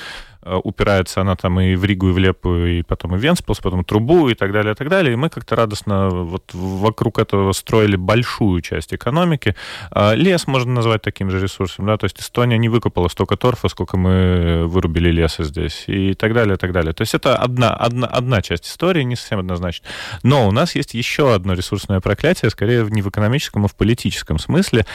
Э, 0.48 0.62
упирается 0.64 1.22
она 1.22 1.36
там 1.36 1.60
и 1.60 1.76
в 1.76 1.84
Ригу, 1.84 2.10
и 2.10 2.12
в 2.12 2.18
Лепу, 2.18 2.56
и 2.56 2.82
потом 2.82 3.16
и 3.16 3.18
в 3.18 3.22
Венспилс, 3.22 3.60
потом 3.60 3.84
Трубу, 3.84 4.30
и 4.30 4.34
так 4.34 4.52
далее, 4.54 4.74
и 4.74 4.76
так 4.76 4.90
далее. 4.90 5.14
И 5.14 5.16
мы 5.16 5.30
как-то 5.30 5.56
радостно 5.56 6.10
вот 6.10 6.54
вокруг 6.54 7.20
этого 7.20 7.52
строили 7.52 7.96
большую 7.98 8.62
часть 8.62 8.94
экономики. 8.94 9.56
А 9.92 10.14
лес 10.14 10.48
можно 10.48 10.74
назвать 10.74 11.02
таким 11.02 11.30
же 11.30 11.42
ресурсом, 11.42 11.86
да, 11.86 11.98
то 11.98 12.06
есть 12.06 12.20
Эстония 12.20 12.58
не 12.58 12.70
выкопала 12.70 13.10
столько 13.10 13.36
торфа, 13.36 13.68
сколько 13.68 13.98
мы 13.98 14.66
вырубили 14.68 15.10
леса 15.12 15.44
здесь, 15.44 15.84
и 15.88 16.14
так 16.14 16.34
далее, 16.34 16.56
и 16.56 16.58
так 16.58 16.72
далее. 16.72 16.94
То 16.94 17.02
есть 17.02 17.14
это 17.14 17.36
одна, 17.36 17.74
одна, 17.74 18.08
одна 18.08 18.42
часть 18.42 18.68
истории, 18.68 19.04
не 19.04 19.16
совсем 19.16 19.40
однозначно. 19.40 19.86
Но 20.24 20.48
у 20.48 20.52
нас 20.52 20.76
есть 20.76 20.94
еще 20.94 21.34
одно 21.34 21.54
ресурсное 21.54 22.00
проклятие, 22.00 22.50
скорее 22.52 22.86
не 22.90 23.02
в 23.02 23.10
экономическом, 23.10 23.66
а 23.66 23.68
в 23.68 23.76
политическом 23.76 24.40
смысле. 24.40 24.86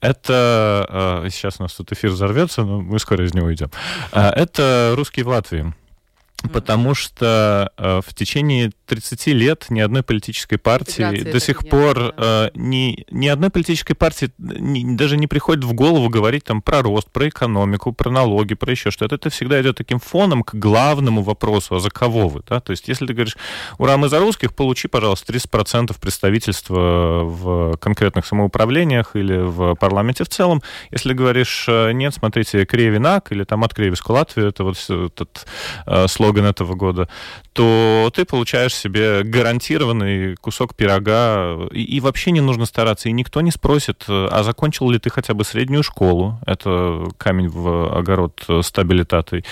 Это... 0.00 1.22
Э, 1.24 1.28
сейчас 1.30 1.56
у 1.58 1.62
нас 1.62 1.74
тут 1.74 1.92
эфир 1.92 2.10
взорвется, 2.10 2.62
но 2.62 2.80
мы 2.80 2.98
скоро 2.98 3.24
из 3.24 3.34
него 3.34 3.46
уйдем. 3.46 3.70
Это 4.12 4.87
русские 4.94 5.24
в 5.24 5.28
Латвии. 5.28 5.74
Потому 6.52 6.94
что 6.94 7.72
э, 7.76 8.00
в 8.04 8.14
течение 8.14 8.72
30 8.88 9.26
лет 9.28 9.66
ни 9.68 9.80
одной 9.80 10.02
политической 10.02 10.56
партии 10.56 11.22
до 11.22 11.40
сих 11.40 11.68
пор 11.68 12.14
да. 12.16 12.46
э, 12.46 12.50
ни, 12.54 13.04
ни 13.10 13.28
одной 13.28 13.50
политической 13.50 13.94
партии 13.94 14.30
ни, 14.38 14.96
даже 14.96 15.16
не 15.16 15.26
приходит 15.26 15.64
в 15.64 15.74
голову 15.74 16.08
говорить 16.08 16.44
там 16.44 16.62
про 16.62 16.82
рост, 16.82 17.10
про 17.10 17.28
экономику, 17.28 17.92
про 17.92 18.10
налоги, 18.10 18.54
про 18.54 18.70
еще 18.70 18.90
что-то. 18.90 19.16
Это 19.16 19.30
всегда 19.30 19.60
идет 19.60 19.76
таким 19.76 20.00
фоном 20.00 20.42
к 20.42 20.54
главному 20.54 21.22
вопросу, 21.22 21.76
а 21.76 21.80
за 21.80 21.90
кого 21.90 22.28
вы, 22.28 22.42
да? 22.48 22.60
То 22.60 22.70
есть 22.70 22.88
если 22.88 23.06
ты 23.06 23.12
говоришь, 23.12 23.36
ура, 23.76 23.96
мы 23.98 24.08
за 24.08 24.18
русских, 24.18 24.54
получи, 24.54 24.88
пожалуйста, 24.88 25.32
30% 25.32 25.94
представительства 26.00 27.24
в 27.24 27.76
конкретных 27.76 28.24
самоуправлениях 28.26 29.16
или 29.16 29.36
в 29.36 29.74
парламенте 29.74 30.24
в 30.24 30.28
целом. 30.28 30.62
Если 30.90 31.12
говоришь, 31.12 31.66
э, 31.68 31.92
нет, 31.92 32.14
смотрите, 32.14 32.64
Кревинак 32.64 33.32
или 33.32 33.44
там 33.44 33.64
от 33.64 33.74
Кревиску 33.74 34.14
Латвию, 34.14 34.48
это 34.48 34.64
вот 34.64 34.78
этот 34.88 35.46
э, 35.86 36.08
слоган 36.08 36.46
этого 36.46 36.74
года, 36.74 37.08
то 37.52 38.10
ты 38.14 38.24
получаешь 38.24 38.77
себе 38.78 39.22
гарантированный 39.22 40.36
кусок 40.36 40.74
пирога, 40.74 41.68
и, 41.72 41.82
и 41.82 42.00
вообще 42.00 42.30
не 42.30 42.40
нужно 42.40 42.66
стараться, 42.66 43.08
и 43.08 43.12
никто 43.12 43.40
не 43.40 43.50
спросит, 43.50 44.04
э, 44.08 44.28
а 44.30 44.42
закончил 44.42 44.90
ли 44.90 44.98
ты 44.98 45.10
хотя 45.10 45.34
бы 45.34 45.44
среднюю 45.44 45.82
школу, 45.82 46.38
это 46.46 47.08
камень 47.18 47.48
в 47.48 47.96
огород 47.96 48.44
стабилитатой, 48.62 49.44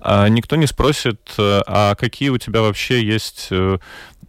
а 0.00 0.28
никто 0.28 0.56
не 0.56 0.66
спросит, 0.66 1.20
э, 1.38 1.62
а 1.66 1.94
какие 1.94 2.28
у 2.30 2.38
тебя 2.38 2.62
вообще 2.62 3.02
есть 3.02 3.48
э, 3.50 3.78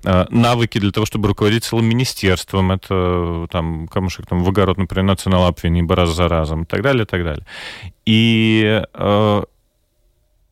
навыки 0.03 0.79
для 0.79 0.91
того, 0.91 1.05
чтобы 1.05 1.27
руководить 1.29 1.63
целым 1.63 1.85
министерством, 1.85 2.71
это 2.71 3.47
там 3.51 3.87
камушек 3.87 4.25
там 4.27 4.43
в 4.43 4.49
огород, 4.49 4.77
например, 4.77 5.05
национал 5.05 5.47
апвинибо 5.47 5.95
раз 5.95 6.09
за 6.09 6.27
разом, 6.27 6.63
и 6.63 6.65
так 6.65 6.81
далее, 6.81 7.03
и 7.03 7.07
так 7.07 7.23
далее. 7.23 7.45
И 8.05 8.83
э, 8.93 9.43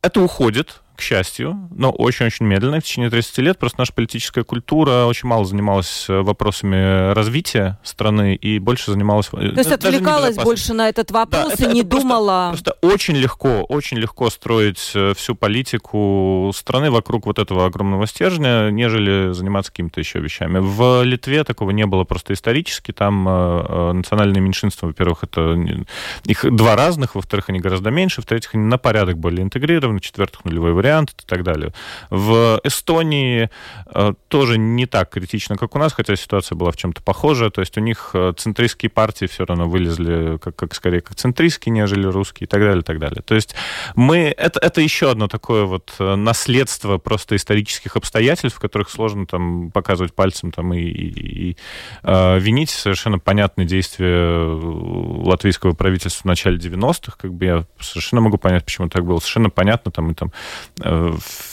это 0.01 0.21
уходит, 0.21 0.81
к 1.01 1.03
счастью, 1.03 1.67
но 1.71 1.89
очень-очень 1.89 2.45
медленно. 2.45 2.79
В 2.79 2.83
течение 2.83 3.09
30 3.09 3.37
лет 3.39 3.57
просто 3.57 3.79
наша 3.79 3.91
политическая 3.91 4.43
культура 4.43 5.05
очень 5.05 5.27
мало 5.27 5.45
занималась 5.45 6.05
э, 6.07 6.21
вопросами 6.21 7.11
развития 7.13 7.79
страны 7.83 8.35
и 8.35 8.59
больше 8.59 8.91
занималась... 8.91 9.27
Э, 9.33 9.49
То 9.49 9.61
есть 9.61 9.71
отвлекалась 9.71 10.35
больше 10.35 10.75
на 10.75 10.89
этот 10.89 11.09
вопрос 11.09 11.47
да, 11.47 11.53
это, 11.53 11.63
и 11.63 11.73
не 11.73 11.79
это 11.81 11.89
думала... 11.89 12.49
Просто, 12.49 12.75
просто 12.75 12.87
очень 12.93 13.15
легко, 13.15 13.63
очень 13.63 13.97
легко 13.97 14.29
строить 14.29 14.91
э, 14.93 15.15
всю 15.15 15.33
политику 15.33 16.51
страны 16.53 16.91
вокруг 16.91 17.25
вот 17.25 17.39
этого 17.39 17.65
огромного 17.65 18.05
стержня, 18.05 18.69
нежели 18.69 19.33
заниматься 19.33 19.71
какими-то 19.71 19.99
еще 19.99 20.19
вещами. 20.19 20.59
В 20.61 21.01
Литве 21.01 21.43
такого 21.43 21.71
не 21.71 21.87
было 21.87 22.03
просто 22.03 22.33
исторически. 22.33 22.91
Там 22.91 23.27
э, 23.27 23.93
национальные 23.93 24.41
меньшинства, 24.41 24.85
во-первых, 24.85 25.23
это 25.23 25.57
их 26.25 26.45
два 26.55 26.75
разных, 26.75 27.15
во-вторых, 27.15 27.49
они 27.49 27.59
гораздо 27.59 27.89
меньше, 27.89 28.21
в-третьих, 28.21 28.53
они 28.53 28.65
на 28.65 28.77
порядок 28.77 29.17
более 29.17 29.41
интегрированы, 29.41 29.97
в-четвертых, 29.97 30.45
нулевой 30.45 30.73
вариант 30.73 30.90
вариант 30.91 31.11
и 31.11 31.25
так 31.25 31.43
далее. 31.43 31.73
В 32.09 32.59
Эстонии 32.63 33.49
э, 33.93 34.13
тоже 34.27 34.57
не 34.57 34.85
так 34.85 35.09
критично, 35.09 35.57
как 35.57 35.75
у 35.75 35.79
нас, 35.79 35.93
хотя 35.93 36.15
ситуация 36.15 36.55
была 36.55 36.71
в 36.71 36.77
чем-то 36.77 37.01
похожа. 37.01 37.49
То 37.49 37.61
есть 37.61 37.77
у 37.77 37.81
них 37.81 38.11
э, 38.13 38.33
центристские 38.37 38.89
партии 38.89 39.25
все 39.25 39.45
равно 39.45 39.69
вылезли 39.69 40.37
как, 40.37 40.55
как 40.55 40.75
скорее 40.75 41.01
как 41.01 41.15
центристские, 41.15 41.71
нежели 41.73 42.05
русские 42.05 42.45
и 42.45 42.49
так 42.49 42.61
далее, 42.61 42.79
и 42.79 42.83
так 42.83 42.99
далее. 42.99 43.21
То 43.21 43.35
есть 43.35 43.55
мы... 43.95 44.33
Это, 44.37 44.59
это 44.59 44.81
еще 44.81 45.11
одно 45.11 45.27
такое 45.27 45.63
вот 45.63 45.93
э, 45.99 46.15
наследство 46.15 46.97
просто 46.97 47.35
исторических 47.35 47.95
обстоятельств, 47.95 48.57
в 48.57 48.61
которых 48.61 48.89
сложно 48.89 49.25
там 49.25 49.71
показывать 49.71 50.13
пальцем 50.13 50.51
там 50.51 50.73
и, 50.73 50.81
и, 50.81 51.49
и 51.49 51.57
э, 52.03 52.39
винить 52.39 52.69
совершенно 52.69 53.19
понятные 53.19 53.65
действия 53.65 54.59
латвийского 55.25 55.73
правительства 55.73 56.23
в 56.23 56.25
начале 56.25 56.57
90-х. 56.57 57.15
Как 57.17 57.33
бы 57.33 57.45
я 57.45 57.65
совершенно 57.79 58.21
могу 58.21 58.37
понять, 58.37 58.65
почему 58.65 58.89
так 58.89 59.05
было. 59.05 59.19
Совершенно 59.19 59.49
понятно 59.49 59.91
там 59.91 60.11
и 60.11 60.13
там 60.13 60.31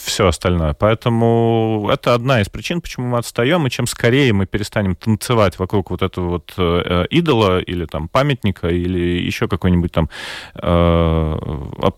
все 0.03 0.27
остальное. 0.27 0.73
Поэтому 0.73 1.89
это 1.91 2.13
одна 2.13 2.41
из 2.41 2.49
причин, 2.49 2.81
почему 2.81 3.07
мы 3.07 3.17
отстаем, 3.17 3.65
и 3.67 3.69
чем 3.69 3.87
скорее 3.87 4.33
мы 4.33 4.45
перестанем 4.45 4.95
танцевать 4.95 5.59
вокруг 5.59 5.91
вот 5.91 6.01
этого 6.01 6.29
вот 6.29 6.53
э, 6.57 7.05
идола 7.09 7.59
или 7.59 7.85
там 7.85 8.07
памятника 8.07 8.67
или 8.67 9.21
еще 9.27 9.47
какой-нибудь 9.47 9.91
там 9.91 10.09
э, 10.55 11.37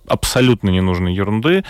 абсолютно 0.07 0.69
ненужной 0.69 1.13
ерунды, 1.13 1.63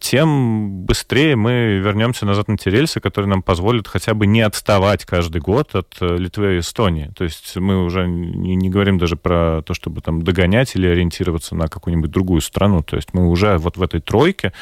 тем 0.00 0.82
быстрее 0.82 1.36
мы 1.36 1.78
вернемся 1.78 2.26
назад 2.26 2.48
на 2.48 2.56
те 2.56 2.70
рельсы, 2.70 3.00
которые 3.00 3.28
нам 3.28 3.42
позволят 3.42 3.88
хотя 3.88 4.14
бы 4.14 4.26
не 4.26 4.40
отставать 4.40 5.04
каждый 5.04 5.40
год 5.40 5.74
от 5.74 5.96
э, 6.00 6.16
Литвы 6.16 6.56
и 6.56 6.58
Эстонии. 6.60 7.10
То 7.16 7.24
есть 7.24 7.56
мы 7.56 7.84
уже 7.84 8.06
не, 8.06 8.56
не 8.56 8.68
говорим 8.68 8.98
даже 8.98 9.16
про 9.16 9.62
то, 9.62 9.74
чтобы 9.74 10.00
там 10.00 10.22
догонять 10.22 10.74
или 10.74 10.86
ориентироваться 10.86 11.54
на 11.54 11.68
какую-нибудь 11.68 12.10
другую 12.10 12.40
страну. 12.40 12.82
То 12.82 12.96
есть 12.96 13.14
мы 13.14 13.28
уже 13.28 13.58
вот 13.58 13.76
в 13.76 13.82
этой 13.82 14.00
тройке, 14.00 14.52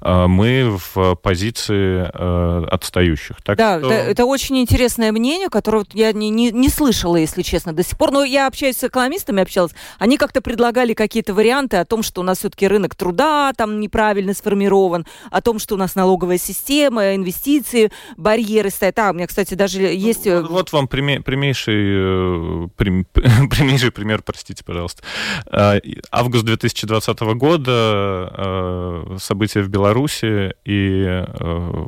э, 0.00 0.26
мы 0.26 0.78
в 0.94 1.16
позиции 1.16 2.10
э, 2.12 2.64
отстающих. 2.70 3.42
Так 3.42 3.58
да, 3.58 3.78
что... 3.78 3.90
это, 3.90 4.10
это 4.10 4.24
очень 4.24 4.58
интересное 4.58 5.12
мнение, 5.12 5.48
которое 5.48 5.84
я 5.92 6.12
не, 6.12 6.30
не, 6.30 6.50
не 6.50 6.68
слышала, 6.68 7.16
если 7.16 7.42
честно, 7.42 7.72
до 7.72 7.82
сих 7.82 7.98
пор. 7.98 8.12
Но 8.12 8.24
я 8.24 8.46
общаюсь 8.46 8.76
с 8.76 8.84
экономистами, 8.84 9.42
общалась. 9.42 9.72
Они 9.98 10.16
как-то 10.16 10.40
предлагали 10.40 10.94
какие-то 10.94 11.34
варианты 11.34 11.76
о 11.78 11.84
том, 11.84 12.02
что 12.02 12.20
у 12.20 12.24
нас 12.24 12.38
все-таки 12.38 12.66
рынок 12.66 12.94
труда 12.94 13.52
там 13.56 13.80
неправильно 13.80 14.29
правильно 14.30 14.34
сформирован, 14.34 15.06
о 15.30 15.40
том, 15.40 15.58
что 15.58 15.74
у 15.74 15.78
нас 15.78 15.94
налоговая 15.94 16.38
система, 16.38 17.14
инвестиции, 17.14 17.90
барьеры 18.16 18.70
стоят. 18.70 18.98
А, 18.98 19.10
у 19.10 19.14
меня, 19.14 19.26
кстати, 19.26 19.54
даже 19.54 19.82
есть... 19.82 20.26
Э, 20.26 20.40
вот, 20.40 20.50
вот 20.50 20.72
вам 20.72 20.88
прямей, 20.88 21.20
прямейший, 21.20 21.74
э, 21.76 22.68
прям, 22.76 23.04
прямейший 23.14 23.90
пример, 23.90 24.22
простите, 24.22 24.64
пожалуйста. 24.64 25.02
А, 25.46 25.78
август 26.10 26.44
2020 26.44 27.20
года, 27.20 28.32
э, 28.36 29.16
события 29.20 29.62
в 29.62 29.68
Беларуси 29.68 30.54
и 30.64 31.24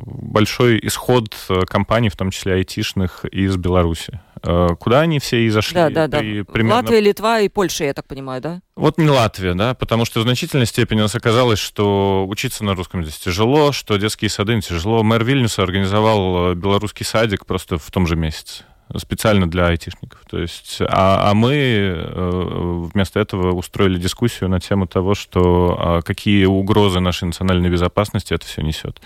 большой 0.05 0.79
исход 0.83 1.35
компаний, 1.67 2.09
в 2.09 2.15
том 2.15 2.31
числе 2.31 2.53
айтишных, 2.53 3.25
из 3.25 3.55
Беларуси. 3.57 4.19
Куда 4.43 5.01
они 5.01 5.19
все 5.19 5.45
и 5.45 5.49
зашли? 5.49 5.73
Да, 5.73 5.89
да, 5.89 6.07
да. 6.07 6.19
Примерно... 6.19 6.75
Латвия, 6.75 6.99
Литва 6.99 7.39
и 7.39 7.49
Польша, 7.49 7.85
я 7.85 7.93
так 7.93 8.05
понимаю, 8.05 8.41
да? 8.41 8.61
Вот 8.75 8.97
не 8.97 9.07
Латвия, 9.07 9.53
да, 9.53 9.73
потому 9.73 10.03
что 10.03 10.19
в 10.19 10.23
значительной 10.23 10.65
степени 10.65 10.99
у 10.99 11.03
нас 11.03 11.15
оказалось, 11.15 11.59
что 11.59 12.25
учиться 12.27 12.65
на 12.65 12.75
русском 12.75 13.03
здесь 13.03 13.17
тяжело, 13.17 13.71
что 13.71 13.95
детские 13.97 14.29
сады 14.29 14.59
тяжело. 14.59 15.03
Мэр 15.03 15.23
Вильнюса 15.23 15.63
организовал 15.63 16.51
э, 16.51 16.55
белорусский 16.55 17.05
садик 17.05 17.45
просто 17.45 17.77
в 17.77 17.89
том 17.89 18.05
же 18.05 18.15
месяце 18.15 18.65
специально 18.99 19.49
для 19.49 19.67
айтишников. 19.67 20.19
То 20.29 20.39
есть, 20.39 20.77
а, 20.81 21.29
а 21.29 21.33
мы 21.33 21.53
э, 21.55 22.87
вместо 22.93 23.19
этого 23.19 23.53
устроили 23.53 23.97
дискуссию 23.99 24.49
на 24.49 24.59
тему 24.59 24.87
того, 24.87 25.15
что 25.15 25.75
а, 25.79 26.01
какие 26.01 26.45
угрозы 26.45 26.99
нашей 26.99 27.25
национальной 27.25 27.69
безопасности 27.69 28.33
это 28.33 28.45
все 28.45 28.61
несет. 28.61 29.01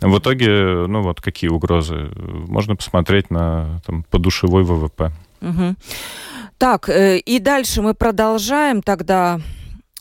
В 0.00 0.18
итоге, 0.18 0.86
ну 0.86 1.02
вот 1.02 1.20
какие 1.20 1.50
угрозы, 1.50 2.10
можно 2.16 2.76
посмотреть 2.76 3.30
на 3.30 3.80
там, 3.86 4.04
подушевой 4.10 4.62
ВВП. 4.64 5.12
Угу. 5.40 5.74
Так, 6.58 6.88
э, 6.88 7.18
и 7.18 7.38
дальше 7.38 7.82
мы 7.82 7.94
продолжаем 7.94 8.82
тогда 8.82 9.40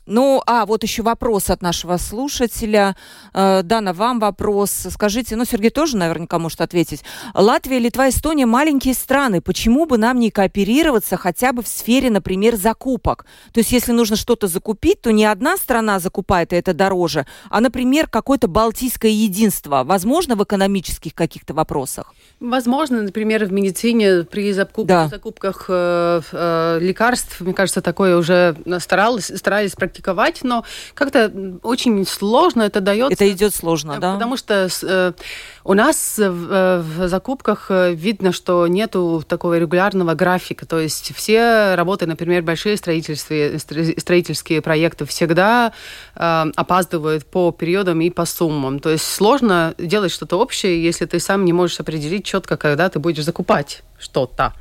ну, 0.10 0.42
а 0.48 0.66
вот 0.66 0.84
еще 0.84 1.04
вопрос 1.04 1.52
от 1.52 1.62
нашего 1.62 1.98
слушателя. 1.98 2.96
Э, 3.34 3.62
Дана, 3.64 3.94
вам 3.94 4.20
вопрос. 4.20 4.88
Скажите, 4.90 5.36
ну, 5.36 5.46
Сергей 5.46 5.70
тоже 5.70 5.98
наверняка 5.98 6.40
может 6.40 6.62
ответить. 6.62 7.04
Латвия, 7.36 7.78
Литва, 7.78 8.10
Эстония– 8.10 8.46
маленькие 8.48 8.96
страны. 8.96 9.40
Почему 9.40 9.86
бы 9.86 10.00
нам 10.00 10.20
не 10.20 10.32
кооперироваться 10.32 11.16
хотя 11.16 11.54
бы 11.54 11.62
в 11.62 11.68
сфере, 11.68 12.10
например, 12.10 12.56
закупок? 12.56 13.26
То 13.54 13.60
есть, 13.60 13.72
если 13.72 13.92
нужно 13.92 14.16
что-то 14.16 14.48
закупить, 14.48 15.02
то 15.02 15.12
не 15.12 15.26
одна 15.26 15.58
страна 15.58 16.00
закупает, 16.00 16.54
и 16.54 16.56
это 16.56 16.74
дороже, 16.74 17.28
а, 17.52 17.62
например, 17.62 18.08
какое-то 18.08 18.48
балтийское 18.48 19.12
единство. 19.12 19.84
Возможно, 19.84 20.36
в 20.36 20.44
экономических 20.44 21.14
каких-то 21.14 21.54
вопросах? 21.54 22.16
Возможно, 22.40 23.04
например, 23.04 23.46
в 23.46 23.52
медицине 23.52 24.24
при 24.24 24.54
закуп... 24.54 24.88
да. 24.88 25.08
закупках 25.08 25.66
э, 25.70 26.22
э, 26.32 26.80
лекарств, 26.82 27.42
мне 27.42 27.54
кажется, 27.54 27.82
такое 27.82 28.18
уже 28.18 28.56
старались, 28.80 29.32
старались 29.38 29.74
практиковать 29.74 29.99
практиковать, 30.00 30.40
но 30.44 30.64
как-то 30.94 31.32
очень 31.64 32.06
сложно 32.06 32.64
это 32.64 32.82
дается. 32.82 33.14
Это 33.14 33.32
идет 33.32 33.54
сложно, 33.54 34.00
да? 34.00 34.14
Потому 34.14 34.38
что 34.38 34.70
э, 34.84 35.14
у 35.64 35.74
нас 35.74 36.18
в, 36.18 36.52
э, 36.52 36.80
в 36.82 37.08
закупках 37.08 37.68
э, 37.70 37.94
видно, 37.94 38.32
что 38.32 38.68
нету 38.68 39.24
такого 39.28 39.58
регулярного 39.58 40.16
графика. 40.16 40.66
То 40.66 40.80
есть 40.80 41.14
все 41.16 41.76
работы, 41.76 42.06
например, 42.06 42.44
большие 42.44 42.78
строительные, 42.78 43.60
строительские 43.60 44.62
проекты 44.62 45.06
всегда 45.06 45.74
э, 46.16 46.46
опаздывают 46.56 47.26
по 47.26 47.52
периодам 47.52 48.02
и 48.02 48.10
по 48.10 48.26
суммам. 48.26 48.80
То 48.80 48.90
есть 48.90 49.06
сложно 49.06 49.74
делать 49.78 50.12
что-то 50.12 50.38
общее, 50.38 50.82
если 50.84 51.06
ты 51.06 51.20
сам 51.20 51.46
не 51.46 51.54
можешь 51.54 51.80
определить 51.80 52.26
четко, 52.26 52.58
когда 52.58 52.90
ты 52.90 53.00
будешь 53.00 53.24
закупать 53.24 53.84
что-то. 54.00 54.54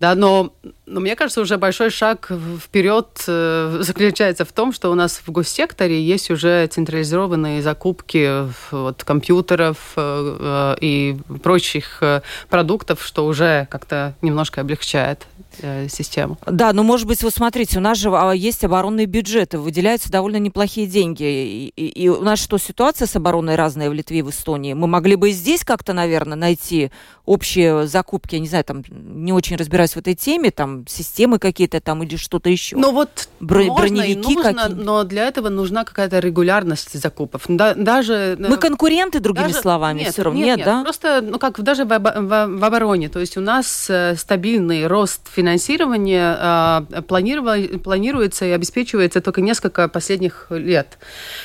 Да, 0.00 0.14
но, 0.14 0.52
но 0.86 1.00
мне 1.00 1.14
кажется, 1.14 1.40
уже 1.40 1.56
большой 1.56 1.90
шаг 1.90 2.30
вперед 2.60 3.06
э, 3.28 3.78
заключается 3.80 4.44
в 4.44 4.52
том, 4.52 4.72
что 4.72 4.90
у 4.90 4.94
нас 4.94 5.22
в 5.24 5.30
госсекторе 5.30 6.02
есть 6.02 6.30
уже 6.30 6.66
централизованные 6.66 7.62
закупки 7.62 8.48
вот, 8.72 9.04
компьютеров 9.04 9.92
э, 9.96 10.36
э, 10.40 10.76
и 10.80 11.16
прочих 11.42 12.02
продуктов, 12.48 13.04
что 13.04 13.24
уже 13.26 13.68
как-то 13.70 14.14
немножко 14.20 14.62
облегчает 14.62 15.26
э, 15.60 15.88
систему. 15.88 16.38
Да, 16.46 16.72
но 16.72 16.82
может 16.82 17.06
быть, 17.06 17.22
вы 17.22 17.30
смотрите, 17.30 17.78
у 17.78 17.80
нас 17.80 17.98
же 17.98 18.10
а, 18.10 18.32
есть 18.32 18.64
оборонные 18.64 19.06
бюджеты, 19.06 19.58
выделяются 19.58 20.10
довольно 20.10 20.38
неплохие 20.38 20.86
деньги. 20.86 21.22
И, 21.22 21.72
и, 21.76 21.86
и 22.04 22.08
у 22.08 22.22
нас 22.22 22.38
что, 22.38 22.58
ситуация 22.58 23.06
с 23.06 23.16
обороной 23.16 23.56
разная 23.56 23.90
в 23.90 23.92
Литве 23.92 24.18
и 24.18 24.22
в 24.22 24.30
Эстонии? 24.30 24.74
Мы 24.74 24.86
могли 24.86 25.16
бы 25.16 25.30
и 25.30 25.32
здесь 25.32 25.64
как-то, 25.64 25.92
наверное, 25.92 26.36
найти 26.36 26.90
общие 27.26 27.86
закупки, 27.86 28.34
я 28.34 28.40
не 28.40 28.48
знаю, 28.48 28.64
там 28.64 28.82
не 28.90 29.32
очень 29.32 29.56
разбираюсь 29.56 29.92
в 29.92 29.96
этой 29.96 30.14
теме, 30.14 30.50
там 30.50 30.86
системы 30.86 31.38
какие-то 31.38 31.80
там 31.80 32.02
или 32.02 32.16
что-то 32.16 32.50
еще. 32.50 32.76
Ну 32.76 32.92
вот 32.92 33.28
Бро- 33.40 33.64
можно 33.64 33.96
броневики 33.96 34.34
нужно, 34.34 34.68
но 34.68 35.04
для 35.04 35.26
этого 35.26 35.48
нужна 35.48 35.84
какая-то 35.84 36.18
регулярность 36.18 36.98
закупов. 37.00 37.44
Да, 37.48 37.74
даже 37.74 38.36
мы 38.38 38.56
конкуренты, 38.58 39.20
другими 39.20 39.48
даже, 39.48 39.60
словами, 39.60 40.00
нет, 40.00 40.12
все 40.12 40.22
равно 40.22 40.38
нет, 40.38 40.58
нет, 40.58 40.66
да? 40.66 40.82
Просто, 40.82 41.20
ну 41.22 41.38
как 41.38 41.62
даже 41.62 41.84
в, 41.84 41.88
в, 41.88 42.58
в 42.58 42.64
обороне, 42.64 43.08
то 43.08 43.20
есть 43.20 43.36
у 43.36 43.40
нас 43.40 43.88
э, 43.88 44.16
стабильный 44.16 44.86
рост 44.86 45.22
финансирования 45.30 45.43
э, 45.52 47.02
планируется 47.02 48.44
и 48.44 48.50
обеспечивается 48.50 49.20
только 49.20 49.40
несколько 49.40 49.88
последних 49.88 50.46
лет. 50.50 50.98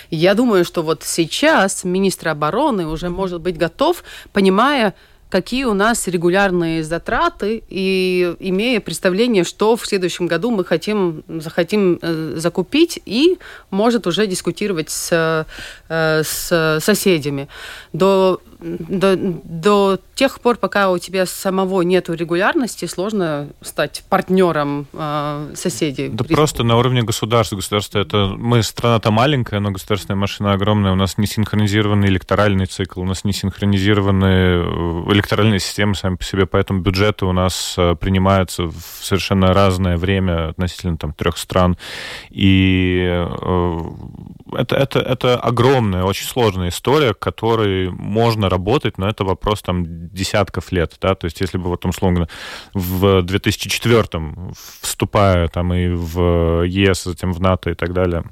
Я 0.09 0.33
думаю, 0.33 0.65
что 0.65 0.83
вот 0.83 1.03
сейчас 1.03 1.83
министр 1.83 2.29
обороны 2.29 2.87
уже 2.87 3.09
может 3.09 3.41
быть 3.41 3.57
готов, 3.57 4.03
понимая 4.33 4.93
какие 5.29 5.65
у 5.65 5.73
нас 5.73 6.07
регулярные 6.07 6.83
затраты, 6.83 7.63
и 7.69 8.35
имея 8.39 8.79
представление, 8.79 9.43
что 9.43 9.75
в 9.75 9.85
следующем 9.85 10.27
году 10.27 10.49
мы 10.49 10.65
хотим, 10.65 11.23
захотим 11.27 11.99
э, 12.01 12.33
закупить, 12.35 12.99
и 13.05 13.37
может 13.69 14.07
уже 14.07 14.25
дискутировать 14.25 14.89
с, 14.89 15.45
э, 15.87 16.23
с 16.23 16.79
соседями. 16.81 17.47
До 17.93 18.41
до, 18.59 19.15
до 19.17 19.99
тех 20.15 20.41
пор, 20.41 20.57
пока 20.57 20.91
у 20.91 20.97
тебя 20.97 21.25
самого 21.25 21.81
нет 21.81 22.09
регулярности, 22.09 22.85
сложно 22.85 23.49
стать 23.61 24.03
партнером 24.09 24.87
э, 24.91 25.53
соседей. 25.55 26.09
Да 26.09 26.25
просто 26.25 26.63
на 26.63 26.77
уровне 26.77 27.01
государства. 27.03 27.55
Государство 27.55 27.99
это 27.99 28.35
мы 28.37 28.61
страна-то 28.63 29.11
маленькая, 29.11 29.59
но 29.59 29.71
государственная 29.71 30.17
машина 30.17 30.53
огромная. 30.53 30.91
У 30.91 30.95
нас 30.95 31.17
не 31.17 31.25
синхронизированный 31.25 32.09
электоральный 32.09 32.65
цикл, 32.65 33.01
у 33.01 33.05
нас 33.05 33.23
не 33.23 33.31
синхронизированные 33.31 34.63
э, 34.63 35.13
электоральные 35.13 35.59
системы 35.59 35.95
сами 35.95 36.15
по 36.15 36.23
себе, 36.23 36.45
поэтому 36.45 36.81
бюджеты 36.81 37.25
у 37.25 37.31
нас 37.31 37.75
э, 37.77 37.95
принимаются 37.95 38.63
в 38.63 38.75
совершенно 39.01 39.53
разное 39.53 39.97
время 39.97 40.49
относительно 40.49 40.97
там 40.97 41.13
трех 41.13 41.37
стран. 41.37 41.77
И 42.29 43.07
э, 43.09 43.79
это, 44.57 44.75
это, 44.75 44.99
это 44.99 45.39
огромная, 45.39 46.03
очень 46.03 46.27
сложная 46.27 46.69
история, 46.69 47.13
которой 47.13 47.89
можно 47.89 48.48
работать, 48.49 48.97
но 48.97 49.07
это 49.07 49.23
вопрос 49.23 49.61
там 49.61 50.09
десятков 50.09 50.71
лет, 50.71 50.97
да, 51.01 51.15
то 51.15 51.25
есть 51.25 51.41
если 51.41 51.57
бы 51.57 51.69
вот 51.69 51.85
условно 51.85 52.27
в 52.73 53.21
2004 53.21 54.23
вступая 54.81 55.47
там 55.47 55.73
и 55.73 55.87
в 55.89 56.63
ЕС, 56.63 57.03
затем 57.03 57.31
в 57.31 57.39
НАТО 57.39 57.69
и 57.69 57.73
так 57.75 57.93
далее, 57.93 58.23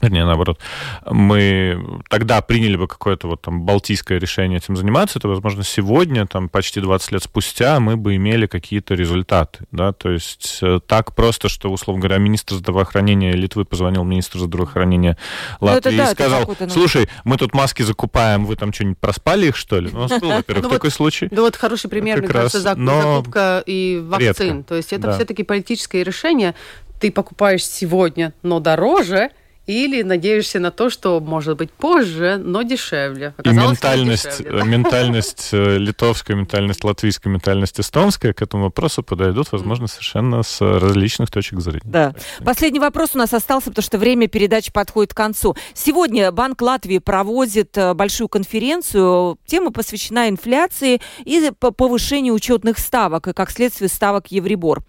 вернее, 0.00 0.24
наоборот, 0.24 0.58
мы 1.06 2.00
тогда 2.08 2.40
приняли 2.40 2.76
бы 2.76 2.88
какое-то 2.88 3.28
вот 3.28 3.42
там 3.42 3.62
балтийское 3.62 4.18
решение 4.18 4.58
этим 4.58 4.76
заниматься, 4.76 5.18
то, 5.20 5.28
возможно, 5.28 5.62
сегодня, 5.62 6.26
там, 6.26 6.48
почти 6.48 6.80
20 6.80 7.12
лет 7.12 7.22
спустя, 7.22 7.80
мы 7.80 7.96
бы 7.96 8.16
имели 8.16 8.46
какие-то 8.46 8.94
результаты, 8.94 9.64
да, 9.72 9.92
то 9.92 10.10
есть 10.10 10.58
э, 10.62 10.80
так 10.86 11.14
просто, 11.14 11.48
что, 11.48 11.70
условно 11.70 12.00
говоря, 12.00 12.18
министр 12.18 12.54
здравоохранения 12.54 13.32
Литвы 13.32 13.64
позвонил 13.64 14.04
министру 14.04 14.40
здравоохранения 14.40 15.16
ну, 15.60 15.66
Латвии 15.68 15.96
да, 15.96 16.10
и 16.10 16.14
сказал, 16.14 16.56
слушай, 16.68 17.08
мы 17.24 17.36
тут 17.36 17.54
маски 17.54 17.82
закупаем, 17.82 18.46
вы 18.46 18.56
там 18.56 18.72
что-нибудь 18.72 18.98
проспали 18.98 19.46
их, 19.46 19.56
что 19.56 19.80
ли? 19.80 19.90
Ну, 19.92 20.08
был, 20.08 20.28
во-первых, 20.36 20.64
ну 20.64 20.70
такой 20.70 20.90
случай. 20.90 21.28
Да 21.30 21.42
вот 21.42 21.56
хороший 21.56 21.90
пример, 21.90 22.18
мне 22.18 22.28
кажется, 22.28 22.60
закупка 22.60 23.62
и 23.66 24.02
вакцин, 24.02 24.64
то 24.64 24.74
есть 24.74 24.92
это 24.92 25.12
все-таки 25.12 25.42
политическое 25.42 26.02
решение, 26.02 26.54
ты 27.00 27.10
покупаешь 27.10 27.64
сегодня, 27.64 28.34
но 28.42 28.60
дороже, 28.60 29.30
или 29.70 30.02
надеешься 30.02 30.58
на 30.58 30.70
то, 30.70 30.90
что 30.90 31.20
может 31.20 31.56
быть 31.56 31.70
позже, 31.72 32.40
но 32.42 32.62
дешевле. 32.62 33.34
Оказалось, 33.36 33.64
и 33.64 33.70
ментальность, 33.70 34.38
дешевле, 34.38 34.64
ментальность 34.64 35.48
э, 35.52 35.78
литовская, 35.78 36.36
ментальность 36.36 36.82
латвийская, 36.82 37.32
ментальность 37.32 37.78
эстонская 37.78 38.32
к 38.32 38.42
этому 38.42 38.64
вопросу 38.64 39.02
подойдут, 39.02 39.52
возможно, 39.52 39.86
совершенно 39.86 40.42
с 40.42 40.60
различных 40.60 41.30
точек 41.30 41.60
зрения. 41.60 41.82
Да. 41.84 42.14
Последний 42.44 42.80
вопрос 42.80 43.10
у 43.14 43.18
нас 43.18 43.32
остался, 43.32 43.70
потому 43.70 43.84
что 43.84 43.98
время 43.98 44.26
передачи 44.26 44.72
подходит 44.72 45.14
к 45.14 45.16
концу. 45.16 45.56
Сегодня 45.74 46.32
Банк 46.32 46.60
Латвии 46.60 46.98
проводит 46.98 47.78
э, 47.78 47.94
большую 47.94 48.28
конференцию. 48.28 49.38
Тема 49.46 49.70
посвящена 49.70 50.28
инфляции 50.28 51.00
и 51.24 51.50
повышению 51.58 52.34
учетных 52.34 52.78
ставок, 52.78 53.28
и 53.28 53.32
как 53.32 53.50
следствие 53.50 53.88
ставок 53.88 54.28
Евребор. 54.32 54.82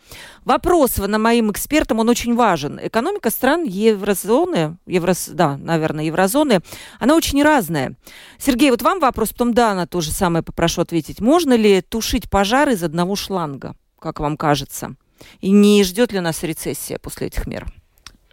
Вопрос 0.43 0.97
на 0.97 1.19
моим 1.19 1.51
экспертам, 1.51 1.99
он 1.99 2.09
очень 2.09 2.35
важен. 2.35 2.79
Экономика 2.81 3.29
стран 3.29 3.63
еврозоны, 3.63 4.70
еврос, 4.85 5.29
да, 5.31 5.57
наверное, 5.57 6.05
еврозоны, 6.05 6.61
она 6.99 7.15
очень 7.15 7.41
разная. 7.43 7.95
Сергей, 8.37 8.71
вот 8.71 8.81
вам 8.81 8.99
вопрос, 8.99 9.29
потом 9.29 9.53
да, 9.53 9.73
на 9.73 9.87
то 9.87 10.01
же 10.01 10.11
самое 10.11 10.43
попрошу 10.43 10.81
ответить. 10.81 11.21
Можно 11.21 11.55
ли 11.55 11.81
тушить 11.81 12.29
пожар 12.29 12.69
из 12.69 12.83
одного 12.83 13.15
шланга, 13.15 13.75
как 13.99 14.19
вам 14.19 14.37
кажется? 14.37 14.95
И 15.39 15.51
не 15.51 15.83
ждет 15.83 16.11
ли 16.11 16.19
нас 16.19 16.43
рецессия 16.43 16.97
после 16.97 17.27
этих 17.27 17.47
мер? 17.47 17.67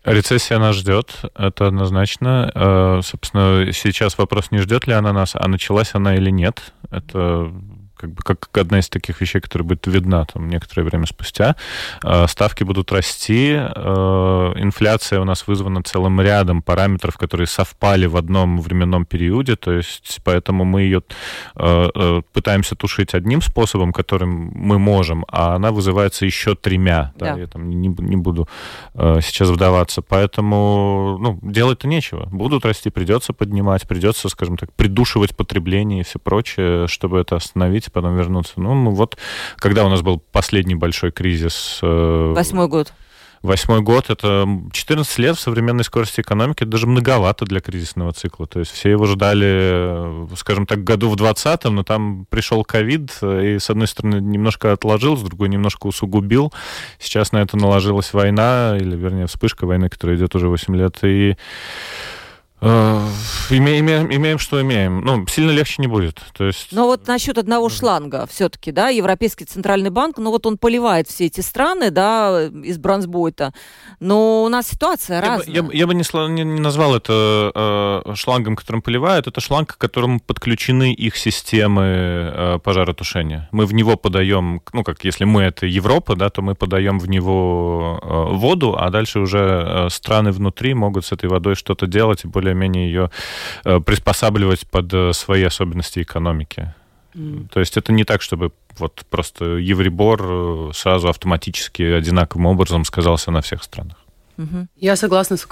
Рецессия 0.05 0.59
нас 0.59 0.77
ждет, 0.77 1.17
это 1.35 1.67
однозначно. 1.67 2.51
Э, 2.55 3.01
собственно, 3.05 3.73
сейчас 3.73 4.17
вопрос, 4.17 4.51
не 4.51 4.59
ждет 4.59 4.87
ли 4.87 4.95
она 4.95 5.13
нас, 5.13 5.33
а 5.35 5.47
началась 5.49 5.95
она 5.95 6.17
или 6.17 6.31
нет. 6.31 6.73
Это 6.91 7.53
как 7.99 8.11
бы 8.11 8.23
как 8.23 8.57
одна 8.57 8.79
из 8.79 8.89
таких 8.89 9.21
вещей, 9.21 9.41
которая 9.41 9.67
будет 9.67 9.87
видна 9.87 10.25
там 10.25 10.49
некоторое 10.49 10.85
время 10.85 11.07
спустя. 11.07 11.57
Э, 12.03 12.27
ставки 12.29 12.65
будут 12.65 12.93
расти, 12.93 13.55
э, 13.55 14.53
инфляция 14.57 15.21
у 15.21 15.25
нас 15.25 15.47
вызвана 15.47 15.83
целым 15.83 16.21
рядом 16.21 16.63
параметров, 16.63 17.17
которые 17.19 17.47
совпали 17.47 18.07
в 18.07 18.17
одном 18.17 18.61
временном 18.61 19.05
периоде, 19.05 19.57
то 19.57 19.73
есть 19.73 20.21
поэтому 20.25 20.65
мы 20.65 20.83
ее 20.83 21.03
э, 21.57 22.23
пытаемся 22.33 22.77
тушить 22.77 23.15
одним 23.15 23.43
способом, 23.43 23.93
которым 23.93 24.53
мы 24.55 24.79
можем, 24.79 25.25
а 25.29 25.57
она 25.57 25.73
вызывается 25.73 26.25
еще 26.25 26.55
тремя. 26.55 27.13
Да. 27.17 27.35
Да, 27.35 27.41
я 27.41 27.47
там 27.47 27.69
не, 27.69 27.89
не 27.89 28.17
буду 28.17 28.49
сейчас 28.95 29.51
вдаваться. 29.51 30.03
Поэтому 30.03 31.19
ну, 31.21 31.39
делать-то 31.43 31.87
нечего. 31.89 32.27
Будут 32.27 32.65
расти, 32.65 32.91
придется 32.91 33.33
поднимать, 33.33 33.87
придется, 33.87 34.29
скажем 34.29 34.57
так, 34.57 34.73
придушивать 34.73 35.37
потребление 35.37 36.01
и 36.01 36.05
все 36.05 36.19
прочее, 36.19 36.87
чтобы 36.87 37.19
это 37.19 37.37
остановить 37.37 37.88
и 37.89 37.91
потом 37.91 38.17
вернуться. 38.17 38.55
Ну, 38.57 38.75
ну 38.75 38.91
вот, 38.91 39.17
когда 39.57 39.85
у 39.85 39.89
нас 39.89 40.03
был 40.03 40.19
последний 40.19 40.75
большой 40.75 41.11
кризис... 41.11 41.81
Э, 41.83 42.33
Восьмой 42.35 42.69
год. 42.69 42.93
Восьмой 43.43 43.83
год— 43.83 44.07
это 44.11 44.49
14 44.73 45.19
лет 45.19 45.37
в 45.37 45.41
современной 45.41 45.85
скорости 45.85 46.21
экономики, 46.21 46.63
это 46.63 46.73
даже 46.73 46.87
многовато 46.89 47.45
для 47.45 47.61
кризисного 47.61 48.13
цикла. 48.13 48.47
То 48.47 48.59
есть 48.59 48.73
все 48.73 48.91
его 48.91 49.07
ждали, 49.07 50.27
скажем 50.37 50.67
так, 50.67 50.83
году 50.83 51.09
в 51.09 51.15
20-м, 51.15 51.77
но 51.77 51.85
там 51.85 52.27
пришел 52.31 52.65
ковид, 52.65 53.13
и, 53.23 53.59
с 53.61 53.71
одной 53.71 53.87
стороны, 53.87 54.17
немножко 54.17 54.73
отложил, 54.73 55.17
с 55.17 55.23
другой 55.23 55.49
немножко 55.51 55.87
усугубил. 55.87 56.53
Сейчас 56.99 57.31
на 57.31 57.39
это 57.39 57.57
наложилась 57.57 58.13
война, 58.13 58.77
или, 58.77 58.97
вернее, 58.97 59.27
вспышка 59.27 59.67
войны, 59.67 59.89
которая 59.89 60.17
идет 60.17 60.35
уже 60.35 60.49
8 60.49 60.77
лет, 60.77 60.99
и 61.03 61.37
Э, 62.61 63.07
имеем, 63.51 63.87
имеем, 63.87 64.13
имеем, 64.13 64.39
что 64.39 64.61
имеем. 64.61 65.01
Ну, 65.01 65.27
сильно 65.29 65.53
легче 65.53 65.77
не 65.79 65.87
будет. 65.87 66.21
То 66.37 66.45
есть... 66.45 66.69
Но 66.73 66.87
вот 66.87 67.07
насчет 67.07 67.39
одного 67.39 67.69
шланга 67.69 68.27
все-таки, 68.27 68.73
да, 68.73 68.89
Европейский 68.89 69.45
центральный 69.45 69.91
банк, 69.91 70.19
ну 70.19 70.31
вот 70.31 70.45
он 70.45 70.59
поливает 70.59 71.09
все 71.09 71.27
эти 71.27 71.41
страны, 71.41 71.91
да, 71.91 72.47
из 72.47 72.79
Брансбойта, 72.79 73.53
но 74.01 74.45
у 74.45 74.49
нас 74.49 74.69
ситуация 74.69 75.17
я 75.17 75.21
разная. 75.21 75.63
Бы, 75.63 75.73
я, 75.73 75.79
я 75.81 75.87
бы 75.87 75.95
не, 75.95 76.03
не, 76.31 76.45
не 76.45 76.61
назвал 76.61 76.97
это 76.97 78.03
э, 78.05 78.15
шлангом, 78.15 78.57
которым 78.57 78.83
поливают, 78.83 79.27
это 79.29 79.41
шланг, 79.41 79.77
к 79.77 79.79
которому 79.79 80.19
подключены 80.19 80.93
их 80.93 81.17
системы 81.17 81.83
э, 81.85 82.59
пожаротушения. 82.63 83.49
Мы 83.53 83.67
в 83.67 83.75
него 83.75 83.97
подаем, 83.97 84.63
ну, 84.73 84.83
как 84.83 85.05
если 85.05 85.25
мы 85.25 85.43
это 85.43 85.67
Европа, 85.67 86.17
да, 86.17 86.29
то 86.31 86.43
мы 86.43 86.55
подаем 86.55 86.99
в 86.99 87.09
него 87.09 88.01
э, 88.03 88.37
воду, 88.37 88.77
а 88.77 88.91
дальше 88.91 89.21
уже 89.21 89.39
э, 89.39 89.89
страны 89.91 90.33
внутри 90.33 90.75
могут 90.75 91.05
с 91.07 91.13
этой 91.13 91.29
водой 91.29 91.55
что-то 91.55 91.87
делать 91.87 92.25
и 92.25 92.29
более 92.29 92.48
более-менее 92.49 92.87
ее 92.87 93.11
э, 93.65 93.81
приспосабливать 93.81 94.67
под 94.67 94.93
э, 94.93 95.13
свои 95.13 95.43
особенности 95.45 96.03
экономики. 96.03 96.75
Mm. 97.15 97.49
То 97.53 97.61
есть 97.61 97.77
это 97.77 97.93
не 97.93 98.05
так, 98.05 98.23
чтобы 98.23 98.53
вот 98.79 99.05
просто 99.11 99.45
Евребор 99.45 100.21
э, 100.23 100.71
сразу 100.75 101.09
автоматически 101.09 101.83
одинаковым 101.83 102.47
образом 102.47 102.85
сказался 102.85 103.31
на 103.31 103.41
всех 103.41 103.63
странах. 103.63 103.97
Я 104.77 104.95
согласна, 104.95 105.37
что 105.37 105.49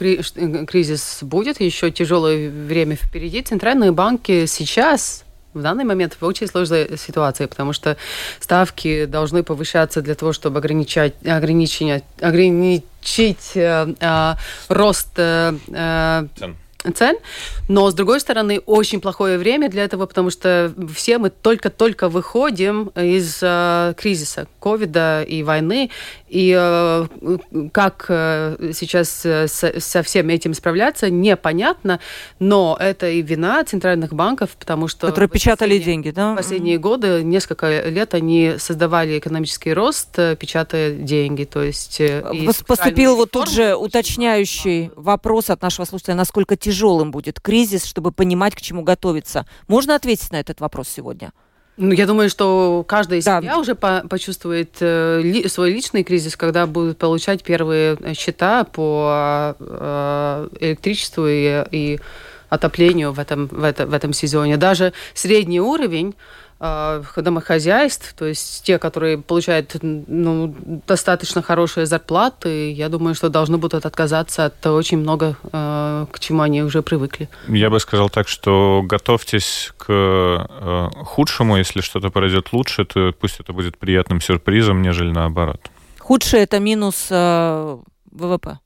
кризис 0.66 1.18
будет, 1.22 1.61
еще 1.61 1.90
тяжелое 1.90 2.49
время 2.49 2.94
впереди. 2.94 3.42
Центральные 3.42 3.90
банки 3.90 4.47
сейчас 4.47 5.24
в 5.55 5.62
данный 5.62 5.84
момент 5.84 6.16
в 6.20 6.24
очень 6.24 6.47
сложной 6.47 6.97
ситуации, 6.97 7.47
потому 7.47 7.72
что 7.72 7.97
ставки 8.38 9.07
должны 9.07 9.42
повышаться 9.42 10.03
для 10.03 10.14
того, 10.14 10.32
чтобы 10.32 10.59
ограничать, 10.59 11.14
ограничить, 11.26 12.05
ограничить 12.20 13.57
э, 13.57 13.94
э, 14.01 14.34
рост 14.68 15.09
э, 15.16 16.28
цен 16.38 16.57
цен. 16.93 17.16
Но, 17.68 17.91
с 17.91 17.95
другой 17.95 18.20
стороны, 18.20 18.61
очень 18.66 19.01
плохое 19.01 19.39
время 19.39 19.68
для 19.68 19.84
этого, 19.84 20.07
потому 20.07 20.30
что 20.30 20.72
все 20.95 21.18
мы 21.18 21.30
только-только 21.30 22.09
выходим 22.09 22.91
из 22.95 23.39
э, 23.43 23.95
кризиса 23.97 24.47
ковида 24.61 25.22
и 25.22 25.43
войны. 25.43 25.91
И 26.28 26.55
э, 26.57 27.07
как 27.72 28.07
э, 28.09 28.72
сейчас 28.74 29.24
э, 29.24 29.47
со, 29.49 29.78
со 29.80 30.03
всем 30.03 30.28
этим 30.28 30.55
справляться, 30.55 31.09
непонятно. 31.11 32.01
Но 32.39 32.76
это 32.78 33.09
и 33.09 33.22
вина 33.22 33.64
центральных 33.64 34.12
банков, 34.12 34.51
потому 34.59 34.89
что... 34.89 35.07
Которые 35.07 35.28
печатали 35.28 35.78
деньги, 35.78 36.11
да? 36.11 36.32
В 36.32 36.37
последние 36.37 36.78
годы, 36.78 37.22
несколько 37.22 37.89
лет, 37.89 38.14
они 38.14 38.55
создавали 38.59 39.18
экономический 39.18 39.72
рост, 39.72 40.18
э, 40.18 40.37
печатая 40.37 40.93
деньги. 40.93 41.45
То 41.45 41.62
есть... 41.62 42.01
Э, 42.01 42.24
Поступил 42.66 43.16
вот 43.16 43.30
тут 43.30 43.51
же 43.51 43.74
уточняющий 43.76 44.91
вопрос 44.97 45.51
от 45.51 45.62
нашего 45.62 45.84
слушателя, 45.84 46.14
насколько 46.14 46.57
тяжелым 46.77 47.11
будет 47.11 47.41
кризис, 47.41 47.85
чтобы 47.85 48.12
понимать, 48.12 48.55
к 48.55 48.61
чему 48.61 48.83
готовиться. 48.83 49.47
Можно 49.66 49.95
ответить 49.95 50.31
на 50.31 50.41
этот 50.41 50.61
вопрос 50.61 50.89
сегодня? 50.89 51.33
Ну, 51.79 51.93
я 51.93 52.07
думаю, 52.07 52.31
что 52.31 52.85
каждая 52.89 53.20
да. 53.22 53.41
семья 53.41 53.59
уже 53.59 53.74
по 53.74 54.03
почувствует 54.09 54.77
э, 54.81 55.20
ли, 55.22 55.47
свой 55.49 55.72
личный 55.72 56.05
кризис, 56.05 56.37
когда 56.37 56.66
будут 56.66 56.97
получать 56.97 57.43
первые 57.43 57.99
счета 58.14 58.64
по 58.64 59.57
э, 59.59 60.49
электричеству 60.61 61.27
и, 61.27 61.64
и 61.70 62.01
отоплению 62.49 63.12
в 63.12 63.18
этом, 63.18 63.47
в, 63.49 63.62
это, 63.62 63.87
в 63.87 63.93
этом 63.93 64.14
сезоне. 64.14 64.57
Даже 64.57 64.93
средний 65.12 65.61
уровень 65.61 66.14
домохозяйств, 66.59 68.15
то 68.15 68.25
есть 68.25 68.65
те, 68.65 68.79
которые 68.79 69.19
получают 69.19 69.77
ну, 69.83 70.55
достаточно 70.87 71.43
хорошие 71.43 71.87
зарплаты, 71.87 72.73
я 72.73 72.89
думаю, 72.89 73.15
что 73.15 73.29
должны 73.29 73.59
будут 73.59 73.85
отказаться 73.85 74.47
от 74.47 74.67
очень 74.67 74.99
много, 74.99 75.37
э, 75.53 76.07
к 76.11 76.19
чему 76.19 76.43
они 76.43 76.63
уже 76.63 76.83
привыкли. 76.83 77.29
Я 77.49 77.69
бы 77.69 77.79
сказал 77.79 78.09
так, 78.09 78.29
что 78.29 78.83
готовьтесь 78.85 79.73
к 79.77 79.87
э, 79.89 80.89
худшему, 81.05 81.57
если 81.57 81.81
что-то 81.83 82.11
пройдет 82.11 82.53
лучше, 82.53 82.85
то 82.85 83.13
пусть 83.13 83.41
это 83.41 83.53
будет 83.53 83.77
приятным 83.77 84.21
сюрпризом, 84.21 84.83
нежели 84.83 85.11
наоборот. 85.11 85.61
Худшее 85.99 86.45
это 86.45 86.59
минус 86.59 87.09
э, 87.11 87.79
ВВП. 88.13 88.59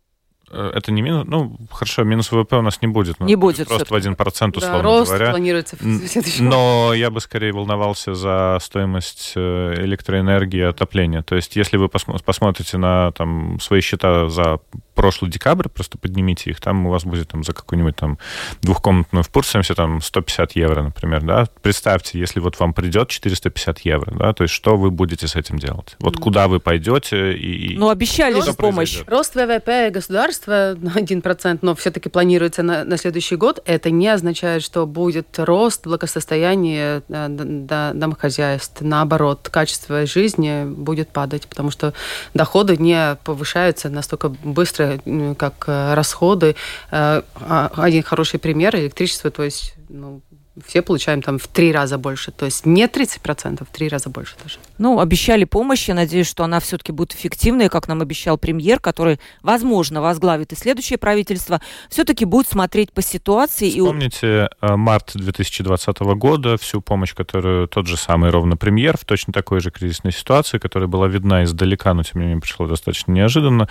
Э, 0.50 0.72
это 0.74 0.90
не 0.92 1.02
минус, 1.02 1.24
ну, 1.26 1.56
хорошо, 1.70 2.02
минус 2.02 2.32
ВВП 2.32 2.56
у 2.56 2.62
нас 2.62 2.82
не 2.82 2.88
будет. 2.88 3.20
Не 3.20 3.36
будет. 3.36 3.68
Просто 3.68 3.92
в 3.92 3.96
один 3.96 4.16
процент, 4.16 4.56
условно 4.56 4.78
да, 4.78 4.82
рост 4.82 5.10
говоря. 5.10 5.30
планируется 5.30 5.76
в 5.76 6.06
следующем 6.06 6.48
Но 6.48 6.92
я 6.94 7.10
бы 7.10 7.20
скорее 7.20 7.52
волновался 7.52 8.14
за 8.14 8.58
стоимость 8.60 9.32
э, 9.36 9.74
электроэнергии 9.78 10.58
и 10.58 10.62
отопления. 10.62 11.22
То 11.22 11.36
есть, 11.36 11.56
если 11.56 11.76
вы 11.76 11.88
посмотрите 11.88 12.78
на 12.78 13.12
там, 13.12 13.58
свои 13.60 13.80
счета 13.80 14.28
за 14.28 14.58
прошлый 14.94 15.30
декабрь, 15.30 15.68
просто 15.68 15.98
поднимите 15.98 16.50
их, 16.50 16.60
там 16.60 16.86
у 16.86 16.90
вас 16.90 17.04
будет 17.04 17.28
там, 17.28 17.44
за 17.44 17.52
какую-нибудь 17.52 17.96
там 17.96 18.18
двухкомнатную 18.60 19.22
в 19.22 19.30
Пурсамсе 19.30 19.74
там 19.74 20.02
150 20.02 20.56
евро, 20.56 20.82
например, 20.82 21.22
да. 21.22 21.48
Представьте, 21.62 22.18
если 22.18 22.40
вот 22.40 22.58
вам 22.58 22.74
придет 22.74 23.08
450 23.08 23.80
евро, 23.80 24.12
да, 24.14 24.32
то 24.32 24.42
есть 24.42 24.52
что 24.52 24.76
вы 24.76 24.90
будете 24.90 25.26
с 25.26 25.36
этим 25.36 25.58
делать? 25.58 25.96
Вот 26.00 26.16
mm. 26.16 26.20
куда 26.20 26.48
вы 26.48 26.60
пойдете 26.60 27.32
и... 27.32 27.78
Ну, 27.78 27.88
обещали 27.88 28.40
же 28.40 28.52
помощь. 28.52 29.02
Произойдет? 29.04 29.08
Рост 29.10 29.34
ВВП 29.36 29.90
государства 29.90 30.39
на 30.46 30.90
1%, 30.90 31.58
но 31.62 31.74
все-таки 31.74 32.08
планируется 32.08 32.62
на, 32.62 32.84
на 32.84 32.96
следующий 32.96 33.36
год. 33.36 33.62
Это 33.64 33.90
не 33.90 34.08
означает, 34.08 34.62
что 34.62 34.86
будет 34.86 35.38
рост 35.38 35.86
благосостояния 35.86 37.02
э, 37.08 37.92
домохозяйств. 37.94 38.80
Наоборот, 38.80 39.48
качество 39.50 40.06
жизни 40.06 40.64
будет 40.64 41.10
падать, 41.10 41.46
потому 41.46 41.70
что 41.70 41.92
доходы 42.34 42.76
не 42.76 43.16
повышаются 43.24 43.88
настолько 43.88 44.28
быстро, 44.28 45.00
как 45.36 45.64
э, 45.66 45.94
расходы. 45.94 46.56
Э, 46.90 47.22
а, 47.34 47.70
один 47.76 48.02
хороший 48.02 48.38
пример– 48.38 48.76
электричество, 48.76 49.30
то 49.30 49.42
есть 49.42 49.74
ну, 49.88 50.22
все 50.66 50.82
получаем 50.82 51.22
там 51.22 51.38
в 51.38 51.46
три 51.48 51.72
раза 51.72 51.98
больше. 51.98 52.32
То 52.32 52.46
есть 52.46 52.66
не 52.66 52.86
30%, 52.86 53.64
в 53.64 53.72
три 53.72 53.88
раза 53.88 54.10
больше 54.10 54.34
даже. 54.42 54.58
Ну, 54.78 55.00
обещали 55.00 55.44
помощь. 55.44 55.88
Я 55.88 55.94
надеюсь, 55.94 56.28
что 56.28 56.44
она 56.44 56.60
все-таки 56.60 56.92
будет 56.92 57.14
эффективной, 57.14 57.68
как 57.68 57.88
нам 57.88 58.00
обещал 58.00 58.38
премьер, 58.38 58.80
который, 58.80 59.20
возможно, 59.42 60.00
возглавит 60.00 60.52
и 60.52 60.56
следующее 60.56 60.98
правительство. 60.98 61.60
Все-таки 61.88 62.24
будет 62.24 62.48
смотреть 62.48 62.92
по 62.92 63.02
ситуации. 63.02 63.70
Вспомните 63.70 64.50
и... 64.62 64.66
Э, 64.66 64.76
март 64.76 65.12
2020 65.14 65.98
года, 66.00 66.56
всю 66.56 66.80
помощь, 66.80 67.14
которую 67.14 67.68
тот 67.68 67.86
же 67.86 67.96
самый 67.96 68.30
ровно 68.30 68.56
премьер 68.56 68.96
в 68.96 69.04
точно 69.04 69.32
такой 69.32 69.60
же 69.60 69.70
кризисной 69.70 70.12
ситуации, 70.12 70.58
которая 70.58 70.88
была 70.88 71.08
видна 71.08 71.44
издалека, 71.44 71.94
но 71.94 72.02
тем 72.02 72.20
не 72.20 72.26
менее 72.26 72.40
пришло 72.40 72.66
достаточно 72.66 73.12
неожиданно. 73.12 73.68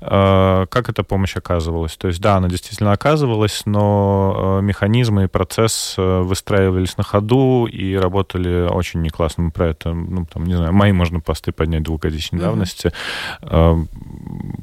Э, 0.00 0.66
как 0.68 0.88
эта 0.88 1.02
помощь 1.02 1.36
оказывалась? 1.36 1.96
То 1.96 2.08
есть, 2.08 2.20
да, 2.20 2.36
она 2.36 2.48
действительно 2.48 2.92
оказывалась, 2.92 3.62
но 3.64 4.58
э, 4.60 4.62
механизмы 4.62 5.24
и 5.24 5.26
процесс 5.26 5.94
выстраивались 6.30 6.96
на 6.96 7.04
ходу 7.04 7.66
и 7.66 7.94
работали 7.94 8.68
очень 8.70 9.02
не 9.02 9.10
классно. 9.10 9.44
Мы 9.44 9.50
про 9.50 9.68
это, 9.68 9.92
ну, 9.92 10.24
там, 10.24 10.44
не 10.46 10.54
знаю, 10.54 10.72
мои 10.72 10.92
можно 10.92 11.20
посты 11.20 11.52
поднять 11.52 11.82
двухгодичной 11.82 12.38
mm-hmm. 12.38 12.42
давности. 12.42 12.92
Эм, 13.42 13.88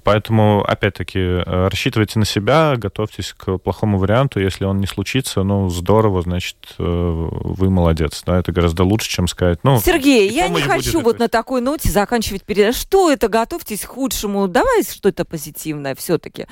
поэтому, 0.04 0.64
опять-таки, 0.68 1.44
рассчитывайте 1.46 2.18
на 2.18 2.26
себя, 2.26 2.76
готовьтесь 2.78 3.34
к 3.34 3.58
плохому 3.60 4.00
варианту. 4.00 4.40
Если 4.40 4.66
он 4.66 4.80
не 4.80 4.88
случится, 4.88 5.44
ну, 5.44 5.70
здорово, 5.70 6.22
значит, 6.22 6.58
э, 6.80 6.84
вы 6.84 7.70
молодец. 7.70 8.24
Да? 8.26 8.40
Это 8.40 8.52
гораздо 8.52 8.84
лучше, 8.84 9.10
чем 9.10 9.28
сказать, 9.28 9.60
ну... 9.64 9.80
Сергей, 9.80 10.30
я 10.30 10.48
не 10.48 10.62
хочу 10.62 11.02
вот 11.02 11.20
на 11.20 11.28
такой 11.28 11.62
ноте 11.62 11.90
заканчивать 11.90 12.44
передачу. 12.44 12.80
Что 12.80 13.12
это? 13.12 13.28
Готовьтесь 13.28 13.82
к 13.82 13.90
худшему. 13.90 14.48
Давай 14.48 14.84
что-то 14.84 15.26
позитивное 15.26 15.94
все-таки. 15.96 16.48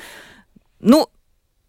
Ну, 0.81 1.07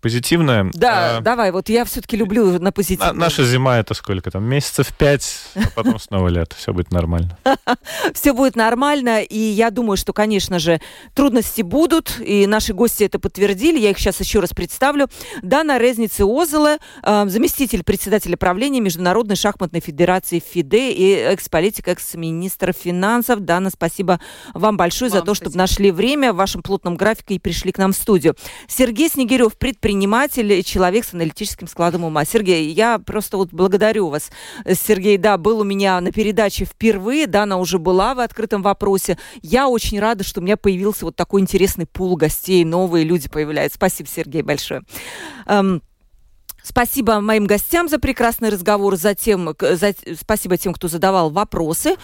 позитивное. 0.07 0.71
Да, 0.73 1.17
а, 1.17 1.21
давай, 1.21 1.51
вот 1.51 1.69
я 1.69 1.85
все-таки 1.85 2.17
люблю 2.17 2.61
на 2.61 2.71
позитивное. 2.71 3.13
На, 3.13 3.19
наша 3.25 3.45
зима 3.45 3.79
это 3.79 3.93
сколько 3.93 4.31
там? 4.31 4.45
Месяцев 4.45 4.93
пять, 4.97 5.37
а 5.57 5.69
потом 5.75 5.99
снова 5.99 6.29
лето. 6.29 6.55
Все 6.57 6.73
будет 6.73 6.93
нормально. 6.93 7.37
Все 8.15 8.33
будет 8.33 8.55
нормально, 8.55 9.23
и 9.23 9.37
я 9.37 9.71
думаю, 9.71 9.97
что, 9.97 10.13
конечно 10.13 10.61
же, 10.61 10.81
трудности 11.13 11.63
будут, 11.63 12.21
и 12.21 12.47
наши 12.47 12.73
гости 12.73 13.03
это 13.03 13.19
подтвердили. 13.19 13.81
Я 13.81 13.91
их 13.91 13.99
сейчас 13.99 14.21
еще 14.21 14.39
раз 14.39 14.51
представлю. 14.51 15.09
Дана 15.43 15.77
Резницы 15.77 16.25
Озеле, 16.25 16.79
а, 17.03 17.27
заместитель 17.27 17.83
председателя 17.83 18.37
правления 18.37 18.81
Международной 18.81 19.35
шахматной 19.35 19.81
федерации 19.81 20.39
ФИДЕ 20.39 20.93
и 20.93 21.13
экс-политик, 21.15 21.89
экс-министр 21.89 22.73
финансов. 22.73 23.41
Дана, 23.41 23.71
спасибо 23.71 24.21
вам 24.55 24.77
большое 24.77 25.11
вам 25.11 25.19
за 25.19 25.25
то, 25.25 25.35
спасибо. 25.35 25.51
чтобы 25.51 25.59
нашли 25.59 25.91
время 25.91 26.33
в 26.33 26.37
вашем 26.37 26.63
плотном 26.63 26.95
графике 26.97 27.35
и 27.35 27.39
пришли 27.41 27.73
к 27.73 27.79
нам 27.79 27.93
в 27.93 27.97
студию. 27.97 28.37
Сергей 28.69 29.09
Снегирев, 29.09 29.59
предприниматель 29.59 29.96
предприниматель 29.97 30.53
и 30.53 30.63
человек 30.63 31.07
с 31.07 31.15
аналитическим 31.15 31.67
складом 31.67 32.05
ума. 32.05 32.27
Сергей, 32.27 32.71
я 32.71 32.99
просто 32.99 33.39
вот 33.39 33.49
благодарю 33.51 34.09
вас. 34.09 34.31
Сергей, 34.71 35.17
да, 35.17 35.39
был 35.39 35.61
у 35.61 35.65
меня 35.65 35.99
на 36.03 36.13
передаче 36.13 36.67
впервые, 36.67 37.27
да, 37.27 37.45
она 37.45 37.57
уже 37.57 37.79
была 37.79 38.15
в 38.15 38.21
открытом 38.21 38.61
вопросе. 38.61 39.17
Я 39.41 39.69
очень 39.69 39.99
рада, 39.99 40.23
что 40.23 40.41
у 40.41 40.45
меня 40.45 40.59
появился 40.59 41.07
вот 41.07 41.17
такой 41.17 41.41
интересный 41.41 41.87
пул 41.87 42.15
гостей, 42.17 42.63
новые 42.65 43.07
люди 43.07 43.31
появляются. 43.31 43.77
Спасибо, 43.77 44.09
Сергей, 44.11 44.43
большое. 44.43 44.83
Спасибо 46.69 47.21
моим 47.21 47.47
гостям 47.47 47.89
за 47.89 48.01
прекрасный 48.01 48.49
разговор, 48.49 48.97
за 48.97 49.15
тем, 49.15 49.55
за, 49.61 49.95
спасибо 50.21 50.57
тем, 50.57 50.75
кто 50.75 50.89
задавал 50.89 51.31
вопросы, 51.31 51.95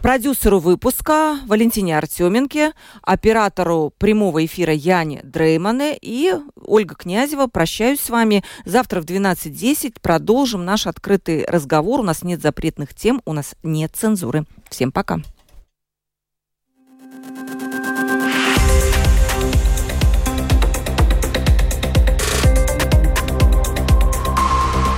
продюсеру 0.00 0.60
выпуска 0.60 1.40
Валентине 1.48 1.98
Артеменке, 1.98 2.72
оператору 3.02 3.92
прямого 3.98 4.44
эфира 4.44 4.72
Яне 4.72 5.22
Дреймане 5.24 5.98
и 6.00 6.36
Ольга 6.64 6.94
Князева. 6.94 7.48
Прощаюсь 7.48 7.98
с 7.98 8.10
вами. 8.10 8.44
Завтра 8.64 9.00
в 9.00 9.06
12.10 9.06 9.96
продолжим 10.00 10.64
наш 10.64 10.86
открытый 10.86 11.44
разговор. 11.44 11.98
У 11.98 12.04
нас 12.04 12.22
нет 12.22 12.40
запретных 12.40 12.94
тем, 12.94 13.22
у 13.24 13.32
нас 13.32 13.56
нет 13.64 13.90
цензуры. 13.96 14.46
Всем 14.70 14.92
пока. 14.92 15.18